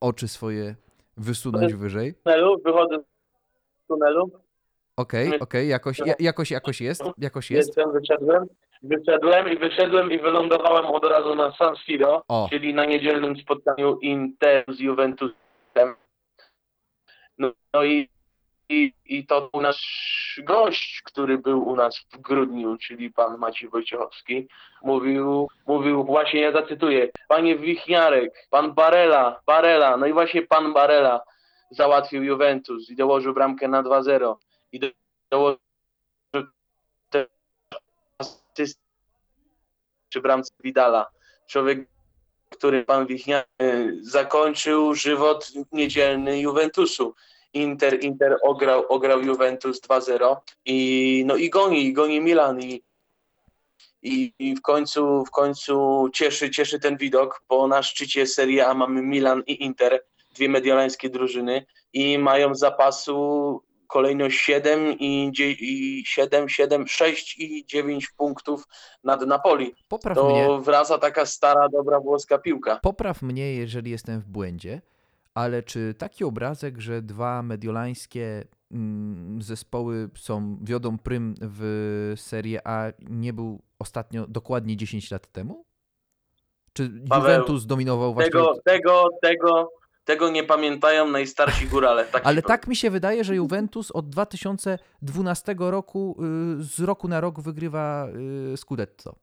oczy 0.00 0.28
swoje 0.28 0.74
wysunąć 1.16 1.74
wyżej. 1.74 2.14
tunelu, 2.14 2.60
wychodzę 2.64 2.98
z 3.84 3.86
tunelu, 3.88 4.30
Okej, 4.96 5.28
My- 5.28 5.38
okej, 5.38 5.68
jakoś, 5.68 5.98
ja, 5.98 6.14
jakoś, 6.18 6.50
jakoś 6.50 6.80
jest, 6.80 7.02
jakoś 7.18 7.50
jest. 7.50 7.68
jestem, 7.68 7.92
wyszedłem. 7.92 8.46
Wyszedłem 8.82 9.52
i 9.52 9.56
wyszedłem 9.56 10.12
i 10.12 10.18
wylądowałem 10.18 10.86
od 10.86 11.04
razu 11.04 11.34
na 11.34 11.52
San 11.52 11.76
Siro, 11.76 12.22
O. 12.28 12.46
czyli 12.50 12.74
na 12.74 12.84
niedzielnym 12.84 13.36
spotkaniu 13.36 13.98
Inter 13.98 14.64
z 14.68 14.80
Juventusem. 14.80 15.94
No, 17.38 17.52
no 17.74 17.84
i, 17.84 18.08
i, 18.68 18.92
i 19.06 19.26
to 19.26 19.48
był 19.52 19.60
nasz 19.60 20.40
gość, 20.44 21.02
który 21.04 21.38
był 21.38 21.68
u 21.68 21.76
nas 21.76 21.98
w 22.12 22.18
grudniu, 22.18 22.76
czyli 22.76 23.10
pan 23.12 23.38
Maciej 23.38 23.68
Wojciechowski. 23.68 24.48
Mówił, 24.82 25.48
mówił 25.66 26.04
właśnie, 26.04 26.40
ja 26.40 26.52
zacytuję, 26.52 27.08
panie 27.28 27.56
Wichniarek, 27.56 28.46
pan 28.50 28.74
Barela, 28.74 29.40
Barela, 29.46 29.96
no 29.96 30.06
i 30.06 30.12
właśnie 30.12 30.42
pan 30.42 30.72
Barela 30.72 31.20
załatwił 31.70 32.24
Juventus 32.24 32.90
i 32.90 32.96
dołożył 32.96 33.34
bramkę 33.34 33.68
na 33.68 33.82
2-0 33.82 34.34
i 34.72 34.80
do- 34.80 34.86
dołożył 35.30 35.58
asysty 38.56 38.80
przy 40.08 40.20
bramce 40.20 40.50
Vidala. 40.64 41.10
Człowiek, 41.46 41.88
który 42.50 42.84
pan 42.84 43.06
Wichnia 43.06 43.44
zakończył 44.00 44.94
żywot 44.94 45.52
niedzielny 45.72 46.40
Juventusu. 46.40 47.14
Inter, 47.52 48.04
Inter 48.04 48.36
ograł, 48.42 48.84
ograł 48.88 49.22
Juventus 49.22 49.80
2-0 49.80 50.36
i 50.64 51.24
no 51.26 51.36
i 51.36 51.50
goni, 51.50 51.86
i 51.86 51.92
goni 51.92 52.20
Milan 52.20 52.60
i, 52.60 52.82
i, 54.02 54.32
i 54.38 54.56
w 54.56 54.62
końcu 54.62 55.24
w 55.24 55.30
końcu 55.30 56.08
cieszy, 56.12 56.50
cieszy 56.50 56.80
ten 56.80 56.96
widok, 56.96 57.42
bo 57.48 57.68
na 57.68 57.82
szczycie 57.82 58.26
Serie 58.26 58.66
A 58.66 58.74
mamy 58.74 59.02
Milan 59.02 59.42
i 59.46 59.64
Inter, 59.64 60.04
dwie 60.34 60.48
mediolańskie 60.48 61.10
drużyny 61.10 61.66
i 61.92 62.18
mają 62.18 62.54
zapasu 62.54 63.62
kolejność 63.86 64.40
7 64.40 64.92
i, 64.98 65.32
i 65.60 66.02
7, 66.06 66.48
7, 66.48 66.86
6 66.88 67.38
i 67.38 67.64
9 67.66 68.08
punktów 68.16 68.64
nad 69.04 69.26
Napoli. 69.26 69.74
Popraw 69.88 70.16
To 70.16 70.28
mnie, 70.28 70.48
wraca 70.60 70.98
taka 70.98 71.26
stara, 71.26 71.68
dobra 71.68 72.00
włoska 72.00 72.38
piłka. 72.38 72.78
popraw 72.82 73.22
mnie, 73.22 73.54
jeżeli 73.54 73.90
jestem 73.90 74.20
w 74.20 74.28
błędzie, 74.28 74.80
ale 75.34 75.62
czy 75.62 75.94
taki 75.98 76.24
obrazek, 76.24 76.78
że 76.78 77.02
dwa 77.02 77.42
mediolańskie 77.42 78.44
mm, 78.72 79.42
zespoły 79.42 80.08
są, 80.16 80.58
wiodą 80.62 80.98
prym 80.98 81.34
w 81.40 82.12
Serie 82.16 82.60
A, 82.68 82.92
nie 83.08 83.32
był 83.32 83.62
ostatnio 83.78 84.26
dokładnie 84.26 84.76
10 84.76 85.10
lat 85.10 85.26
temu? 85.32 85.64
Czy 86.72 86.90
Paweł, 87.08 87.30
Juventus 87.30 87.66
dominował 87.66 88.14
właśnie... 88.14 88.30
Tego, 88.30 88.54
tego, 88.64 89.08
tego, 89.22 89.70
tego 90.06 90.30
nie 90.30 90.44
pamiętają 90.44 91.08
najstarsi 91.08 91.66
górale. 91.66 92.04
Tak 92.04 92.22
Ale 92.26 92.42
powiem. 92.42 92.58
tak 92.58 92.66
mi 92.66 92.76
się 92.76 92.90
wydaje, 92.90 93.24
że 93.24 93.36
Juventus 93.36 93.90
od 93.90 94.08
2012 94.08 95.54
roku 95.58 96.16
y, 96.60 96.64
z 96.64 96.80
roku 96.80 97.08
na 97.08 97.20
rok 97.20 97.40
wygrywa 97.40 98.08
y, 98.52 98.56
Scudetto. 98.56 99.16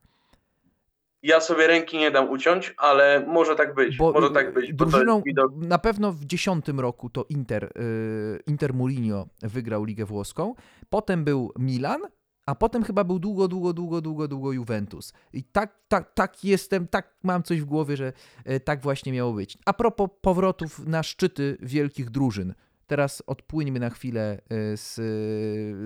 Ja 1.24 1.42
sobie 1.42 1.68
ręki 1.68 1.98
nie 1.98 2.12
dam 2.12 2.30
uciąć, 2.30 2.74
ale 2.78 3.26
może 3.28 3.56
tak 3.56 3.76
być. 3.76 3.98
Bo 3.98 4.12
może 4.12 4.30
tak 4.30 4.54
być. 4.54 4.74
Drużyną 4.74 5.22
na 5.56 5.78
pewno 5.78 6.12
w 6.12 6.26
dziesiątym 6.26 6.80
roku 6.80 7.10
to 7.10 7.26
Inter, 7.30 7.64
y, 7.64 8.40
Inter 8.48 8.74
Mourinho 8.74 9.28
wygrał 9.42 9.84
Ligę 9.84 10.06
Włoską, 10.06 10.56
potem 10.90 11.24
był 11.24 11.54
Milan, 11.60 12.02
a 12.46 12.56
potem 12.56 12.84
chyba 12.84 13.04
był 13.04 13.20
długo, 13.20 13.48
długo, 13.48 13.74
długo, 13.74 14.02
długo, 14.02 14.28
długo 14.28 14.52
Juventus. 14.52 15.14
I 15.34 15.44
tak, 15.44 15.80
tak, 15.88 16.14
tak 16.14 16.44
jestem, 16.44 16.88
tak 16.88 17.16
mam 17.24 17.44
coś 17.44 17.62
w 17.62 17.66
głowie, 17.66 17.98
że 17.98 18.14
y, 18.50 18.60
tak 18.60 18.82
właśnie 18.82 19.12
miało 19.12 19.34
być. 19.34 19.58
A 19.66 19.74
propos 19.74 20.10
powrotów 20.22 20.88
na 20.88 21.04
szczyty 21.04 21.58
wielkich 21.62 22.10
drużyn. 22.10 22.54
Teraz 22.88 23.24
odpłyńmy 23.28 23.80
na 23.80 23.90
chwilę 23.90 24.38
y, 24.38 24.78
z, 24.78 24.96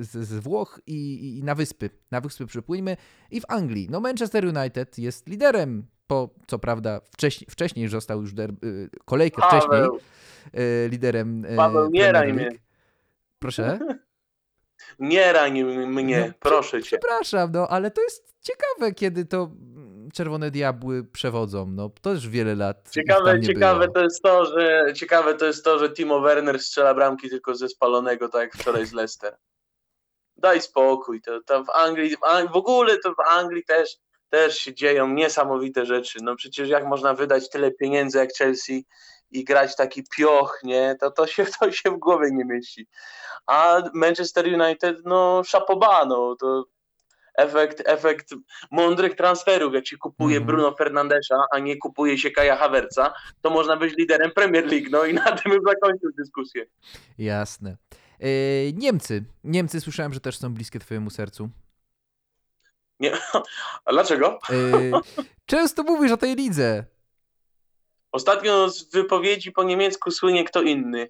z, 0.07 0.27
z 0.27 0.43
Włoch 0.43 0.81
i, 0.87 1.37
i 1.37 1.43
na 1.43 1.55
wyspy. 1.55 1.89
Na 2.11 2.21
wyspy 2.21 2.45
przypłyńmy. 2.45 2.97
I 3.31 3.41
w 3.41 3.45
Anglii. 3.47 3.87
No 3.91 3.99
Manchester 3.99 4.45
United 4.57 4.97
jest 4.97 5.27
liderem. 5.27 5.87
Po, 6.07 6.29
co 6.47 6.59
prawda, 6.59 7.01
wcześniej, 7.11 7.47
wcześniej 7.49 7.87
został 7.87 8.21
już 8.21 8.33
der, 8.33 8.51
y, 8.63 8.89
kolejkę 9.05 9.41
wcześniej 9.41 9.69
Paweł, 9.69 9.99
y, 10.55 10.89
liderem 10.89 11.45
Paweł, 11.55 11.89
nie. 11.89 12.49
Proszę? 13.39 13.79
nie 14.99 15.33
rań 15.33 15.63
mnie, 15.63 16.25
No, 16.27 16.33
proszę 16.39 16.83
cię. 16.83 16.97
Przepraszam, 16.97 17.51
no 17.53 17.67
ale 17.67 17.91
to 17.91 18.01
jest 18.01 18.33
ciekawe, 18.41 18.93
kiedy 18.93 19.25
to 19.25 19.51
Czerwone 20.13 20.51
Diabły 20.51 21.03
przewodzą. 21.03 21.65
No 21.71 21.91
to 22.01 22.11
już 22.11 22.27
wiele 22.27 22.55
lat. 22.55 22.89
Ciekawe, 22.91 23.41
ciekawe 23.41 23.79
było. 23.79 23.93
to 23.93 24.03
jest 24.03 24.21
to, 24.21 24.45
że 24.45 24.93
ciekawe 24.95 25.35
to 25.35 25.45
jest 25.45 25.65
to, 25.65 25.79
że 25.79 25.89
Timo 25.89 26.19
Werner 26.19 26.59
strzela 26.59 26.93
bramki 26.93 27.29
tylko 27.29 27.55
ze 27.55 27.69
spalonego, 27.69 28.29
tak 28.29 28.41
jak 28.41 28.53
wczoraj 28.53 28.85
z 28.85 28.93
Leicester. 28.93 29.37
Daj 30.37 30.61
spokój. 30.61 31.21
To, 31.21 31.41
to 31.41 31.63
w 31.63 31.69
Anglii, 31.69 32.15
w, 32.17 32.19
Ang- 32.19 32.51
w 32.53 32.55
ogóle 32.55 32.97
to 32.97 33.11
w 33.11 33.19
Anglii 33.29 33.63
też, 33.63 33.97
też 34.29 34.57
się 34.57 34.73
dzieją 34.73 35.07
niesamowite 35.07 35.85
rzeczy. 35.85 36.19
No 36.21 36.35
przecież 36.35 36.69
jak 36.69 36.85
można 36.85 37.13
wydać 37.13 37.49
tyle 37.49 37.71
pieniędzy 37.71 38.17
jak 38.17 38.29
Chelsea 38.37 38.85
i 39.31 39.43
grać 39.43 39.75
taki 39.75 40.03
pioch, 40.17 40.59
nie? 40.63 40.95
To, 40.99 41.11
to, 41.11 41.27
się, 41.27 41.45
to 41.59 41.71
się 41.71 41.91
w 41.91 41.97
głowie 41.97 42.31
nie 42.31 42.45
mieści. 42.45 42.87
A 43.47 43.81
Manchester 43.93 44.45
United, 44.61 44.97
no 45.05 45.43
szapoba, 45.45 46.05
no 46.05 46.35
to 46.35 46.65
efekt, 47.37 47.83
efekt 47.85 48.33
mądrych 48.71 49.15
transferów, 49.15 49.73
jak 49.73 49.87
się 49.87 49.97
kupuje 49.97 50.37
Mhm. 50.37 50.47
Bruno 50.47 50.75
Fernandesza, 50.75 51.35
a 51.51 51.59
nie 51.59 51.77
kupuje 51.77 52.17
się 52.17 52.31
Kaja 52.31 52.55
Havertza, 52.55 53.13
to 53.41 53.49
można 53.49 53.77
być 53.77 53.97
liderem 53.97 54.31
Premier 54.31 54.65
League, 54.65 54.87
no 54.91 55.05
i 55.05 55.13
na 55.13 55.31
tym 55.31 55.51
bym 55.51 55.61
zakończył 55.67 56.11
dyskusję. 56.17 56.65
Jasne. 57.17 57.77
Y, 58.23 58.73
Niemcy. 58.75 59.23
Niemcy 59.43 59.81
słyszałem, 59.81 60.13
że 60.13 60.19
też 60.19 60.37
są 60.37 60.53
bliskie 60.53 60.79
twojemu 60.79 61.09
sercu. 61.09 61.49
Nie. 62.99 63.11
A 63.85 63.91
dlaczego? 63.91 64.39
Y, 64.49 64.91
Często 65.45 65.83
mówisz 65.83 66.11
o 66.11 66.17
tej 66.17 66.35
lidze. 66.35 66.85
Ostatnio 68.17 68.69
z 68.69 68.89
wypowiedzi 68.89 69.51
po 69.51 69.63
niemiecku 69.63 70.11
słynie 70.11 70.43
kto 70.43 70.61
inny. 70.61 71.09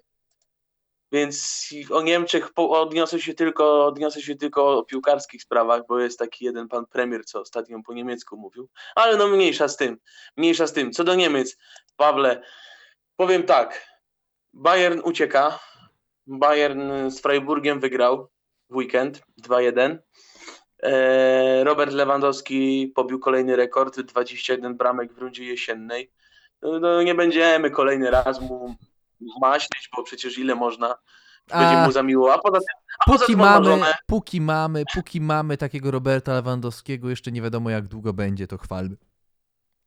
Więc 1.12 1.68
o 1.90 2.02
Niemczech 2.02 2.50
odniosę 2.56 3.20
się 3.20 3.34
tylko, 3.34 3.86
odniosę 3.86 4.22
się 4.22 4.36
tylko 4.36 4.78
o 4.78 4.84
piłkarskich 4.84 5.42
sprawach, 5.42 5.82
bo 5.88 6.00
jest 6.00 6.18
taki 6.18 6.44
jeden 6.44 6.68
pan 6.68 6.86
premier, 6.86 7.24
co 7.24 7.40
ostatnio 7.40 7.78
po 7.86 7.94
niemiecku 7.94 8.36
mówił. 8.36 8.68
Ale 8.94 9.16
no 9.16 9.28
mniejsza 9.28 9.68
z 9.68 9.76
tym. 9.76 9.98
Mniejsza 10.36 10.66
z 10.66 10.72
tym. 10.72 10.92
Co 10.92 11.04
do 11.04 11.14
Niemiec, 11.14 11.56
Pawle, 11.96 12.42
powiem 13.16 13.42
tak. 13.42 13.86
Bayern 14.52 15.00
ucieka. 15.04 15.58
Bayern 16.26 17.10
z 17.10 17.20
Freiburgiem 17.20 17.80
wygrał 17.80 18.28
w 18.70 18.76
weekend 18.76 19.22
2-1. 19.42 19.98
E, 20.82 21.64
Robert 21.64 21.92
Lewandowski 21.92 22.92
pobił 22.94 23.18
kolejny 23.18 23.56
rekord, 23.56 24.00
21 24.00 24.76
bramek 24.76 25.12
w 25.12 25.18
rundzie 25.18 25.44
jesiennej. 25.44 26.17
No, 26.62 26.78
no 26.78 27.02
nie 27.02 27.14
będziemy 27.14 27.70
kolejny 27.70 28.10
raz 28.10 28.40
mu 28.40 28.74
maśnić, 29.40 29.88
bo 29.96 30.02
przecież 30.02 30.38
ile 30.38 30.54
można. 30.54 30.98
Będzie 31.48 31.78
A, 31.78 31.86
mu 31.86 31.92
za 31.92 32.02
miło. 32.02 32.34
A 32.34 32.38
poza 32.38 32.58
tym, 32.58 32.94
a 32.98 33.10
poza 33.10 33.26
póki 33.26 33.36
ma 33.36 33.44
mamy, 33.44 33.66
żonę. 33.66 33.94
póki 34.06 34.40
mamy, 34.40 34.82
póki 34.94 35.20
mamy 35.20 35.56
takiego 35.56 35.90
Roberta 35.90 36.34
Lewandowskiego, 36.34 37.10
jeszcze 37.10 37.32
nie 37.32 37.42
wiadomo 37.42 37.70
jak 37.70 37.86
długo 37.86 38.12
będzie, 38.12 38.46
to 38.46 38.58
chwalmy. 38.58 38.96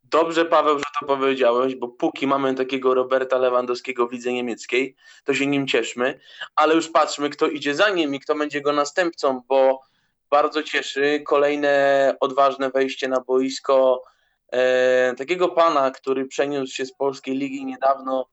Dobrze, 0.04 0.46
Paweł, 0.46 0.80
że 0.80 0.86
to 1.00 1.06
powiedziałeś, 1.06 1.76
bo 1.76 1.88
póki 1.88 2.28
mamy 2.28 2.56
takiego 2.56 2.94
Roberta 2.94 3.38
Lewandowskiego 3.38 4.08
w 4.08 4.12
lidze 4.12 4.34
niemieckiej, 4.34 4.96
to 5.24 5.34
się 5.34 5.48
nim 5.48 5.68
cieszmy, 5.68 6.20
ale 6.56 6.76
już 6.76 6.90
patrzmy, 6.90 7.30
kto 7.30 7.48
idzie 7.48 7.76
za 7.76 7.90
nim 7.90 8.16
i 8.16 8.20
kto 8.20 8.36
będzie 8.36 8.62
go 8.62 8.74
następcą, 8.74 9.42
bo 9.48 9.82
bardzo 10.30 10.64
cieszy 10.64 11.24
kolejne 11.28 12.16
odważne 12.20 12.70
wejście 12.70 13.08
na 13.08 13.22
boisko 13.22 14.04
e, 14.52 15.14
takiego 15.18 15.50
pana, 15.50 15.92
który 15.92 16.26
przeniósł 16.26 16.74
się 16.74 16.86
z 16.86 16.94
polskiej 16.94 17.36
ligi 17.36 17.66
niedawno 17.66 18.30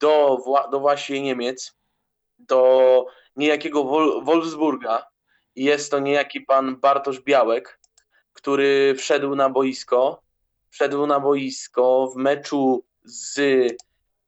do, 0.00 0.38
do 0.70 0.80
właśnie 0.80 1.22
Niemiec, 1.22 1.76
do 2.38 3.06
niejakiego 3.36 3.84
Wol- 3.84 4.24
Wolfsburga. 4.24 5.06
Jest 5.56 5.90
to 5.90 5.98
niejaki 5.98 6.40
pan 6.40 6.76
Bartosz 6.76 7.20
Białek, 7.20 7.80
który 8.32 8.94
wszedł 8.94 9.34
na 9.34 9.50
boisko 9.50 10.22
wszedł 10.70 11.06
na 11.06 11.20
boisko 11.20 12.10
w 12.14 12.16
meczu 12.16 12.84
z, 13.04 13.36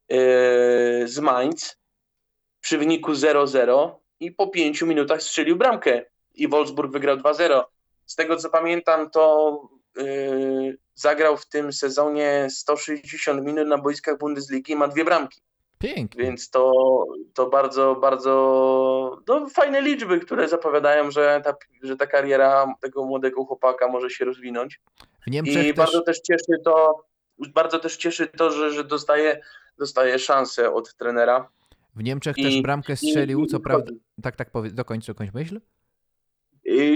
yy, 0.08 1.08
z 1.08 1.18
Mainz 1.18 1.76
przy 2.60 2.78
wyniku 2.78 3.12
0-0 3.12 3.90
i 4.20 4.32
po 4.32 4.46
5 4.48 4.82
minutach 4.82 5.22
strzelił 5.22 5.56
bramkę 5.56 6.04
i 6.34 6.48
Wolfsburg 6.48 6.92
wygrał 6.92 7.16
2-0. 7.16 7.64
Z 8.06 8.14
tego 8.14 8.36
co 8.36 8.50
pamiętam, 8.50 9.10
to 9.10 9.68
zagrał 10.94 11.36
w 11.36 11.46
tym 11.48 11.72
sezonie 11.72 12.46
160 12.50 13.44
minut 13.44 13.68
na 13.68 13.78
boiskach 13.78 14.18
Bundesligi 14.18 14.72
i 14.72 14.76
ma 14.76 14.88
dwie 14.88 15.04
bramki. 15.04 15.40
Pięknie. 15.78 16.24
Więc 16.24 16.50
to, 16.50 16.72
to 17.34 17.48
bardzo, 17.50 17.94
bardzo 17.94 19.18
no, 19.28 19.48
fajne 19.48 19.82
liczby, 19.82 20.20
które 20.20 20.48
zapowiadają, 20.48 21.10
że 21.10 21.40
ta, 21.44 21.54
że 21.82 21.96
ta 21.96 22.06
kariera 22.06 22.74
tego 22.80 23.04
młodego 23.04 23.44
chłopaka 23.44 23.88
może 23.88 24.10
się 24.10 24.24
rozwinąć. 24.24 24.80
W 25.26 25.30
Niemczech 25.30 25.64
I 25.66 25.68
też... 25.68 25.76
bardzo 25.76 26.00
też 26.00 26.20
cieszy 26.20 26.58
to, 26.64 27.04
bardzo 27.54 27.78
też 27.78 27.96
cieszy 27.96 28.26
to, 28.26 28.50
że, 28.50 28.70
że 28.70 28.84
dostaje, 28.84 29.40
dostaje 29.78 30.18
szansę 30.18 30.74
od 30.74 30.94
trenera. 30.94 31.48
W 31.96 32.02
Niemczech 32.02 32.38
I- 32.38 32.42
też 32.42 32.62
bramkę 32.62 32.92
I- 32.92 32.96
strzelił, 32.96 33.44
i 33.44 33.46
co 33.46 33.60
prawda. 33.60 33.84
wchodzi. 33.86 34.00
Tak, 34.22 34.36
tak, 34.36 34.50
powiedz, 34.50 34.74
dokończ, 34.74 35.06
dokończ 35.06 35.34
myśl. 35.34 35.60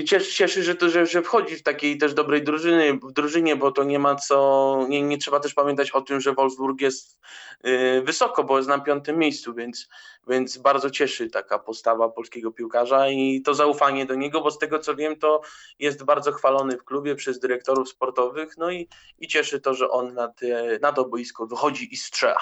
Cieszy, 0.06 0.32
cieszy 0.32 0.62
że, 0.62 0.74
to, 0.74 0.88
że, 0.88 1.06
że 1.06 1.22
wchodzi 1.22 1.56
w 1.56 1.62
takiej 1.62 1.98
też 1.98 2.14
dobrej 2.14 2.42
drużyny, 2.42 2.98
drużynie, 3.12 3.56
bo 3.56 3.72
to 3.72 3.84
nie 3.84 3.98
ma 3.98 4.14
co, 4.14 4.86
nie, 4.88 5.02
nie 5.02 5.18
trzeba 5.18 5.40
też 5.40 5.54
pamiętać 5.54 5.90
o 5.90 6.00
tym, 6.00 6.20
że 6.20 6.34
Wolfsburg 6.34 6.80
jest 6.80 7.20
y, 7.66 8.02
wysoko, 8.04 8.44
bo 8.44 8.56
jest 8.56 8.68
na 8.68 8.78
piątym 8.78 9.18
miejscu, 9.18 9.54
więc, 9.54 9.88
więc 10.28 10.58
bardzo 10.58 10.90
cieszy 10.90 11.30
taka 11.30 11.58
postawa 11.58 12.08
polskiego 12.08 12.52
piłkarza 12.52 13.08
i 13.08 13.42
to 13.42 13.54
zaufanie 13.54 14.06
do 14.06 14.14
niego, 14.14 14.40
bo 14.40 14.50
z 14.50 14.58
tego 14.58 14.78
co 14.78 14.94
wiem, 14.94 15.16
to 15.16 15.40
jest 15.78 16.04
bardzo 16.04 16.32
chwalony 16.32 16.76
w 16.76 16.84
klubie 16.84 17.14
przez 17.14 17.38
dyrektorów 17.38 17.88
sportowych, 17.88 18.56
no 18.58 18.70
i, 18.70 18.88
i 19.18 19.28
cieszy 19.28 19.60
to, 19.60 19.74
że 19.74 19.90
on 19.90 20.14
na, 20.14 20.28
te, 20.28 20.78
na 20.82 20.92
to 20.92 21.04
boisko 21.04 21.46
wychodzi 21.46 21.94
i 21.94 21.96
strzela. 21.96 22.40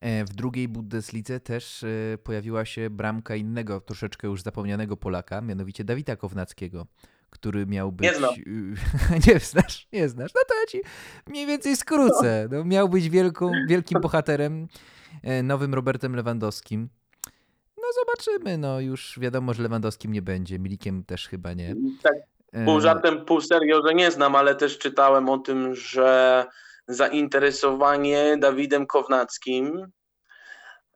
E, 0.00 0.24
w 0.24 0.34
drugiej 0.34 0.68
Bundeslidze 0.68 1.40
też 1.40 1.82
e, 1.82 2.18
pojawiła 2.24 2.64
się 2.64 2.90
bramka 2.90 3.36
innego, 3.36 3.80
troszeczkę 3.80 4.28
już 4.28 4.42
zapomnianego 4.42 4.96
Polaka, 4.96 5.40
mianowicie 5.40 5.84
Dawida 5.84 6.16
Kownackiego, 6.16 6.86
który 7.30 7.66
miał 7.66 7.92
być... 7.92 8.06
Nie 8.06 8.14
znam. 8.14 8.34
nie 9.28 9.38
znasz? 9.38 9.88
Nie 9.92 10.08
znasz? 10.08 10.30
No 10.34 10.40
to 10.48 10.54
ja 10.60 10.66
ci 10.66 10.80
mniej 11.26 11.46
więcej 11.46 11.76
skrócę. 11.76 12.48
No, 12.50 12.64
miał 12.64 12.88
być 12.88 13.10
wielką, 13.10 13.52
wielkim 13.68 14.00
bohaterem, 14.06 14.68
e, 15.22 15.42
nowym 15.42 15.74
Robertem 15.74 16.16
Lewandowskim. 16.16 16.88
No 17.76 17.84
zobaczymy, 18.00 18.58
no 18.58 18.80
już 18.80 19.18
wiadomo, 19.20 19.54
że 19.54 19.62
Lewandowskim 19.62 20.12
nie 20.12 20.22
będzie, 20.22 20.58
Milikiem 20.58 21.04
też 21.04 21.28
chyba 21.28 21.52
nie. 21.52 21.74
Tak, 22.02 22.14
pół 22.64 22.80
żartem, 22.80 23.24
pół 23.24 23.40
serio, 23.40 23.82
że 23.86 23.94
nie 23.94 24.10
znam, 24.10 24.36
ale 24.36 24.54
też 24.54 24.78
czytałem 24.78 25.28
o 25.28 25.38
tym, 25.38 25.74
że 25.74 26.46
zainteresowanie 26.90 28.36
Dawidem 28.38 28.86
Kownackim 28.86 29.86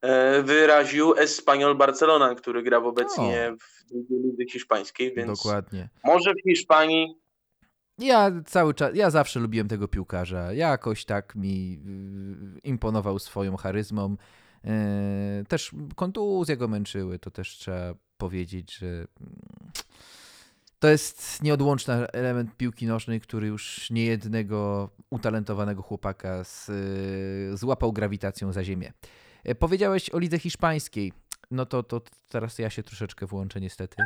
e, 0.02 0.42
wyraził 0.42 1.14
Espanyol 1.14 1.76
Barcelona, 1.76 2.34
który 2.34 2.62
gra 2.62 2.78
obecnie 2.78 3.52
o. 3.52 3.56
w 3.90 4.10
lidze 4.10 4.52
hiszpańskiej, 4.52 5.14
więc 5.14 5.38
Dokładnie. 5.38 5.88
może 6.04 6.32
w 6.32 6.50
Hiszpanii 6.50 7.24
ja 7.98 8.30
cały 8.46 8.74
czas, 8.74 8.90
ja 8.94 9.10
zawsze 9.10 9.40
lubiłem 9.40 9.68
tego 9.68 9.88
piłkarza. 9.88 10.52
Jakoś 10.52 11.04
tak 11.04 11.34
mi 11.34 11.80
y, 12.56 12.60
imponował 12.60 13.18
swoją 13.18 13.56
charyzmą. 13.56 14.16
E, 14.64 15.44
też 15.48 15.70
kontuzje 15.96 16.56
go 16.56 16.68
męczyły, 16.68 17.18
to 17.18 17.30
też 17.30 17.48
trzeba 17.48 17.94
powiedzieć, 18.16 18.76
że 18.76 19.04
to 20.84 20.88
jest 20.88 21.42
nieodłączny 21.42 22.06
element 22.12 22.56
piłki 22.56 22.86
nożnej, 22.86 23.20
który 23.20 23.46
już 23.46 23.90
niejednego 23.90 24.90
utalentowanego 25.10 25.82
chłopaka 25.82 26.44
z, 26.44 26.70
złapał 27.58 27.92
grawitacją 27.92 28.52
za 28.52 28.64
ziemię. 28.64 28.92
E, 29.44 29.54
powiedziałeś 29.54 30.10
o 30.10 30.18
lidze 30.18 30.38
hiszpańskiej. 30.38 31.12
No 31.50 31.66
to, 31.66 31.82
to 31.82 32.00
teraz 32.28 32.58
ja 32.58 32.70
się 32.70 32.82
troszeczkę 32.82 33.26
włączę 33.26 33.60
niestety. 33.60 33.96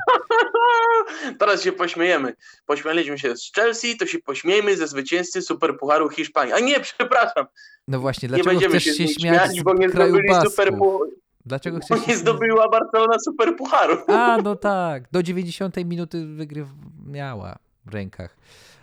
Teraz 1.41 1.63
się 1.63 1.73
pośmiejemy. 1.73 2.35
Pośmialiśmy 2.67 3.19
się 3.19 3.37
z 3.37 3.53
Chelsea, 3.53 3.97
to 3.97 4.07
się 4.07 4.19
pośmiejmy 4.19 4.77
ze 4.77 4.89
zwycięzcy 4.89 5.43
Superpucharu 5.43 6.09
Hiszpanii. 6.09 6.53
A 6.53 6.59
nie, 6.59 6.81
przepraszam. 6.97 7.47
No 7.89 8.01
właśnie, 8.01 8.29
dlaczego 8.29 8.53
nie 8.53 8.69
chcesz 8.69 8.85
się, 8.85 8.93
się 8.93 9.09
śmiać, 9.09 9.63
bo 9.63 9.75
nie 9.75 9.89
kraju 9.89 10.15
zdobyli 10.15 10.51
Superpucharu. 10.51 11.28
Dlaczego 11.49 11.79
chcesz 11.79 12.07
nie 12.07 12.17
zdobyła 12.17 12.69
Barcelona 12.69 13.19
Super 13.25 13.57
Pucharu. 13.57 13.97
A, 14.09 14.39
no 14.45 14.57
tak. 14.57 15.05
Do 15.13 15.23
90 15.23 15.77
minuty 15.77 16.27
wygryw 16.27 16.69
miała 17.07 17.59
w 17.87 17.95
rękach. 17.95 18.37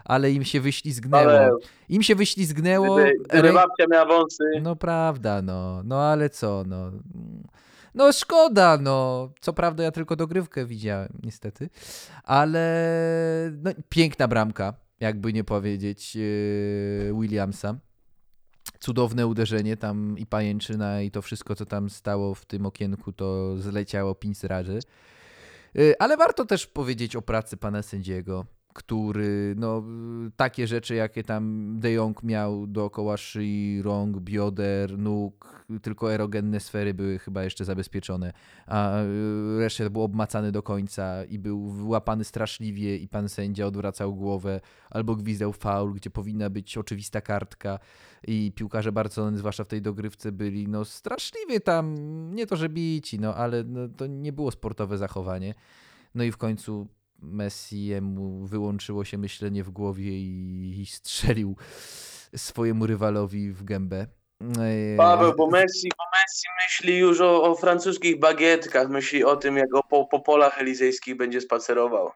Ale 0.05 0.31
im 0.31 0.43
się 0.43 0.61
wyślizgnęło. 0.61 1.23
Ale... 1.23 1.51
Im 1.89 2.03
się 2.03 2.15
wyślizgnęło. 2.15 2.95
Gdyby, 2.95 3.13
gdyby 3.29 3.53
babcia 3.53 3.85
miała 3.91 4.05
wąsy. 4.05 4.43
No 4.61 4.75
prawda, 4.75 5.41
no. 5.41 5.81
No 5.83 6.01
ale 6.01 6.29
co, 6.29 6.63
no. 6.67 6.91
No 7.95 8.11
szkoda, 8.11 8.77
no. 8.81 9.29
Co 9.41 9.53
prawda 9.53 9.83
ja 9.83 9.91
tylko 9.91 10.15
dogrywkę 10.15 10.65
widziałem, 10.65 11.09
niestety. 11.23 11.69
Ale 12.23 12.61
no, 13.63 13.71
piękna 13.89 14.27
bramka, 14.27 14.73
jakby 14.99 15.33
nie 15.33 15.43
powiedzieć, 15.43 16.15
yy, 16.15 17.13
Williamsa 17.21 17.75
cudowne 18.85 19.27
uderzenie 19.27 19.77
tam 19.77 20.17
i 20.17 20.25
pajęczyna 20.25 21.01
i 21.01 21.11
to 21.11 21.21
wszystko, 21.21 21.55
co 21.55 21.65
tam 21.65 21.89
stało 21.89 22.35
w 22.35 22.45
tym 22.45 22.65
okienku, 22.65 23.11
to 23.11 23.57
zleciało 23.57 24.15
pięć 24.15 24.43
razy. 24.43 24.79
Y, 25.75 25.93
ale 25.99 26.17
warto 26.17 26.45
też 26.45 26.67
powiedzieć 26.67 27.15
o 27.15 27.21
pracy 27.21 27.57
pana 27.57 27.81
sędziego 27.81 28.45
który 28.75 29.55
no, 29.57 29.83
takie 30.35 30.67
rzeczy, 30.67 30.95
jakie 30.95 31.23
tam 31.23 31.73
De 31.79 31.91
Jong 31.91 32.23
miał 32.23 32.67
dookoła 32.67 33.17
szyi, 33.17 33.81
rąk, 33.81 34.17
bioder, 34.19 34.97
nóg, 34.97 35.65
tylko 35.81 36.13
erogenne 36.13 36.59
sfery 36.59 36.93
były 36.93 37.19
chyba 37.19 37.43
jeszcze 37.43 37.65
zabezpieczone, 37.65 38.33
a 38.67 39.01
y, 39.01 39.59
resztę 39.59 39.89
był 39.89 40.03
obmacany 40.03 40.51
do 40.51 40.63
końca 40.63 41.23
i 41.23 41.39
był 41.39 41.69
wyłapany 41.69 42.23
straszliwie 42.23 42.97
i 42.97 43.07
pan 43.07 43.29
sędzia 43.29 43.65
odwracał 43.65 44.15
głowę 44.15 44.61
albo 44.89 45.15
gwizdał 45.15 45.53
faul, 45.53 45.93
gdzie 45.93 46.09
powinna 46.09 46.49
być 46.49 46.77
oczywista 46.77 47.21
kartka 47.21 47.79
i 48.27 48.51
piłkarze 48.55 48.91
Barcelony, 48.91 49.37
zwłaszcza 49.37 49.63
w 49.63 49.67
tej 49.67 49.81
dogrywce 49.81 50.31
byli 50.31 50.67
no 50.67 50.85
straszliwie 50.85 51.59
tam, 51.59 51.95
nie 52.35 52.45
to 52.45 52.55
że 52.55 52.69
bici, 52.69 53.19
no 53.19 53.35
ale 53.35 53.63
no, 53.63 53.87
to 53.97 54.07
nie 54.07 54.33
było 54.33 54.51
sportowe 54.51 54.97
zachowanie. 54.97 55.55
No 56.15 56.23
i 56.23 56.31
w 56.31 56.37
końcu 56.37 56.87
Messiemu 57.19 58.45
wyłączyło 58.45 59.05
się 59.05 59.17
myślenie 59.17 59.63
w 59.63 59.69
głowie 59.69 60.11
i 60.11 60.85
strzelił 60.89 61.55
swojemu 62.35 62.87
rywalowi 62.87 63.51
w 63.51 63.63
gębę. 63.63 64.07
E, 64.41 64.97
Paweł, 64.97 65.33
bo 65.37 65.47
Messi, 65.47 65.89
bo 65.97 66.03
Messi 66.13 66.47
myśli 66.63 66.97
już 66.97 67.21
o, 67.21 67.43
o 67.43 67.55
francuskich 67.55 68.19
bagietkach, 68.19 68.89
myśli 68.89 69.23
o 69.23 69.35
tym, 69.35 69.57
jak 69.57 69.75
o, 69.75 69.83
po, 69.83 70.05
po 70.05 70.19
polach 70.19 70.61
elizejskich 70.61 71.17
będzie 71.17 71.41
spacerował. 71.41 72.11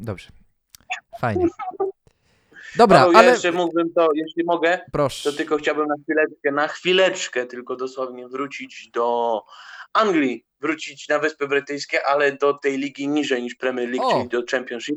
Dobrze. 0.00 0.28
Fajnie. 1.20 1.46
Dobra, 2.76 2.98
Paweł, 2.98 3.16
ale... 3.16 3.26
Ja 3.26 3.32
jeszcze 3.32 3.52
mógłbym 3.52 3.92
to, 3.92 4.08
jeśli 4.14 4.44
mogę, 4.44 4.80
Proszę. 4.92 5.30
to 5.30 5.36
tylko 5.36 5.56
chciałbym 5.56 5.86
na 5.86 5.94
chwileczkę, 6.02 6.52
na 6.52 6.68
chwileczkę 6.68 7.46
tylko 7.46 7.76
dosłownie 7.76 8.28
wrócić 8.28 8.90
do 8.90 9.40
Anglii, 9.92 10.44
wrócić 10.60 11.08
na 11.08 11.18
Wyspy 11.18 11.48
Brytyjskie, 11.48 12.06
ale 12.06 12.32
do 12.32 12.54
tej 12.54 12.78
ligi 12.78 13.08
niżej 13.08 13.42
niż 13.42 13.54
Premier 13.54 13.88
League, 13.88 14.06
o. 14.06 14.12
czyli 14.12 14.28
do 14.28 14.42
Championship, 14.50 14.96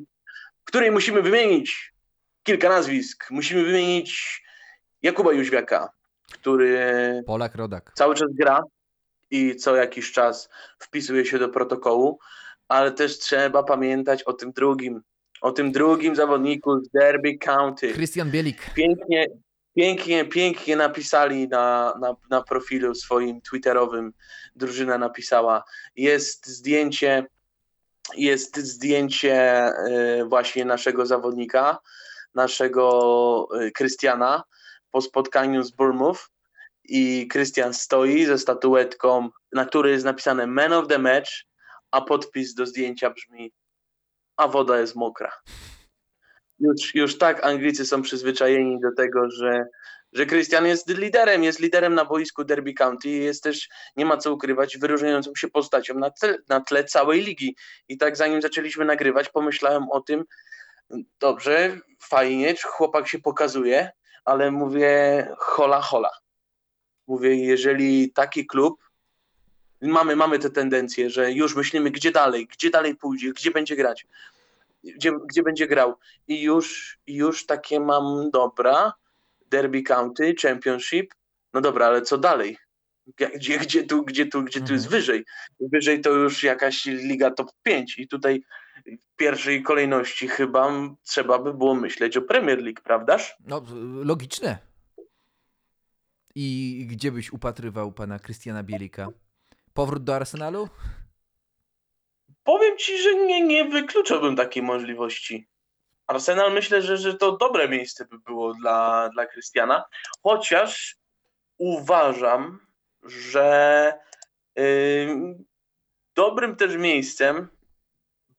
w 0.62 0.66
której 0.66 0.92
musimy 0.92 1.22
wymienić 1.22 1.94
kilka 2.44 2.70
nazwisk. 2.70 3.32
Musimy 3.32 3.64
wymienić 3.64 4.42
Jakuba 5.02 5.34
Jóźwiaka, 5.34 5.90
który 6.32 7.24
Polak 7.26 7.56
Rodak. 7.56 7.92
cały 7.96 8.16
czas 8.16 8.30
gra 8.34 8.64
i 9.32 9.56
co 9.56 9.76
jakiś 9.76 10.12
czas 10.12 10.50
wpisuje 10.80 11.26
się 11.26 11.40
do 11.40 11.50
protokołu, 11.50 12.20
ale 12.68 12.92
też 12.92 13.20
trzeba 13.20 13.64
pamiętać 13.64 14.24
o 14.24 14.34
tym 14.34 14.52
drugim, 14.52 15.02
o 15.42 15.52
tym 15.52 15.72
drugim 15.72 16.16
zawodniku 16.16 16.80
z 16.80 16.90
Derby 16.90 17.38
County. 17.38 17.94
Christian 17.94 18.32
Bielik. 18.32 18.74
Pięknie, 18.74 19.26
pięknie, 19.76 20.26
pięknie 20.26 20.76
napisali 20.76 21.48
na, 21.48 21.94
na, 22.00 22.16
na 22.30 22.42
profilu 22.42 22.96
swoim 22.96 23.42
twitterowym, 23.42 24.14
drużyna 24.56 24.98
napisała, 24.98 25.64
jest 25.96 26.48
zdjęcie, 26.48 27.26
jest 28.18 28.58
zdjęcie 28.58 29.68
y, 30.20 30.26
właśnie 30.26 30.66
naszego 30.66 31.06
zawodnika, 31.06 31.80
naszego 32.36 33.48
Krystiana 33.74 34.44
po 34.92 35.02
spotkaniu 35.02 35.64
z 35.64 35.72
Bournemouth. 35.72 36.30
I 36.84 37.28
Krystian 37.28 37.74
stoi 37.74 38.26
ze 38.26 38.38
statuetką, 38.38 39.30
na 39.52 39.66
której 39.66 39.94
jest 39.94 40.06
napisane 40.06 40.48
Man 40.48 40.74
of 40.74 40.88
the 40.88 41.00
Match, 41.00 41.32
a 41.92 42.02
podpis 42.02 42.54
do 42.54 42.66
zdjęcia 42.66 43.10
brzmi 43.10 43.54
a 44.38 44.48
woda 44.48 44.80
jest 44.80 44.96
mokra 44.96 45.32
już, 46.62 46.96
już 46.96 47.18
tak 47.18 47.46
Anglicy 47.46 47.86
są 47.86 48.02
przyzwyczajeni 48.02 48.80
do 48.80 48.92
tego, 48.98 49.32
że, 49.32 49.66
że 50.14 50.26
Christian 50.26 50.66
jest 50.66 50.90
liderem, 50.90 51.44
jest 51.44 51.60
liderem 51.60 51.96
na 51.96 52.06
boisku 52.06 52.44
Derby 52.44 52.74
County 52.74 53.10
i 53.10 53.24
jest 53.24 53.44
też, 53.44 53.70
nie 53.96 54.06
ma 54.06 54.18
co 54.18 54.34
ukrywać, 54.34 54.78
wyróżniającą 54.78 55.32
się 55.36 55.48
postacią 55.48 55.96
na 55.96 56.12
tle, 56.12 56.38
na 56.50 56.62
tle 56.62 56.84
całej 56.84 57.22
ligi. 57.22 57.56
I 57.88 57.98
tak 57.98 58.18
zanim 58.18 58.42
zaczęliśmy 58.42 58.86
nagrywać, 58.86 59.30
pomyślałem 59.30 59.90
o 59.92 60.02
tym, 60.02 60.24
dobrze, 61.20 61.78
fajnie, 62.00 62.56
chłopak 62.64 63.08
się 63.08 63.20
pokazuje, 63.20 63.92
ale 64.26 64.52
mówię 64.52 65.28
hola 65.38 65.82
hola. 65.82 66.12
Mówię, 67.08 67.36
jeżeli 67.36 68.12
taki 68.12 68.46
klub, 68.46 68.82
mamy, 69.82 70.16
mamy 70.16 70.40
tę 70.40 70.50
tendencję, 70.50 71.10
że 71.10 71.32
już 71.32 71.56
myślimy, 71.56 71.92
gdzie 71.92 72.12
dalej, 72.12 72.48
gdzie 72.48 72.70
dalej 72.70 72.96
pójdzie, 72.96 73.34
gdzie 73.34 73.52
będzie 73.52 73.76
grać 73.76 74.06
gdzie, 74.84 75.12
gdzie 75.30 75.44
będzie 75.44 75.68
grał. 75.68 75.96
I 76.28 76.42
już, 76.42 76.98
już 77.08 77.46
takie 77.46 77.80
mam, 77.80 78.30
dobra, 78.34 78.94
Derby 79.52 79.84
County, 79.84 80.36
Championship, 80.42 81.14
no 81.54 81.62
dobra, 81.62 81.86
ale 81.86 82.02
co 82.02 82.18
dalej? 82.18 82.58
Gdzie, 83.36 83.60
gdzie, 83.60 83.84
tu, 83.84 84.04
gdzie, 84.04 84.26
tu, 84.26 84.44
gdzie 84.44 84.62
tu 84.62 84.74
jest 84.74 84.86
mhm. 84.86 85.02
wyżej? 85.02 85.26
Wyżej 85.60 86.02
to 86.02 86.10
już 86.10 86.44
jakaś 86.44 86.86
liga 86.86 87.32
top 87.32 87.52
5 87.64 88.00
i 88.00 88.08
tutaj 88.08 88.44
w 88.86 89.16
pierwszej 89.16 89.64
kolejności 89.64 90.28
chyba 90.28 90.72
trzeba 91.04 91.40
by 91.40 91.54
było 91.54 91.76
myśleć 91.76 92.18
o 92.18 92.22
Premier 92.22 92.60
League, 92.64 92.82
prawdaż? 92.84 93.36
No, 93.48 93.64
logiczne. 94.04 94.58
I 96.36 96.88
gdzie 96.90 97.12
byś 97.12 97.34
upatrywał 97.34 97.92
pana 97.92 98.20
Krystiana 98.20 98.64
Bielika? 98.64 99.08
Powrót 99.74 100.04
do 100.04 100.16
Arsenalu? 100.16 100.70
Powiem 102.44 102.78
ci, 102.78 102.98
że 102.98 103.16
nie, 103.16 103.42
nie 103.42 103.66
wykluczałbym 103.66 104.36
takiej 104.36 104.64
możliwości. 104.64 105.48
Arsenal 106.08 106.54
myślę, 106.54 106.82
że, 106.82 106.98
że 106.98 107.14
to 107.14 107.38
dobre 107.38 107.70
miejsce 107.70 108.06
by 108.06 108.20
było 108.20 108.54
dla, 108.54 109.10
dla 109.14 109.26
Krystiana, 109.26 109.84
chociaż 110.24 110.96
uważam, 111.58 112.60
że 113.04 113.94
yy, 114.56 115.36
dobrym 116.16 116.56
też 116.56 116.76
miejscem 116.76 117.48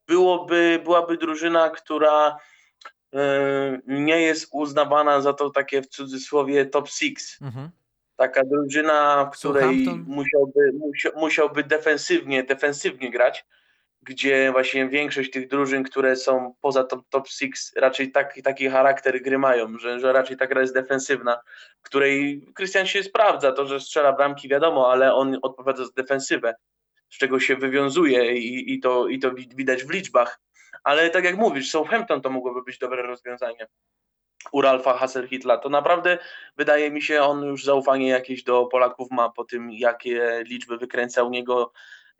byłoby, 0.07 0.81
byłaby 0.83 1.17
drużyna, 1.17 1.69
która 1.69 2.37
yy, 3.11 3.81
nie 3.87 4.21
jest 4.21 4.49
uznawana 4.51 5.21
za 5.21 5.33
to 5.33 5.49
takie 5.49 5.81
w 5.81 5.87
cudzysłowie 5.87 6.65
top 6.65 6.89
six. 6.89 7.41
Mhm. 7.41 7.69
Taka 8.15 8.43
drużyna, 8.45 9.25
w 9.33 9.37
której 9.37 9.89
musiałby, 10.07 10.73
musiał, 10.73 11.11
musiałby 11.15 11.63
defensywnie, 11.63 12.43
defensywnie 12.43 13.11
grać 13.11 13.45
gdzie 14.03 14.51
właśnie 14.51 14.87
większość 14.87 15.31
tych 15.31 15.47
drużyn, 15.47 15.83
które 15.83 16.15
są 16.15 16.55
poza 16.61 16.83
top, 16.83 17.09
top 17.09 17.27
six, 17.29 17.73
raczej 17.75 18.11
taki, 18.11 18.43
taki 18.43 18.69
charakter 18.69 19.21
gry 19.21 19.37
mają, 19.37 19.77
że, 19.77 19.99
że 19.99 20.13
raczej 20.13 20.37
ta 20.37 20.47
gra 20.47 20.61
jest 20.61 20.73
defensywna, 20.73 21.39
w 21.81 21.85
której 21.85 22.45
Krystian 22.55 22.87
się 22.87 23.03
sprawdza, 23.03 23.51
to, 23.51 23.65
że 23.65 23.79
strzela 23.79 24.13
bramki 24.13 24.49
wiadomo, 24.49 24.91
ale 24.91 25.13
on 25.13 25.39
odpowiada 25.41 25.85
za 25.85 25.91
defensywę, 25.95 26.55
z 27.09 27.17
czego 27.17 27.39
się 27.39 27.55
wywiązuje 27.55 28.37
i, 28.37 28.73
i, 28.73 28.79
to, 28.79 29.07
i 29.07 29.19
to 29.19 29.31
widać 29.31 29.83
w 29.83 29.89
liczbach. 29.89 30.39
Ale 30.83 31.09
tak 31.09 31.23
jak 31.23 31.37
mówisz, 31.37 31.71
Southampton 31.71 32.21
to 32.21 32.29
mogłoby 32.29 32.63
być 32.63 32.77
dobre 32.77 33.01
rozwiązanie 33.01 33.67
u 34.51 34.61
Ralfa 34.61 34.93
Hasselhitla. 34.93 35.57
To 35.57 35.69
naprawdę 35.69 36.17
wydaje 36.57 36.91
mi 36.91 37.01
się, 37.01 37.21
on 37.21 37.43
już 37.43 37.63
zaufanie 37.63 38.09
jakieś 38.09 38.43
do 38.43 38.65
Polaków 38.65 39.11
ma 39.11 39.29
po 39.29 39.43
tym, 39.43 39.71
jakie 39.71 40.43
liczby 40.47 40.77
wykręcał 40.77 41.29
niego 41.29 41.71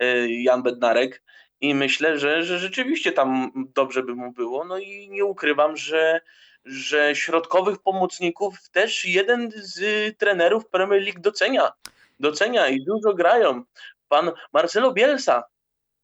y, 0.03 0.27
Jan 0.31 0.63
Bednarek 0.63 1.23
i 1.63 1.75
myślę, 1.75 2.19
że, 2.19 2.43
że 2.43 2.59
rzeczywiście 2.59 3.11
tam 3.11 3.51
dobrze 3.55 4.03
by 4.03 4.15
mu 4.15 4.31
było. 4.31 4.65
No 4.65 4.77
i 4.77 5.09
nie 5.09 5.25
ukrywam, 5.25 5.77
że, 5.77 6.21
że 6.65 7.15
środkowych 7.15 7.79
pomocników 7.79 8.69
też 8.69 9.05
jeden 9.05 9.51
z 9.55 9.77
trenerów 10.17 10.67
Premier 10.67 11.01
League 11.01 11.19
docenia. 11.19 11.71
Docenia 12.19 12.67
i 12.67 12.83
dużo 12.83 13.13
grają. 13.13 13.63
Pan 14.09 14.31
Marcelo 14.53 14.93
Bielsa 14.93 15.43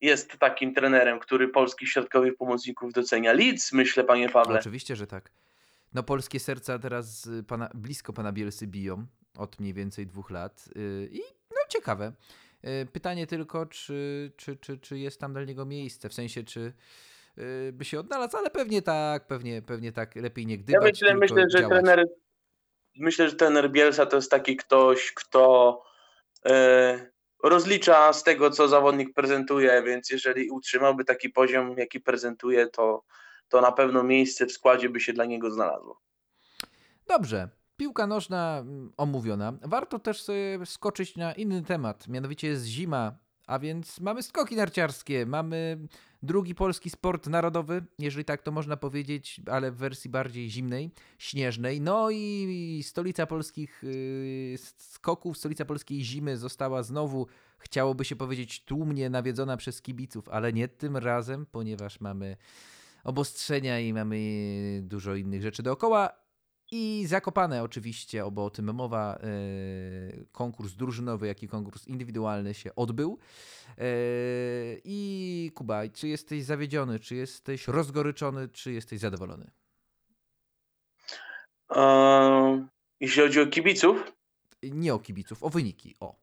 jest 0.02 0.38
takim 0.38 0.74
trenerem, 0.74 1.20
który 1.20 1.48
polskich 1.48 1.90
środkowych 1.90 2.38
pomocników 2.38 2.94
docenia. 2.94 3.34
Leeds, 3.34 3.74
myślę, 3.74 4.04
panie 4.04 4.30
Pawle. 4.30 4.60
Oczywiście, 4.60 4.96
że 4.96 5.08
tak. 5.08 5.32
No 5.94 6.04
polskie 6.04 6.40
serca 6.40 6.80
teraz 6.80 7.30
pana, 7.48 7.70
blisko 7.74 8.14
pana 8.14 8.32
Bielsy 8.32 8.68
biją 8.68 9.06
od 9.38 9.60
mniej 9.60 9.74
więcej 9.74 10.08
dwóch 10.08 10.30
lat 10.30 10.70
y, 10.78 11.10
i 11.12 11.22
no 11.52 11.58
ciekawe. 11.70 12.12
E, 12.64 12.86
pytanie 12.86 13.28
tylko, 13.28 13.66
czy, 13.66 14.32
czy, 14.38 14.58
czy, 14.58 14.78
czy 14.78 14.98
jest 14.98 15.20
tam 15.20 15.34
dla 15.34 15.44
niego 15.44 15.66
miejsce, 15.66 16.10
w 16.10 16.14
sensie, 16.14 16.44
czy 16.44 16.74
e, 17.38 17.72
by 17.72 17.86
się 17.86 18.00
odnalazł, 18.00 18.38
ale 18.38 18.50
pewnie 18.50 18.82
tak, 18.82 19.28
pewnie, 19.28 19.62
pewnie 19.62 19.92
tak, 19.92 20.16
lepiej 20.16 20.46
nie 20.46 20.58
gdybać, 20.58 21.02
Ja 21.02 21.14
myślę, 21.14 21.16
myślę 21.16 21.46
że 21.50 21.68
trener, 21.68 22.06
myślę, 22.96 23.30
że 23.30 23.36
trener 23.36 23.72
Bielsa 23.72 24.06
to 24.06 24.16
jest 24.16 24.32
taki 24.32 24.58
ktoś, 24.58 25.12
kto 25.14 25.84
e, 26.46 27.12
rozlicza 27.44 28.14
z 28.14 28.24
tego, 28.24 28.52
co 28.52 28.68
zawodnik 28.68 29.14
prezentuje, 29.14 29.84
więc 29.84 30.10
jeżeli 30.10 30.50
utrzymałby 30.50 31.06
taki 31.06 31.30
poziom, 31.30 31.78
jaki 31.78 32.00
prezentuje, 32.00 32.68
to, 32.68 33.04
to 33.50 33.62
na 33.62 33.72
pewno 33.72 34.04
miejsce 34.04 34.46
w 34.46 34.52
składzie 34.52 34.90
by 34.90 35.00
się 35.00 35.14
dla 35.14 35.26
niego 35.26 35.52
znalazło. 35.52 36.02
Dobrze, 37.08 37.50
Piłka 37.80 38.08
nożna 38.08 38.60
mm, 38.60 38.92
omówiona. 38.98 39.54
Warto 39.62 40.00
też 40.00 40.22
sobie 40.22 40.66
skoczyć 40.66 41.16
na 41.16 41.34
inny 41.34 41.62
temat, 41.62 42.08
mianowicie 42.08 42.48
jest 42.48 42.66
zima, 42.66 43.18
a 43.48 43.60
więc 43.60 44.00
mamy 44.00 44.24
skoki 44.24 44.56
narciarskie, 44.56 45.26
mamy 45.26 45.88
drugi 46.24 46.56
polski 46.56 46.90
sport 46.90 47.28
narodowy, 47.28 47.86
jeżeli 48.00 48.26
tak 48.26 48.42
to 48.42 48.52
można 48.52 48.78
powiedzieć, 48.78 49.42
ale 49.52 49.72
w 49.72 49.76
wersji 49.76 50.10
bardziej 50.10 50.50
zimnej, 50.50 50.92
śnieżnej. 51.18 51.82
No 51.82 52.10
i 52.12 52.84
stolica 52.86 53.26
polskich 53.26 53.84
yy, 53.84 54.58
skoków, 54.78 55.38
stolica 55.38 55.66
polskiej 55.66 56.04
zimy 56.04 56.38
została 56.38 56.84
znowu, 56.84 57.28
chciałoby 57.60 58.06
się 58.06 58.16
powiedzieć, 58.16 58.66
tłumnie 58.66 59.10
nawiedzona 59.10 59.58
przez 59.58 59.82
kibiców, 59.82 60.30
ale 60.30 60.54
nie 60.54 60.68
tym 60.68 60.98
razem, 60.98 61.46
ponieważ 61.46 62.02
mamy 62.02 62.38
obostrzenia 63.04 63.80
i 63.80 63.94
mamy 63.94 64.18
dużo 64.84 65.16
innych 65.16 65.42
rzeczy 65.42 65.64
dookoła. 65.64 66.29
I 66.72 67.06
Zakopane 67.08 67.64
oczywiście, 67.64 68.24
bo 68.32 68.46
o 68.46 68.50
tym 68.50 68.74
mowa, 68.74 69.16
e, 69.16 69.28
konkurs 70.32 70.74
drużynowy, 70.74 71.28
jak 71.28 71.44
i 71.44 71.48
konkurs 71.48 71.88
indywidualny 71.88 72.54
się 72.54 72.76
odbył. 72.76 73.20
E, 73.78 73.84
I 74.84 75.52
Kuba, 75.56 75.82
czy 75.94 76.08
jesteś 76.08 76.44
zawiedziony, 76.44 77.00
czy 77.00 77.16
jesteś 77.16 77.68
rozgoryczony, 77.68 78.48
czy 78.48 78.72
jesteś 78.72 79.00
zadowolony? 79.00 79.52
Eee, 81.70 82.66
jeśli 83.00 83.22
chodzi 83.22 83.42
o 83.42 83.48
kibiców? 83.48 84.12
Nie 84.64 84.94
o 84.94 85.00
kibiców, 85.00 85.44
o 85.44 85.50
wyniki. 85.50 85.96
O. 86.00 86.16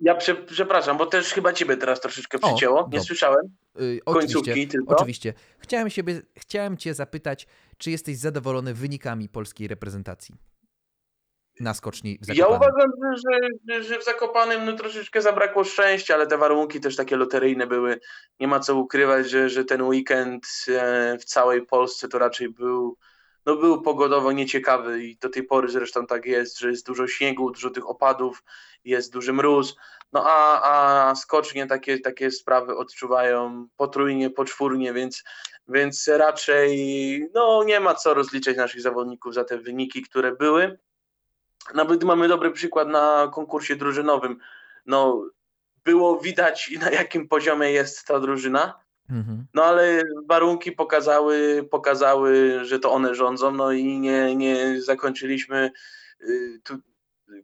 Ja 0.00 0.14
prze, 0.14 0.34
przepraszam, 0.34 0.98
bo 0.98 1.06
też 1.06 1.32
chyba 1.32 1.52
ciebie 1.52 1.76
teraz 1.76 2.00
troszeczkę 2.00 2.38
przycięło. 2.38 2.84
O, 2.84 2.88
nie 2.92 3.00
słyszałem. 3.00 3.56
Yy, 3.78 4.00
Końcówki 4.04 4.68
tylko. 4.68 4.96
Oczywiście. 4.96 5.34
Chciałem, 5.58 5.90
siebie, 5.90 6.22
chciałem 6.36 6.76
cię 6.76 6.94
zapytać, 6.94 7.46
czy 7.78 7.90
jesteś 7.90 8.16
zadowolony 8.16 8.74
wynikami 8.74 9.28
polskiej 9.28 9.68
reprezentacji? 9.68 10.34
Na 11.60 11.74
skoczni 11.74 12.18
w 12.22 12.26
Zakopanem. 12.26 12.52
Ja 12.52 12.56
uważam, 12.56 12.90
że, 13.68 13.82
że 13.82 13.98
w 13.98 14.04
Zakopanem 14.04 14.64
no, 14.64 14.72
troszeczkę 14.72 15.22
zabrakło 15.22 15.64
szczęścia, 15.64 16.14
ale 16.14 16.26
te 16.26 16.38
warunki 16.38 16.80
też 16.80 16.96
takie 16.96 17.16
loteryjne 17.16 17.66
były. 17.66 18.00
Nie 18.40 18.48
ma 18.48 18.60
co 18.60 18.76
ukrywać, 18.76 19.30
że, 19.30 19.48
że 19.48 19.64
ten 19.64 19.82
weekend 19.82 20.46
e, 20.68 21.18
w 21.18 21.24
całej 21.24 21.66
Polsce 21.66 22.08
to 22.08 22.18
raczej 22.18 22.48
był 22.48 22.96
no 23.46 23.56
był 23.56 23.82
pogodowo 23.82 24.32
nieciekawy 24.32 25.04
i 25.04 25.16
do 25.16 25.28
tej 25.28 25.42
pory 25.42 25.68
zresztą 25.68 26.06
tak 26.06 26.26
jest, 26.26 26.58
że 26.58 26.70
jest 26.70 26.86
dużo 26.86 27.06
śniegu, 27.06 27.50
dużo 27.50 27.70
tych 27.70 27.88
opadów, 27.88 28.44
jest 28.84 29.12
duży 29.12 29.32
mróz, 29.32 29.76
no 30.12 30.24
a, 30.26 30.62
a 31.10 31.14
skocznie 31.14 31.66
takie, 31.66 31.98
takie 31.98 32.30
sprawy 32.30 32.76
odczuwają 32.76 33.68
potrójnie, 33.76 34.30
poczwórnie, 34.30 34.92
więc, 34.92 35.24
więc 35.68 36.08
raczej 36.08 37.30
no, 37.34 37.64
nie 37.64 37.80
ma 37.80 37.94
co 37.94 38.14
rozliczać 38.14 38.56
naszych 38.56 38.80
zawodników 38.80 39.34
za 39.34 39.44
te 39.44 39.58
wyniki, 39.58 40.02
które 40.02 40.32
były. 40.32 40.78
Nawet 41.74 42.04
mamy 42.04 42.28
dobry 42.28 42.50
przykład 42.50 42.88
na 42.88 43.30
konkursie 43.34 43.76
drużynowym. 43.76 44.38
No, 44.86 45.24
było 45.84 46.20
widać 46.20 46.70
na 46.80 46.90
jakim 46.90 47.28
poziomie 47.28 47.72
jest 47.72 48.06
ta 48.06 48.20
drużyna. 48.20 48.80
Mhm. 49.10 49.46
No 49.54 49.64
ale 49.64 50.02
warunki 50.26 50.72
pokazały, 50.72 51.68
pokazały, 51.70 52.60
że 52.64 52.78
to 52.78 52.92
one 52.92 53.14
rządzą, 53.14 53.50
no 53.50 53.72
i 53.72 54.00
nie, 54.00 54.36
nie 54.36 54.82
zakończyliśmy 54.82 55.70
y, 56.20 56.60
tu 56.64 56.78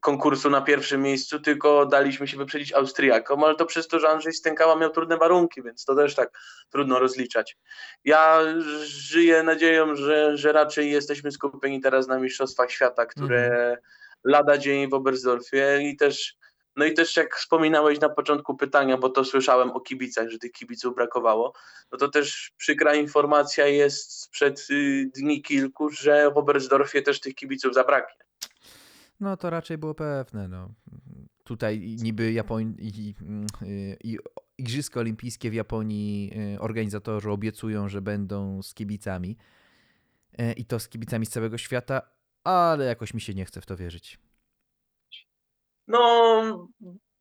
konkursu 0.01 0.51
na 0.51 0.61
pierwszym 0.61 1.03
miejscu, 1.03 1.41
tylko 1.41 1.87
daliśmy 1.87 2.29
się 2.29 2.37
wyprzedzić 2.37 2.73
Austriakom, 2.73 3.45
ale 3.45 3.55
to 3.55 3.67
przez 3.67 3.89
to, 3.89 4.01
że 4.01 4.09
Andrzej 4.09 4.33
Stękała 4.33 4.77
miał 4.77 4.91
trudne 4.91 5.17
warunki, 5.17 5.63
więc 5.63 5.85
to 5.85 5.95
też 5.95 6.15
tak 6.15 6.39
trudno 6.71 6.99
rozliczać. 6.99 7.57
Ja 8.05 8.41
żyję 8.85 9.43
nadzieją, 9.43 9.97
że, 9.97 10.37
że 10.37 10.53
raczej 10.53 10.91
jesteśmy 10.91 11.33
skupieni 11.33 11.81
teraz 11.81 12.09
na 12.09 12.19
Mistrzostwach 12.19 12.71
Świata, 12.71 13.07
które 13.07 13.45
mhm. 13.47 13.77
lada 14.25 14.59
dzień 14.59 14.91
w 14.91 14.95
Oberstdorfie 14.95 15.79
i 15.83 15.97
też 15.97 16.37
no 16.77 16.85
i 16.85 16.95
też 16.95 17.17
jak 17.17 17.37
wspominałeś 17.37 18.01
na 18.01 18.09
początku 18.09 18.57
pytania, 18.57 18.99
bo 18.99 19.09
to 19.09 19.25
słyszałem 19.25 19.71
o 19.71 19.81
kibicach, 19.81 20.29
że 20.29 20.39
tych 20.39 20.53
kibiców 20.53 20.95
brakowało, 20.95 21.53
no 21.93 21.99
to 21.99 22.09
też 22.09 22.53
przykra 22.57 22.95
informacja 22.95 23.67
jest 23.67 24.13
sprzed 24.13 24.67
y, 24.71 25.11
dni 25.15 25.43
kilku, 25.43 25.91
że 25.91 26.31
w 26.31 26.37
Oberstdorfie 26.37 27.03
też 27.03 27.21
tych 27.21 27.35
kibiców 27.35 27.75
zabraknie. 27.75 28.25
No 29.21 29.37
to 29.37 29.51
raczej 29.51 29.79
było 29.79 29.95
pewne. 29.95 30.49
No. 30.49 30.69
Tutaj 31.45 31.97
niby 32.03 32.33
Japoń 32.33 32.77
i, 32.79 33.15
y, 33.63 33.97
i 34.05 34.19
Igrzyska 34.59 35.01
Olimpijskie 35.01 35.51
w 35.51 35.55
Japonii 35.55 36.33
y, 36.57 36.61
organizatorzy 36.61 37.31
obiecują, 37.31 37.89
że 37.89 38.03
będą 38.03 38.63
z 38.63 38.75
kibicami 38.75 39.37
i 40.57 40.65
to 40.65 40.81
z 40.81 40.89
kibicami 40.89 41.27
z 41.27 41.31
całego 41.31 41.59
świata, 41.59 42.03
ale 42.45 42.85
jakoś 42.85 43.15
mi 43.15 43.21
się 43.21 43.35
nie 43.35 43.45
chce 43.45 43.61
w 43.61 43.67
to 43.67 43.77
wierzyć. 43.77 44.19
No, 45.89 46.69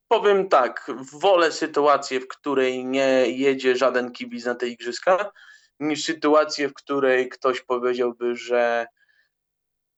powiem 0.07 0.49
tak, 0.49 0.91
wolę 1.21 1.51
sytuację, 1.51 2.19
w 2.19 2.27
której 2.27 2.85
nie 2.85 3.25
jedzie 3.27 3.75
żaden 3.75 4.11
kibic 4.11 4.45
na 4.45 4.55
te 4.55 4.67
igrzyska, 4.67 5.31
niż 5.79 6.03
sytuację, 6.03 6.69
w 6.69 6.73
której 6.73 7.29
ktoś 7.29 7.61
powiedziałby, 7.61 8.35
że 8.35 8.87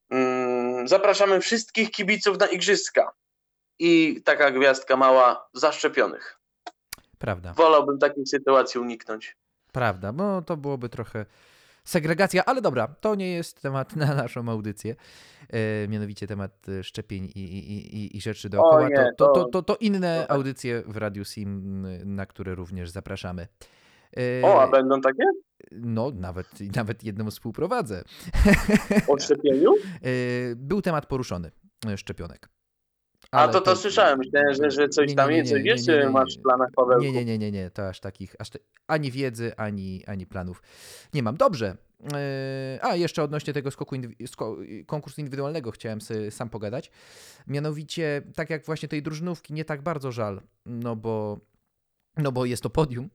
mm, 0.10 0.88
zapraszamy 0.88 1.42
wszystkich 1.42 1.92
kibiców 1.92 2.40
na 2.40 2.46
igrzyska 2.46 3.12
i 3.80 4.22
taka 4.26 4.52
gwiazdka 4.52 4.98
mała 4.98 5.50
zaszczepionych. 5.54 6.40
Prawda. 7.18 7.54
Wolałbym 7.54 8.00
takiej 8.00 8.28
sytuacji 8.28 8.80
uniknąć. 8.80 9.38
Prawda, 9.72 10.14
bo 10.14 10.42
to 10.42 10.58
byłoby 10.58 10.90
trochę 10.90 11.26
segregacja, 11.86 12.46
ale 12.46 12.62
dobra, 12.62 12.88
to 12.88 13.16
nie 13.16 13.32
jest 13.34 13.62
temat 13.62 13.96
na 13.96 14.16
naszą 14.16 14.50
audycję, 14.50 14.96
e, 15.50 15.88
mianowicie 15.88 16.28
temat 16.28 16.70
e, 16.70 16.84
szczepień 16.84 17.26
i, 17.36 17.40
i, 17.40 17.96
i, 17.98 18.18
i 18.18 18.22
rzeczy 18.22 18.50
dookoła. 18.50 18.90
Nie, 18.90 19.12
to, 19.18 19.28
to, 19.28 19.46
to, 19.46 19.62
to, 19.62 19.76
inne 19.76 20.28
audycje 20.30 20.84
w 20.88 20.98
Radiu 20.98 21.26
Sim, 21.26 21.88
na 22.16 22.26
które 22.26 22.56
również 22.56 22.90
zapraszamy. 22.90 23.48
E, 24.18 24.46
O, 24.46 24.62
a 24.62 24.68
będą 24.68 25.02
takie? 25.02 25.24
No, 25.72 26.12
nawet, 26.16 26.48
nawet 26.76 27.04
jedną 27.04 27.32
współprowadzę. 27.32 28.04
O 29.08 29.18
szczepieniu? 29.20 29.74
E, 29.76 30.10
Był 30.56 30.82
temat 30.82 31.06
poruszony 31.06 31.52
e, 31.88 31.98
szczepionek. 31.98 32.50
A 33.36 33.48
to 33.48 33.62
to 33.62 33.76
słyszałem. 33.76 34.20
Myślałem, 34.20 34.54
że, 34.54 34.72
że 34.72 34.90
coś 34.90 35.10
Nie, 35.10 35.16
tam 35.16 35.30
nie, 35.30 35.38
nie, 35.44 35.76
coś 35.76 35.88
nie. 35.88 36.10
masz 36.10 36.38
w 36.38 36.42
planach, 36.42 36.70
Pawełku? 36.76 37.04
Nie, 37.04 37.12
nie, 37.12 37.26
nie, 37.26 37.38
nie, 37.38 37.52
nie, 37.52 37.70
to 37.72 37.88
aż 37.90 38.00
takich, 38.00 38.36
aż 38.40 38.50
ani 38.88 39.12
wiedzy, 39.12 39.56
ani, 39.58 40.04
ani 40.08 40.26
planów 40.26 40.62
nie 41.14 41.24
mam. 41.24 41.38
Dobrze. 41.38 41.78
E, 42.14 42.80
A, 42.82 42.96
jeszcze 42.96 43.24
odnośnie 43.24 43.54
tego 43.54 43.72
skoku, 43.72 43.96
indywi- 43.96 44.86
konkursu 44.86 45.22
indywidualnego 45.22 45.72
chciałem 45.72 46.02
sobie 46.02 46.32
sam 46.32 46.50
pogadać. 46.50 46.92
Mianowicie, 47.48 48.22
tak 48.36 48.50
jak 48.50 48.66
właśnie 48.66 48.90
tej 48.90 49.04
drużynówki, 49.04 49.54
nie 49.54 49.66
tak 49.66 49.82
bardzo 49.82 50.12
żal, 50.12 50.42
no 50.66 50.96
bo, 50.96 51.40
no 52.18 52.32
bo 52.32 52.46
jest 52.46 52.64
to 52.64 52.70
podium. 52.70 53.10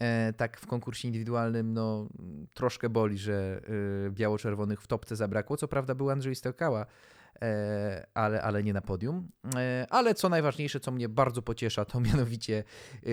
E, 0.00 0.32
tak 0.32 0.60
w 0.60 0.66
konkursie 0.66 1.08
indywidualnym, 1.08 1.72
no 1.72 2.08
troszkę 2.54 2.88
boli, 2.88 3.18
że 3.18 3.60
e, 4.06 4.10
biało-czerwonych 4.10 4.82
w 4.82 4.86
topce 4.86 5.16
zabrakło. 5.16 5.56
Co 5.56 5.68
prawda 5.68 5.94
był 5.94 6.10
Andrzej 6.10 6.34
Stelkała, 6.34 6.80
e, 6.80 6.86
ale, 8.14 8.42
ale 8.42 8.62
nie 8.62 8.72
na 8.72 8.80
podium. 8.80 9.28
E, 9.56 9.86
ale 9.90 10.14
co 10.14 10.28
najważniejsze, 10.28 10.80
co 10.80 10.90
mnie 10.90 11.08
bardzo 11.08 11.42
pociesza, 11.42 11.84
to 11.84 12.00
mianowicie, 12.00 12.64
e, 12.94 13.08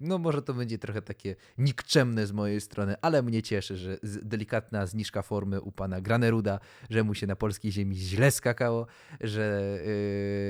no 0.00 0.18
może 0.18 0.42
to 0.42 0.54
będzie 0.54 0.78
trochę 0.78 1.02
takie 1.02 1.36
nikczemne 1.58 2.26
z 2.26 2.32
mojej 2.32 2.60
strony, 2.60 2.94
ale 3.02 3.22
mnie 3.22 3.42
cieszy, 3.42 3.76
że 3.76 3.98
delikatna 4.02 4.86
zniżka 4.86 5.22
formy 5.22 5.60
u 5.60 5.72
pana 5.72 6.00
Graneruda, 6.00 6.58
że 6.90 7.04
mu 7.04 7.14
się 7.14 7.26
na 7.26 7.36
polskiej 7.36 7.72
ziemi 7.72 7.96
źle 7.96 8.30
skakało, 8.30 8.86
że 9.20 9.78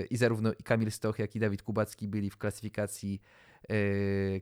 e, 0.03 0.05
i 0.05 0.17
zarówno 0.17 0.53
i 0.53 0.63
Kamil 0.63 0.91
Stoch, 0.91 1.19
jak 1.19 1.37
i 1.37 1.41
Dawid 1.41 1.63
Kubacki 1.63 2.09
byli 2.09 2.31
w 2.31 2.39
klasyfikacji 2.39 3.23
e, 3.23 3.52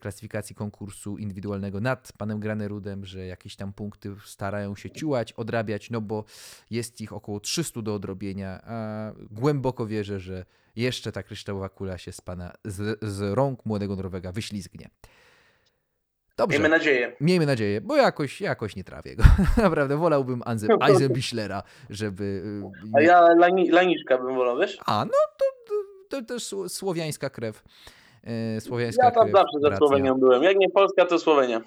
klasyfikacji 0.01 0.57
konkursu 0.57 1.19
indywidualnego 1.19 1.81
nad 1.81 2.13
panem 2.19 2.41
Granerudem, 2.41 3.05
że 3.05 3.27
jakieś 3.27 3.57
tam 3.57 3.73
punkty 3.73 4.11
starają 4.25 4.77
się 4.77 4.91
ciułać, 4.91 5.33
odrabiać, 5.33 5.91
no 5.91 6.01
bo 6.01 6.25
jest 6.71 7.01
ich 7.01 7.13
około 7.13 7.41
300 7.41 7.83
do 7.83 7.95
odrobienia, 7.95 8.61
a 8.65 9.13
głęboko 9.31 9.87
wierzę, 9.87 10.21
że 10.21 10.45
jeszcze 10.77 11.13
ta 11.13 11.23
kryształowa 11.23 11.69
kula 11.69 11.99
się 11.99 12.13
z 12.13 12.21
pana, 12.21 12.53
z, 12.65 12.99
z 13.03 13.35
rąk 13.35 13.67
młodego 13.67 13.97
Norwega 13.97 14.33
wyślizgnie. 14.33 14.91
Dobrze. 16.37 16.59
Miejmy 16.59 16.69
nadzieję. 16.69 17.17
Miejmy 17.21 17.47
nadzieję, 17.47 17.81
bo 17.81 17.97
jakoś, 17.97 18.41
jakoś 18.41 18.77
nie 18.77 18.85
trawię 18.85 19.17
go. 19.17 19.25
Naprawdę, 19.63 19.97
wolałbym 19.97 20.41
Anze- 20.41 20.89
Eisenbichlera, 20.91 21.63
żeby... 21.91 22.25
y, 22.25 22.91
A 22.95 23.01
ja 23.01 23.35
lani, 23.35 23.71
laniszka 23.71 24.19
bym 24.19 24.35
wolał, 24.35 24.59
wiesz? 24.59 24.79
A, 24.87 25.05
no 25.05 25.13
to, 25.39 25.45
to, 26.09 26.25
też 26.25 26.43
sło- 26.45 26.69
słowiańska 26.69 27.31
krew. 27.31 27.63
E, 28.25 28.61
Słowiańska 28.61 29.05
Ja 29.05 29.11
tam 29.11 29.33
zawsze 29.33 29.61
za 29.61 29.69
bratia. 29.69 29.77
Słowenią 29.77 30.15
byłem. 30.15 30.43
Jak 30.43 30.57
nie 30.57 30.71
Polska, 30.71 31.07
to 31.07 31.19
Słowenia. 31.19 31.61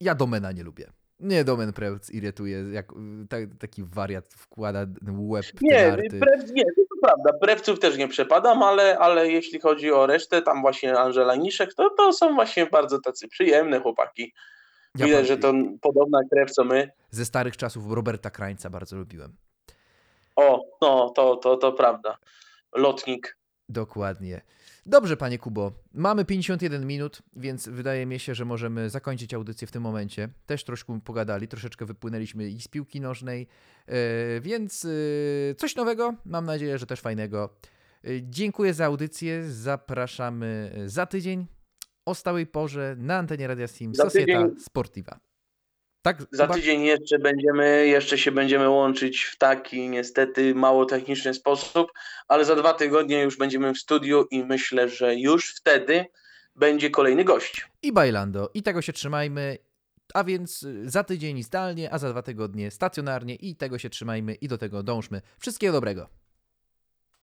Ja 0.00 0.14
Domena 0.14 0.52
nie 0.52 0.62
lubię. 0.62 0.92
Nie, 1.20 1.44
Domen 1.44 1.72
Prewc 1.72 2.10
irytuje, 2.10 2.58
jak 2.72 2.92
y, 2.92 2.94
ta, 3.28 3.36
taki 3.58 3.82
wariat 3.84 4.28
wkłada 4.28 4.86
łeb 5.18 5.46
Nie, 5.60 5.96
prew, 6.20 6.50
nie, 6.52 6.64
to 6.64 6.96
prawda. 7.02 7.32
Prewców 7.32 7.78
też 7.80 7.96
nie 7.96 8.08
przepadam, 8.08 8.62
ale, 8.62 8.98
ale 8.98 9.28
jeśli 9.28 9.60
chodzi 9.60 9.92
o 9.92 10.06
resztę, 10.06 10.42
tam 10.42 10.60
właśnie 10.60 10.98
Angela 10.98 11.34
Niszek, 11.36 11.74
to, 11.74 11.90
to 11.90 12.12
są 12.12 12.34
właśnie 12.34 12.66
bardzo 12.66 13.00
tacy 13.00 13.28
przyjemne 13.28 13.80
chłopaki. 13.80 14.32
Ja 14.98 15.06
Widać, 15.06 15.20
pa- 15.20 15.26
że 15.26 15.38
to 15.38 15.52
podobna 15.80 16.20
krew 16.32 16.50
co 16.50 16.64
my. 16.64 16.90
Ze 17.10 17.24
starych 17.24 17.56
czasów 17.56 17.92
Roberta 17.92 18.30
Krańca 18.30 18.70
bardzo 18.70 18.96
lubiłem. 18.96 19.36
O, 20.36 20.64
no, 20.82 21.10
to, 21.10 21.36
to, 21.36 21.56
to 21.56 21.72
prawda. 21.72 22.18
Lotnik. 22.74 23.38
Dokładnie. 23.68 24.40
Dobrze, 24.88 25.16
panie 25.16 25.38
Kubo. 25.38 25.72
Mamy 25.94 26.24
51 26.24 26.86
minut, 26.86 27.22
więc 27.36 27.68
wydaje 27.68 28.06
mi 28.06 28.18
się, 28.18 28.34
że 28.34 28.44
możemy 28.44 28.90
zakończyć 28.90 29.34
audycję 29.34 29.66
w 29.66 29.70
tym 29.72 29.82
momencie. 29.82 30.28
Też 30.46 30.64
troszkę 30.64 31.00
pogadali, 31.00 31.48
troszeczkę 31.48 31.86
wypłynęliśmy 31.86 32.48
i 32.48 32.60
z 32.60 32.68
piłki 32.68 33.00
nożnej, 33.00 33.46
e, 33.86 34.40
więc 34.40 34.84
e, 34.84 35.54
coś 35.54 35.76
nowego, 35.76 36.14
mam 36.24 36.44
nadzieję, 36.44 36.78
że 36.78 36.86
też 36.86 37.00
fajnego. 37.00 37.56
E, 38.04 38.08
Dziękuję 38.22 38.74
za 38.74 38.86
audycję, 38.86 39.50
zapraszamy 39.50 40.72
za 40.86 41.06
tydzień 41.06 41.46
o 42.04 42.14
stałej 42.14 42.46
porze 42.46 42.96
na 42.98 43.16
antenie 43.16 43.46
Radia 43.46 43.68
Sim 43.68 43.94
Societa 43.94 44.48
Sportiva. 44.58 45.25
Tak, 46.06 46.22
Za 46.32 46.46
tydzień 46.46 46.82
jeszcze 46.82 47.18
będziemy, 47.18 47.86
jeszcze 47.86 48.18
się 48.18 48.32
będziemy 48.32 48.68
łączyć 48.68 49.22
w 49.22 49.38
taki 49.38 49.88
niestety 49.88 50.54
mało 50.54 50.84
techniczny 50.84 51.34
sposób, 51.34 51.92
ale 52.28 52.44
za 52.44 52.56
dwa 52.56 52.74
tygodnie 52.74 53.22
już 53.22 53.36
będziemy 53.36 53.74
w 53.74 53.78
studiu 53.78 54.26
i 54.30 54.44
myślę, 54.44 54.88
że 54.88 55.14
już 55.14 55.54
wtedy 55.54 56.04
będzie 56.56 56.90
kolejny 56.90 57.24
gość. 57.24 57.68
i 57.82 57.92
Bailando. 57.92 58.50
I 58.54 58.62
tego 58.62 58.82
się 58.82 58.92
trzymajmy. 58.92 59.58
A 60.14 60.24
więc 60.24 60.62
y, 60.62 60.90
za 60.90 61.04
tydzień 61.04 61.42
zdalnie, 61.42 61.92
a 61.92 61.98
za 61.98 62.10
dwa 62.10 62.22
tygodnie 62.22 62.70
stacjonarnie 62.70 63.34
i 63.34 63.56
tego 63.56 63.78
się 63.78 63.90
trzymajmy 63.90 64.34
i 64.34 64.48
do 64.48 64.58
tego 64.58 64.82
dążmy. 64.82 65.22
Wszystkiego 65.38 65.72
dobrego. 65.72 66.08